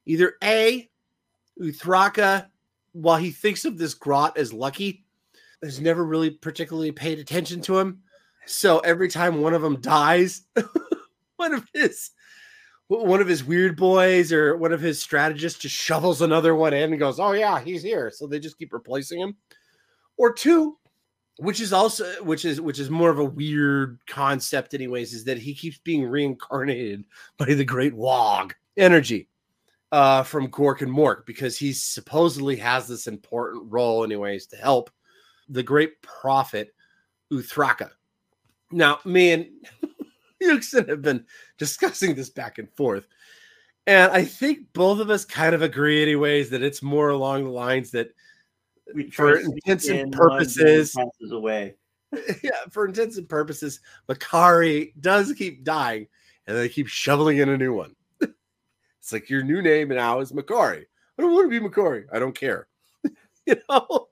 Either 0.06 0.34
A, 0.44 0.88
Uthraka, 1.60 2.46
while 2.92 3.16
he 3.16 3.30
thinks 3.30 3.64
of 3.64 3.78
this 3.78 3.94
grot 3.94 4.38
as 4.38 4.52
lucky, 4.52 5.04
has 5.62 5.80
never 5.80 6.04
really 6.04 6.30
particularly 6.30 6.92
paid 6.92 7.18
attention 7.18 7.60
to 7.62 7.78
him. 7.78 8.02
So 8.46 8.78
every 8.80 9.08
time 9.08 9.40
one 9.40 9.54
of 9.54 9.62
them 9.62 9.80
dies, 9.80 10.42
one 11.36 11.54
of 11.54 11.66
his 11.74 12.10
one 12.98 13.20
of 13.20 13.28
his 13.28 13.44
weird 13.44 13.76
boys 13.76 14.32
or 14.32 14.56
one 14.56 14.72
of 14.72 14.80
his 14.80 15.00
strategists 15.00 15.60
just 15.60 15.76
shovels 15.76 16.22
another 16.22 16.54
one 16.54 16.74
in 16.74 16.90
and 16.90 16.98
goes, 16.98 17.20
"Oh 17.20 17.32
yeah, 17.32 17.60
he's 17.60 17.82
here." 17.82 18.10
So 18.10 18.26
they 18.26 18.40
just 18.40 18.58
keep 18.58 18.72
replacing 18.72 19.20
him. 19.20 19.36
Or 20.16 20.32
two, 20.32 20.76
which 21.40 21.60
is 21.60 21.72
also 21.72 22.04
which 22.22 22.44
is 22.44 22.60
which 22.60 22.78
is 22.78 22.90
more 22.90 23.10
of 23.10 23.18
a 23.18 23.24
weird 23.24 23.98
concept 24.06 24.74
anyways 24.74 25.14
is 25.14 25.24
that 25.24 25.38
he 25.38 25.54
keeps 25.54 25.78
being 25.78 26.04
reincarnated 26.04 27.04
by 27.38 27.46
the 27.46 27.64
great 27.64 27.94
Waaagh 27.94 28.52
energy 28.76 29.28
uh 29.90 30.22
from 30.22 30.48
gork 30.48 30.82
and 30.82 30.92
mork 30.92 31.24
because 31.26 31.56
he 31.56 31.72
supposedly 31.72 32.56
has 32.56 32.86
this 32.86 33.06
important 33.06 33.64
role 33.72 34.04
anyways 34.04 34.46
to 34.46 34.56
help 34.56 34.90
the 35.48 35.62
great 35.62 36.00
prophet 36.02 36.74
uthraka 37.32 37.90
now 38.70 38.98
me 40.40 40.50
and 40.50 40.88
have 40.88 41.02
been 41.02 41.24
discussing 41.58 42.14
this 42.14 42.30
back 42.30 42.58
and 42.58 42.70
forth 42.72 43.06
and 43.86 44.10
i 44.12 44.24
think 44.24 44.60
both 44.72 45.00
of 45.00 45.10
us 45.10 45.24
kind 45.24 45.54
of 45.54 45.62
agree 45.62 46.02
anyways 46.02 46.50
that 46.50 46.62
it's 46.62 46.82
more 46.82 47.10
along 47.10 47.44
the 47.44 47.50
lines 47.50 47.90
that 47.90 48.10
We 48.94 49.10
for 49.10 49.36
intents 49.36 49.88
and 49.88 49.98
in 49.98 50.10
one, 50.10 50.10
then 50.10 50.18
it 50.18 50.30
purposes 50.30 50.94
passes 50.96 51.32
away. 51.32 51.74
yeah, 52.42 52.50
for 52.70 52.86
intents 52.86 53.16
and 53.18 53.28
purposes, 53.28 53.80
Makari 54.08 54.92
does 55.00 55.32
keep 55.32 55.64
dying, 55.64 56.08
and 56.46 56.56
they 56.56 56.68
keep 56.68 56.88
shoveling 56.88 57.38
in 57.38 57.48
a 57.48 57.56
new 57.56 57.72
one. 57.72 57.94
it's 58.20 59.12
like 59.12 59.30
your 59.30 59.42
new 59.42 59.62
name 59.62 59.88
now 59.88 60.20
is 60.20 60.32
Makari. 60.32 60.84
I 61.18 61.22
don't 61.22 61.32
want 61.32 61.50
to 61.50 61.60
be 61.60 61.64
Makari. 61.64 62.06
I 62.12 62.18
don't 62.18 62.34
care. 62.34 62.66
you 63.46 63.56
know? 63.68 64.08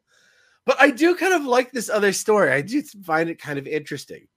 But 0.65 0.81
I 0.81 0.91
do 0.91 1.17
kind 1.17 1.33
of 1.33 1.45
like 1.45 1.73
this 1.73 1.89
other 1.89 2.13
story. 2.13 2.53
I 2.53 2.61
do 2.61 2.83
find 2.83 3.31
it 3.31 3.41
kind 3.41 3.59
of 3.59 3.67
interesting. 3.67 4.29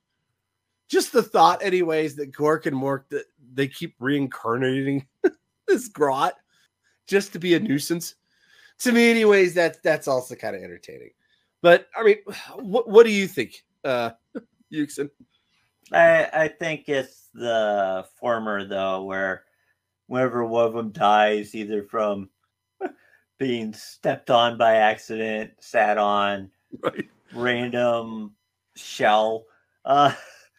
Just 0.91 1.13
the 1.13 1.23
thought, 1.23 1.63
anyways, 1.63 2.17
that 2.17 2.33
Gork 2.33 2.65
and 2.65 2.75
Mork 2.75 3.03
that 3.11 3.23
they 3.53 3.69
keep 3.69 3.95
reincarnating 4.01 5.07
this 5.67 5.87
grot 5.87 6.33
just 7.07 7.31
to 7.31 7.39
be 7.39 7.53
a 7.53 7.59
nuisance. 7.61 8.15
To 8.79 8.91
me, 8.91 9.09
anyways, 9.09 9.53
that's 9.53 9.79
that's 9.79 10.09
also 10.09 10.35
kind 10.35 10.53
of 10.53 10.61
entertaining. 10.61 11.11
But 11.61 11.87
I 11.95 12.03
mean, 12.03 12.17
what 12.55 12.89
what 12.89 13.05
do 13.05 13.11
you 13.13 13.25
think, 13.25 13.63
uh, 13.85 14.11
Yusken? 14.73 15.09
I 15.93 16.29
I 16.33 16.47
think 16.49 16.89
it's 16.89 17.29
the 17.33 18.05
former 18.19 18.65
though, 18.65 19.03
where 19.03 19.45
whenever 20.07 20.43
one 20.43 20.65
of 20.65 20.73
them 20.73 20.91
dies, 20.91 21.55
either 21.55 21.83
from 21.83 22.29
being 23.39 23.71
stepped 23.73 24.29
on 24.29 24.57
by 24.57 24.75
accident, 24.75 25.51
sat 25.61 25.97
on, 25.97 26.51
Right, 26.83 27.09
random 27.33 28.35
shell, 28.75 29.45
uh, 29.85 30.13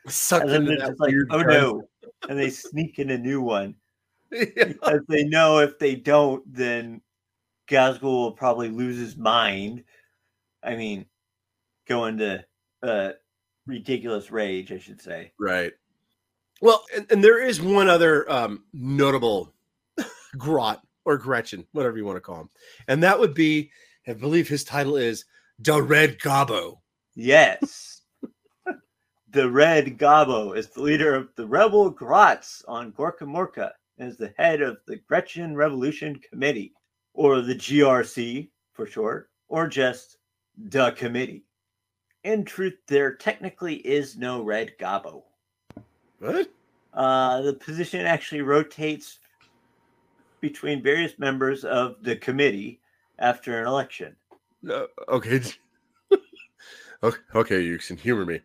sucked 0.09 0.45
and 0.45 0.53
then 0.53 0.61
into 0.63 0.73
it's 0.73 0.83
that 0.83 0.89
just 0.91 1.01
like, 1.01 1.15
oh 1.31 1.43
current. 1.43 1.49
no, 1.49 1.83
and 2.29 2.39
they 2.39 2.51
sneak 2.51 2.99
in 2.99 3.11
a 3.11 3.19
new 3.19 3.41
one 3.41 3.75
Yeah. 4.33 4.65
because 4.65 5.01
they 5.09 5.25
know 5.25 5.59
if 5.59 5.79
they 5.79 5.95
don't, 5.95 6.43
then 6.53 7.01
Ghazghkull 7.69 8.03
will 8.03 8.33
probably 8.33 8.69
lose 8.69 8.99
his 8.99 9.17
mind. 9.17 9.85
I 10.63 10.77
mean, 10.77 11.07
go 11.87 12.07
into 12.07 12.45
uh, 12.83 13.13
ridiculous 13.67 14.31
rage, 14.31 14.73
I 14.73 14.79
should 14.79 15.01
say. 15.01 15.33
Right. 15.39 15.73
Well, 16.61 16.85
and, 16.97 17.07
and 17.11 17.23
there 17.25 17.45
is 17.45 17.61
one 17.61 17.89
other 17.89 18.31
um, 18.31 18.65
notable 18.73 19.53
grot 20.39 20.81
or 21.05 21.19
Gretchin, 21.19 21.67
whatever 21.73 21.97
you 21.97 22.05
want 22.05 22.17
to 22.17 22.21
call 22.21 22.41
him, 22.43 22.51
and 22.89 23.03
that 23.03 23.19
would 23.19 23.35
be, 23.35 23.71
I 24.07 24.13
believe 24.13 24.49
his 24.49 24.63
title 24.65 24.97
is 24.97 25.25
the 25.59 25.83
Red 25.83 26.19
Gobbo. 26.21 26.79
Yes. 27.15 27.92
The 29.33 29.51
Red 29.51 29.97
Gobbo 29.97 30.55
is 30.55 30.69
the 30.69 30.83
leader 30.83 31.15
of 31.15 31.35
the 31.37 31.47
rebel 31.47 31.89
Grots 31.89 32.63
on 32.69 32.93
Gorkamorka 32.93 33.71
and 33.97 34.11
is 34.11 34.19
the 34.19 34.35
head 34.37 34.61
of 34.61 34.77
the 34.87 34.97
Gretchin 34.97 35.57
Revolution 35.57 36.21
Committee, 36.31 36.75
or 37.15 37.41
the 37.41 37.55
GRC 37.55 38.51
for 38.75 38.85
short, 38.85 39.31
or 39.49 39.69
just 39.69 40.19
the 40.59 40.91
committee. 40.91 41.47
In 42.25 42.45
truth, 42.45 42.75
there 42.87 43.15
technically 43.15 43.77
is 43.77 44.19
no 44.19 44.43
Red 44.43 44.73
Gobbo. 44.79 45.23
What? 46.19 46.51
Uh, 46.93 47.41
the 47.41 47.55
position 47.55 48.05
actually 48.05 48.43
rotates 48.43 49.19
between 50.43 50.83
various 50.83 51.19
members 51.19 51.65
of 51.65 51.97
the 52.03 52.17
committee 52.17 52.83
after 53.19 53.59
an 53.63 53.67
election. 53.67 54.15
Okay. 55.09 55.41
okay, 57.03 57.19
okay, 57.35 57.61
you 57.63 57.79
can 57.79 57.97
humor 57.97 58.27
me. 58.27 58.43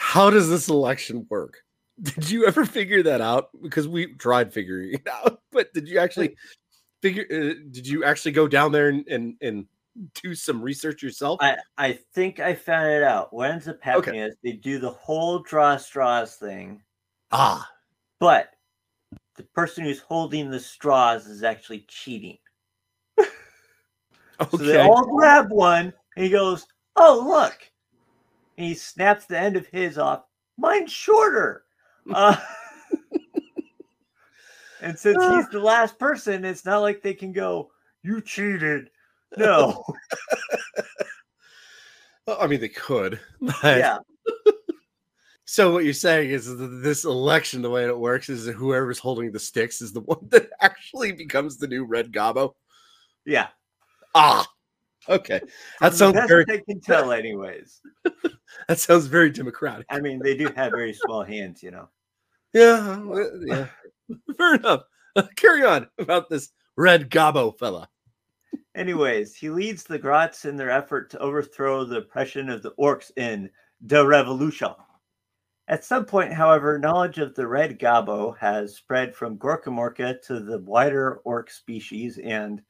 How 0.00 0.30
does 0.30 0.48
this 0.48 0.70
election 0.70 1.26
work? 1.28 1.58
Did 2.02 2.30
you 2.30 2.46
ever 2.46 2.64
figure 2.64 3.02
that 3.02 3.20
out? 3.20 3.50
Because 3.62 3.86
we 3.86 4.14
tried 4.14 4.50
figuring 4.50 4.94
it 4.94 5.06
out, 5.06 5.42
but 5.52 5.72
did 5.74 5.86
you 5.86 5.98
actually 5.98 6.34
figure? 7.02 7.26
Uh, 7.30 7.60
did 7.70 7.86
you 7.86 8.02
actually 8.02 8.32
go 8.32 8.48
down 8.48 8.72
there 8.72 8.88
and 8.88 9.06
and, 9.08 9.34
and 9.42 9.66
do 10.14 10.34
some 10.34 10.62
research 10.62 11.02
yourself? 11.02 11.38
I, 11.42 11.58
I 11.76 11.98
think 12.14 12.40
I 12.40 12.54
found 12.54 12.90
it 12.90 13.02
out. 13.02 13.34
What 13.34 13.50
ends 13.50 13.68
up 13.68 13.76
happening 13.82 14.22
is 14.22 14.34
they 14.42 14.52
do 14.52 14.78
the 14.78 14.90
whole 14.90 15.40
draw 15.40 15.76
straws 15.76 16.36
thing, 16.36 16.80
ah, 17.30 17.70
but 18.18 18.48
the 19.36 19.42
person 19.42 19.84
who's 19.84 20.00
holding 20.00 20.50
the 20.50 20.60
straws 20.60 21.26
is 21.26 21.42
actually 21.42 21.84
cheating. 21.88 22.38
okay. 23.20 23.28
So 24.50 24.56
they 24.56 24.80
all 24.80 25.04
grab 25.04 25.50
one, 25.50 25.92
and 26.16 26.24
he 26.24 26.30
goes, 26.30 26.66
"Oh 26.96 27.22
look!" 27.28 27.69
And 28.60 28.68
he 28.68 28.74
snaps 28.74 29.24
the 29.24 29.38
end 29.38 29.56
of 29.56 29.66
his 29.68 29.96
off. 29.96 30.24
Mine's 30.58 30.92
shorter. 30.92 31.64
Uh, 32.12 32.36
and 34.82 34.98
since 34.98 35.16
he's 35.24 35.48
the 35.48 35.60
last 35.60 35.98
person, 35.98 36.44
it's 36.44 36.66
not 36.66 36.80
like 36.80 37.00
they 37.00 37.14
can 37.14 37.32
go, 37.32 37.70
"You 38.02 38.20
cheated." 38.20 38.90
No, 39.38 39.82
Well, 42.26 42.36
I 42.38 42.48
mean, 42.48 42.60
they 42.60 42.68
could. 42.68 43.18
Yeah, 43.64 43.96
So 45.46 45.72
what 45.72 45.84
you're 45.84 45.94
saying 45.94 46.28
is 46.28 46.44
that 46.54 46.82
this 46.82 47.06
election, 47.06 47.62
the 47.62 47.70
way 47.70 47.86
it 47.86 47.98
works, 47.98 48.28
is 48.28 48.44
that 48.44 48.52
whoever's 48.52 48.98
holding 48.98 49.32
the 49.32 49.40
sticks 49.40 49.80
is 49.80 49.94
the 49.94 50.00
one 50.02 50.28
that 50.28 50.50
actually 50.60 51.12
becomes 51.12 51.56
the 51.56 51.66
new 51.66 51.84
Red 51.86 52.12
Gobbo. 52.12 52.52
yeah. 53.24 53.48
Ah, 54.14 54.46
okay. 55.08 55.40
That 55.80 55.90
From 55.90 55.90
the 55.90 55.96
sounds 55.96 56.14
best 56.14 56.28
very. 56.28 56.44
I 56.48 56.62
can 56.66 56.80
tell, 56.80 57.12
anyways. 57.12 57.80
That 58.68 58.78
sounds 58.78 59.06
very 59.06 59.30
democratic. 59.30 59.86
I 59.90 60.00
mean, 60.00 60.20
they 60.22 60.36
do 60.36 60.48
have 60.56 60.72
very 60.72 60.92
small 60.92 61.22
hands, 61.22 61.62
you 61.62 61.70
know. 61.70 61.88
Yeah, 62.52 63.00
yeah. 63.46 63.66
Fair 64.36 64.56
enough. 64.56 64.82
Uh, 65.16 65.22
carry 65.36 65.64
on 65.64 65.86
about 65.98 66.28
this 66.28 66.50
Red 66.76 67.10
Gobbo 67.10 67.56
fella. 67.58 67.88
Anyways, 68.74 69.34
he 69.34 69.50
leads 69.50 69.84
the 69.84 69.98
Grots 69.98 70.44
in 70.44 70.56
their 70.56 70.70
effort 70.70 71.10
to 71.10 71.18
overthrow 71.18 71.84
the 71.84 71.98
oppression 71.98 72.48
of 72.48 72.62
the 72.62 72.72
orcs 72.72 73.10
in 73.16 73.50
the 73.80 74.06
revolution. 74.06 74.74
At 75.68 75.84
some 75.84 76.04
point, 76.04 76.32
however, 76.32 76.78
knowledge 76.78 77.18
of 77.18 77.34
the 77.34 77.46
red 77.46 77.78
Gobbo 77.78 78.36
has 78.38 78.76
spread 78.76 79.14
from 79.14 79.38
Gorkamorka 79.38 80.20
to 80.22 80.40
the 80.40 80.58
wider 80.58 81.20
orc 81.24 81.50
species, 81.50 82.18
and 82.18 82.60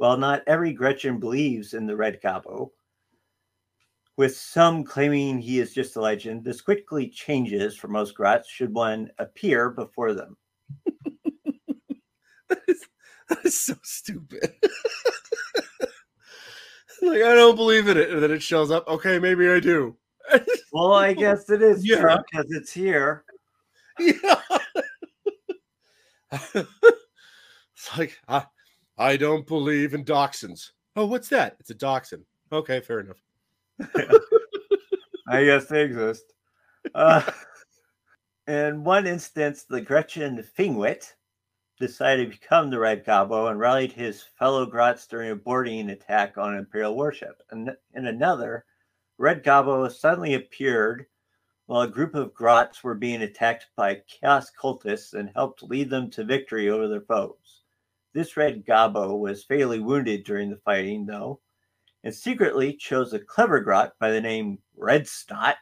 While 0.00 0.16
not 0.16 0.42
every 0.46 0.72
Gretchin 0.72 1.20
believes 1.20 1.74
in 1.74 1.84
the 1.84 1.94
Red 1.94 2.22
Gobbo, 2.22 2.70
with 4.16 4.34
some 4.34 4.82
claiming 4.82 5.38
he 5.38 5.58
is 5.58 5.74
just 5.74 5.94
a 5.94 6.00
legend, 6.00 6.42
this 6.42 6.62
quickly 6.62 7.06
changes 7.10 7.76
for 7.76 7.88
most 7.88 8.14
Grots 8.14 8.48
should 8.48 8.72
one 8.72 9.10
appear 9.18 9.68
before 9.68 10.14
them. 10.14 10.38
that, 12.48 12.62
is, 12.66 12.82
that 13.28 13.44
is 13.44 13.60
so 13.60 13.74
stupid. 13.82 14.54
like 17.02 17.20
I 17.20 17.34
don't 17.34 17.56
believe 17.56 17.86
in 17.86 17.98
it, 17.98 18.08
and 18.08 18.22
then 18.22 18.30
it 18.30 18.42
shows 18.42 18.70
up. 18.70 18.88
Okay, 18.88 19.18
maybe 19.18 19.50
I 19.50 19.60
do. 19.60 19.98
well, 20.72 20.94
I 20.94 21.12
guess 21.12 21.50
it 21.50 21.60
is 21.60 21.84
Yeah. 21.84 22.00
true 22.00 22.16
because 22.32 22.50
it's 22.52 22.72
here. 22.72 23.26
Yeah. 23.98 24.40
it's 26.32 27.98
like 27.98 28.18
I, 28.26 28.46
I 29.00 29.16
don't 29.16 29.46
believe 29.46 29.94
in 29.94 30.04
dachshunds. 30.04 30.72
Oh, 30.94 31.06
what's 31.06 31.30
that? 31.30 31.56
It's 31.58 31.70
a 31.70 31.74
dachshund. 31.74 32.26
Okay, 32.52 32.80
fair 32.80 33.00
enough. 33.00 33.16
I 35.26 35.42
guess 35.42 35.64
they 35.64 35.84
exist. 35.84 36.34
Uh, 36.94 37.22
in 38.46 38.84
one 38.84 39.06
instance, 39.06 39.64
the 39.64 39.80
Gretchin 39.80 40.44
Fingwit 40.58 41.14
decided 41.78 42.26
to 42.26 42.38
become 42.38 42.68
the 42.68 42.78
Red 42.78 43.06
Gobbo 43.06 43.50
and 43.50 43.58
rallied 43.58 43.90
his 43.90 44.22
fellow 44.22 44.66
Grots 44.66 45.06
during 45.06 45.30
a 45.30 45.34
boarding 45.34 45.88
attack 45.88 46.36
on 46.36 46.52
an 46.52 46.58
Imperial 46.58 46.94
warship. 46.94 47.42
And 47.50 47.74
in 47.94 48.06
another, 48.06 48.66
Red 49.16 49.42
Gobbo 49.42 49.90
suddenly 49.90 50.34
appeared 50.34 51.06
while 51.64 51.80
a 51.80 51.88
group 51.88 52.14
of 52.14 52.34
Grots 52.34 52.84
were 52.84 52.94
being 52.94 53.22
attacked 53.22 53.68
by 53.76 54.02
Chaos 54.06 54.52
cultists 54.60 55.14
and 55.14 55.30
helped 55.34 55.62
lead 55.62 55.88
them 55.88 56.10
to 56.10 56.22
victory 56.22 56.68
over 56.68 56.86
their 56.86 57.00
foes. 57.00 57.59
This 58.12 58.36
Red 58.36 58.66
Gobbo 58.66 59.16
was 59.16 59.44
fatally 59.44 59.78
wounded 59.78 60.24
during 60.24 60.50
the 60.50 60.56
fighting, 60.56 61.06
though, 61.06 61.40
and 62.02 62.14
secretly 62.14 62.74
chose 62.74 63.12
a 63.12 63.20
clever 63.20 63.60
grot 63.60 63.92
by 64.00 64.10
the 64.10 64.20
name 64.20 64.58
Red 64.76 65.06
Snot 65.06 65.56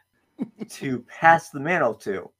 to 0.69 0.99
pass 1.07 1.49
the 1.49 1.59
mantle 1.59 1.93
to. 1.95 2.31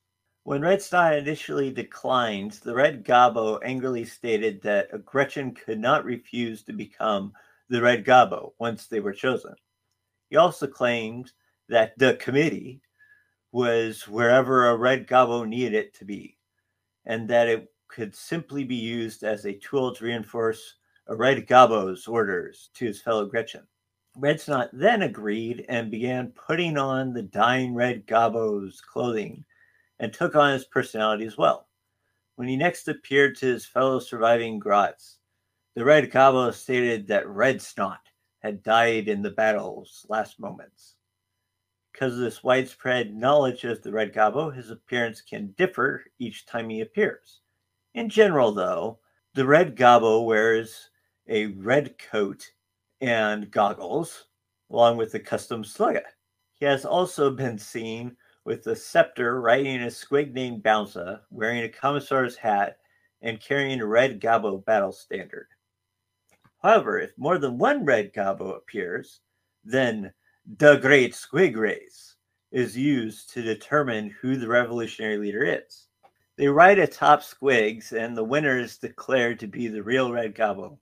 When 0.44 0.62
Red 0.62 0.82
Snot 0.82 1.14
initially 1.14 1.72
declined, 1.72 2.54
the 2.64 2.74
Red 2.74 3.04
Gobbo 3.04 3.60
angrily 3.64 4.04
stated 4.04 4.62
that 4.64 4.90
a 4.92 4.98
Gretchin 4.98 5.54
could 5.54 5.80
not 5.80 6.06
refuse 6.06 6.64
to 6.64 6.74
become 6.74 7.34
the 7.70 7.82
Red 7.82 8.04
Gobbo 8.04 8.54
once 8.58 8.88
they 8.88 9.00
were 9.00 9.14
chosen. 9.14 9.54
He 10.30 10.38
also 10.38 10.66
claimed 10.66 11.32
that 11.68 11.98
the 12.00 12.16
committee 12.16 12.82
was 13.52 14.08
wherever 14.08 14.70
a 14.70 14.78
Red 14.78 15.08
Gobbo 15.08 15.48
needed 15.48 15.76
it 15.76 15.94
to 15.96 16.06
be, 16.06 16.38
and 17.06 17.30
that 17.30 17.48
it 17.48 17.72
could 17.90 18.16
simply 18.16 18.64
be 18.64 18.76
used 18.76 19.24
as 19.24 19.46
a 19.46 19.60
tool 19.60 19.94
to 19.94 20.06
reinforce 20.06 20.76
Red 21.08 21.48
Gobbo's 21.48 22.08
orders 22.08 22.70
to 22.76 22.86
his 22.86 23.02
fellow 23.02 23.26
Gretchin. 23.26 23.68
Red 24.16 24.40
Snot 24.40 24.70
then 24.74 25.02
agreed 25.02 25.66
and 25.70 25.92
began 25.92 26.32
putting 26.32 26.78
on 26.78 27.14
the 27.14 27.24
dying 27.24 27.74
Red 27.74 28.06
Gobbo's 28.06 28.80
clothing 28.82 29.44
and 30.00 30.14
took 30.14 30.36
on 30.36 30.54
his 30.54 30.66
personality 30.66 31.26
as 31.26 31.38
well. 31.38 31.68
When 32.36 32.48
he 32.48 32.56
next 32.56 32.88
appeared 32.88 33.36
to 33.38 33.48
his 33.48 33.66
fellow 33.66 34.00
surviving 34.00 34.60
Grots, 34.60 35.18
the 35.76 35.84
Red 35.84 36.12
Gobbo 36.12 36.54
stated 36.54 37.08
that 37.08 37.28
Red 37.28 37.62
Snot 37.62 38.00
had 38.40 38.64
died 38.64 39.08
in 39.08 39.22
the 39.22 39.32
battle's 39.32 40.06
last 40.10 40.40
moments. 40.40 40.96
Because 41.92 42.14
of 42.14 42.20
this 42.20 42.44
widespread 42.44 43.14
knowledge 43.16 43.64
of 43.64 43.82
the 43.82 43.92
Red 43.92 44.14
Gobbo, 44.14 44.54
his 44.54 44.70
appearance 44.70 45.22
can 45.22 45.54
differ 45.58 46.06
each 46.20 46.46
time 46.46 46.70
he 46.70 46.82
appears. 46.82 47.42
In 47.94 48.10
general, 48.10 48.52
though, 48.52 49.00
the 49.34 49.46
Red 49.46 49.76
Gobbo 49.76 50.26
wears 50.26 50.90
a 51.28 51.48
red 51.48 51.98
coat 51.98 52.52
and 53.02 53.50
goggles, 53.50 54.26
along 54.70 54.98
with 54.98 55.12
the 55.12 55.20
custom 55.20 55.64
slugga. 55.64 56.04
He 56.54 56.66
has 56.66 56.86
also 56.86 57.32
been 57.36 57.58
seen 57.58 58.16
with 58.46 58.66
a 58.68 58.76
scepter 58.76 59.42
riding 59.42 59.84
a 59.84 59.88
squig 59.88 60.34
named 60.34 60.64
Bouncer, 60.64 61.22
wearing 61.30 61.64
a 61.64 61.70
commissar's 61.70 62.36
hat, 62.36 62.78
and 63.22 63.42
carrying 63.42 63.82
a 63.82 63.86
red 63.86 64.22
Gobbo 64.22 64.64
battle 64.64 64.92
standard. 64.92 65.48
However, 66.62 67.00
if 67.00 67.18
more 67.18 67.38
than 67.38 67.58
one 67.58 67.86
red 67.86 68.14
Gobbo 68.14 68.56
appears, 68.56 69.22
then 69.64 70.14
the 70.58 70.78
Great 70.78 71.14
Squig 71.14 71.56
Race 71.56 72.16
is 72.52 72.78
used 72.78 73.30
to 73.32 73.42
determine 73.42 74.10
who 74.10 74.36
the 74.36 74.48
revolutionary 74.48 75.18
leader 75.18 75.44
is. 75.44 75.89
They 76.40 76.48
ride 76.48 76.80
atop 76.80 77.20
squigs, 77.20 77.92
and 77.92 78.16
the 78.16 78.24
winner 78.24 78.58
is 78.58 78.78
declared 78.78 79.42
to 79.42 79.48
be 79.48 79.68
the 79.68 79.84
real 79.84 80.10
red 80.10 80.34
Gobbo. 80.34 80.80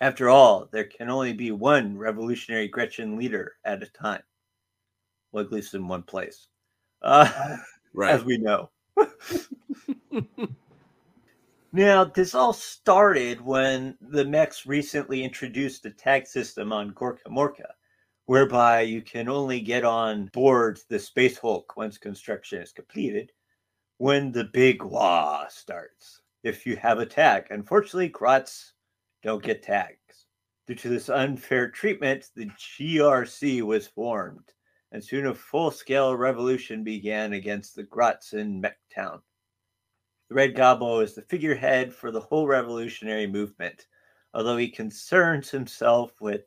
After 0.00 0.28
all, 0.28 0.68
there 0.72 0.82
can 0.82 1.08
only 1.08 1.32
be 1.32 1.52
one 1.52 1.96
revolutionary 1.96 2.66
Gretchin 2.66 3.16
leader 3.16 3.54
at 3.64 3.84
a 3.84 3.86
time. 3.86 4.24
Well, 5.30 5.44
at 5.44 5.52
least 5.52 5.74
in 5.74 5.86
one 5.86 6.02
place. 6.02 6.48
Uh, 7.02 7.58
Right. 7.94 8.12
as 8.12 8.24
we 8.24 8.38
know. 8.38 8.70
now, 11.72 12.02
this 12.02 12.34
all 12.34 12.52
started 12.52 13.40
when 13.40 13.96
the 14.00 14.24
mechs 14.24 14.66
recently 14.66 15.22
introduced 15.22 15.86
a 15.86 15.90
tag 15.90 16.26
system 16.26 16.72
on 16.72 16.94
Gorkamorka, 16.94 17.70
whereby 18.26 18.80
you 18.80 19.02
can 19.02 19.28
only 19.28 19.60
get 19.60 19.84
on 19.84 20.26
board 20.32 20.80
the 20.88 20.98
Space 20.98 21.38
Hulk 21.38 21.76
once 21.76 21.96
construction 21.96 22.60
is 22.60 22.72
completed 22.72 23.30
when 24.00 24.32
the 24.32 24.44
big 24.44 24.78
Waaagh 24.78 25.50
starts. 25.50 26.22
If 26.42 26.64
you 26.64 26.74
have 26.76 27.00
a 27.00 27.04
tag, 27.04 27.48
unfortunately, 27.50 28.08
Grots 28.08 28.72
don't 29.22 29.42
get 29.42 29.62
tags. 29.62 30.24
Due 30.66 30.74
to 30.76 30.88
this 30.88 31.10
unfair 31.10 31.70
treatment, 31.70 32.30
the 32.34 32.46
GRC 32.46 33.60
was 33.60 33.88
formed 33.88 34.54
and 34.90 35.04
soon 35.04 35.26
a 35.26 35.34
full 35.34 35.70
scale 35.70 36.16
revolution 36.16 36.82
began 36.82 37.34
against 37.34 37.76
the 37.76 37.82
Grots 37.82 38.32
in 38.32 38.62
Mektown. 38.62 39.20
The 40.30 40.34
Red 40.34 40.56
Gobbo 40.56 41.04
is 41.04 41.14
the 41.14 41.20
figurehead 41.20 41.92
for 41.92 42.10
the 42.10 42.20
whole 42.20 42.46
revolutionary 42.46 43.26
movement. 43.26 43.86
Although 44.32 44.56
he 44.56 44.70
concerns 44.70 45.50
himself 45.50 46.12
with 46.22 46.44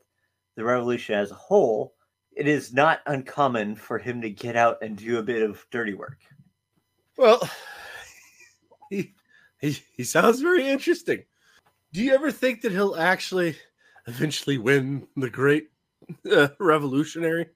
the 0.56 0.64
revolution 0.64 1.14
as 1.14 1.30
a 1.30 1.36
whole, 1.36 1.94
it 2.36 2.48
is 2.48 2.74
not 2.74 2.98
uncommon 3.06 3.76
for 3.76 3.96
him 3.96 4.20
to 4.22 4.30
get 4.30 4.56
out 4.56 4.78
and 4.82 4.96
do 4.96 5.18
a 5.18 5.22
bit 5.22 5.42
of 5.42 5.64
dirty 5.70 5.94
work. 5.94 6.18
Well, 7.16 7.48
he, 8.90 9.14
he 9.60 9.78
he 9.96 10.04
sounds 10.04 10.40
very 10.40 10.66
interesting. 10.66 11.24
Do 11.92 12.02
you 12.02 12.14
ever 12.14 12.32
think 12.32 12.62
that 12.62 12.72
he'll 12.72 12.96
actually 12.96 13.56
eventually 14.06 14.58
win 14.58 15.06
the 15.16 15.30
great 15.30 15.68
uh, 16.30 16.48
revolutionary 16.58 17.46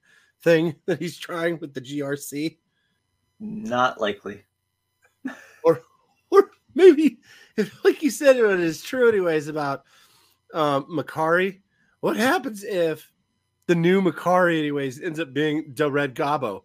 thing 0.43 0.77
that 0.87 1.01
he's 1.01 1.19
trying 1.19 1.59
with 1.59 1.75
the 1.75 1.81
GRC? 1.81 2.59
Not 3.41 4.01
likely. 4.01 4.45
Or 5.65 5.83
or 6.31 6.51
maybe 6.75 7.19
if 7.57 7.85
like 7.85 8.03
you 8.03 8.11
said 8.11 8.37
it 8.37 8.61
is 8.61 8.81
true 8.81 9.09
anyways 9.09 9.49
about 9.49 9.85
um 10.55 10.85
Makari, 10.85 11.61
what 12.01 12.17
happens 12.17 12.63
if 12.63 13.13
the 13.67 13.75
new 13.75 14.01
Makari 14.01 14.61
anyways 14.61 15.03
ends 15.03 15.19
up 15.19 15.35
being 15.35 15.75
the 15.75 15.91
Red 15.91 16.15
Gobbo? 16.15 16.63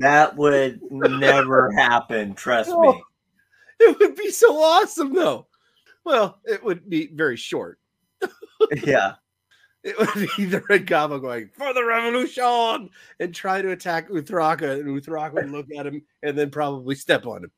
That 0.00 0.36
would 0.36 0.80
never 0.90 1.70
happen, 1.76 2.34
trust 2.34 2.70
me. 2.70 2.76
Oh. 2.76 3.00
It 3.78 3.98
would 3.98 4.16
be 4.16 4.30
so 4.30 4.56
awesome 4.62 5.14
though. 5.14 5.46
Well, 6.04 6.38
it 6.44 6.62
would 6.64 6.88
be 6.88 7.08
very 7.12 7.36
short. 7.36 7.78
Yeah. 8.84 9.14
It 9.82 9.98
would 9.98 10.28
be 10.36 10.44
the 10.44 10.62
Red 10.68 10.86
Gobbo 10.86 11.18
going 11.18 11.48
for 11.54 11.72
the 11.72 11.82
revolution 11.82 12.90
and 13.18 13.34
try 13.34 13.62
to 13.62 13.70
attack 13.70 14.10
Uthraka, 14.10 14.78
and 14.78 14.84
Uthraka 14.84 15.32
would 15.32 15.50
look 15.50 15.66
at 15.76 15.86
him 15.86 16.02
and 16.22 16.36
then 16.36 16.50
probably 16.50 16.94
step 16.94 17.26
on 17.26 17.44
him. 17.44 17.50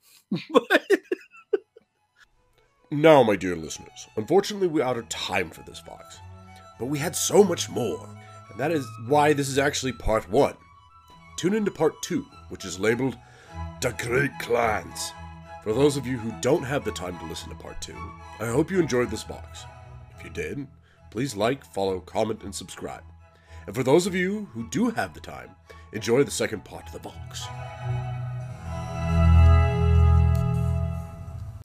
But 0.53 0.86
Now, 2.93 3.24
my 3.24 3.34
dear 3.34 3.57
listeners, 3.57 4.07
unfortunately, 4.16 4.68
we're 4.68 4.84
out 4.84 4.99
of 4.99 5.09
time 5.09 5.51
for 5.51 5.62
this 5.62 5.80
box, 5.80 6.20
but 6.78 6.86
we 6.86 7.01
had 7.01 7.16
so 7.16 7.43
much 7.43 7.68
more, 7.68 8.09
and 8.51 8.61
that 8.61 8.70
is 8.70 8.86
why 9.09 9.32
this 9.32 9.49
is 9.49 9.59
actually 9.59 9.93
part 9.93 10.30
one. 10.30 10.55
Tune 11.43 11.55
into 11.55 11.72
part 11.72 12.01
two, 12.03 12.24
which 12.51 12.64
is 12.64 12.78
labeled 12.78 13.18
The 13.80 13.90
Great 13.99 14.30
Clans. 14.38 15.11
For 15.64 15.72
those 15.72 15.97
of 15.97 16.07
you 16.07 16.16
who 16.16 16.32
don't 16.40 16.62
have 16.62 16.84
the 16.84 16.93
time 16.93 17.18
to 17.18 17.24
listen 17.24 17.49
to 17.49 17.57
part 17.57 17.80
two, 17.80 17.97
I 18.38 18.47
hope 18.47 18.70
you 18.70 18.78
enjoyed 18.78 19.11
this 19.11 19.24
box. 19.24 19.64
If 20.16 20.22
you 20.22 20.30
did, 20.30 20.68
please 21.11 21.34
like, 21.34 21.64
follow, 21.64 21.99
comment, 21.99 22.45
and 22.45 22.55
subscribe. 22.55 23.03
And 23.66 23.74
for 23.74 23.82
those 23.82 24.07
of 24.07 24.14
you 24.14 24.51
who 24.53 24.68
do 24.68 24.90
have 24.90 25.14
the 25.14 25.20
time, 25.20 25.51
enjoy 25.93 26.22
the 26.22 26.30
second 26.30 26.64
part 26.64 26.86
of 26.86 26.93
the 26.93 27.01
box. 27.01 27.43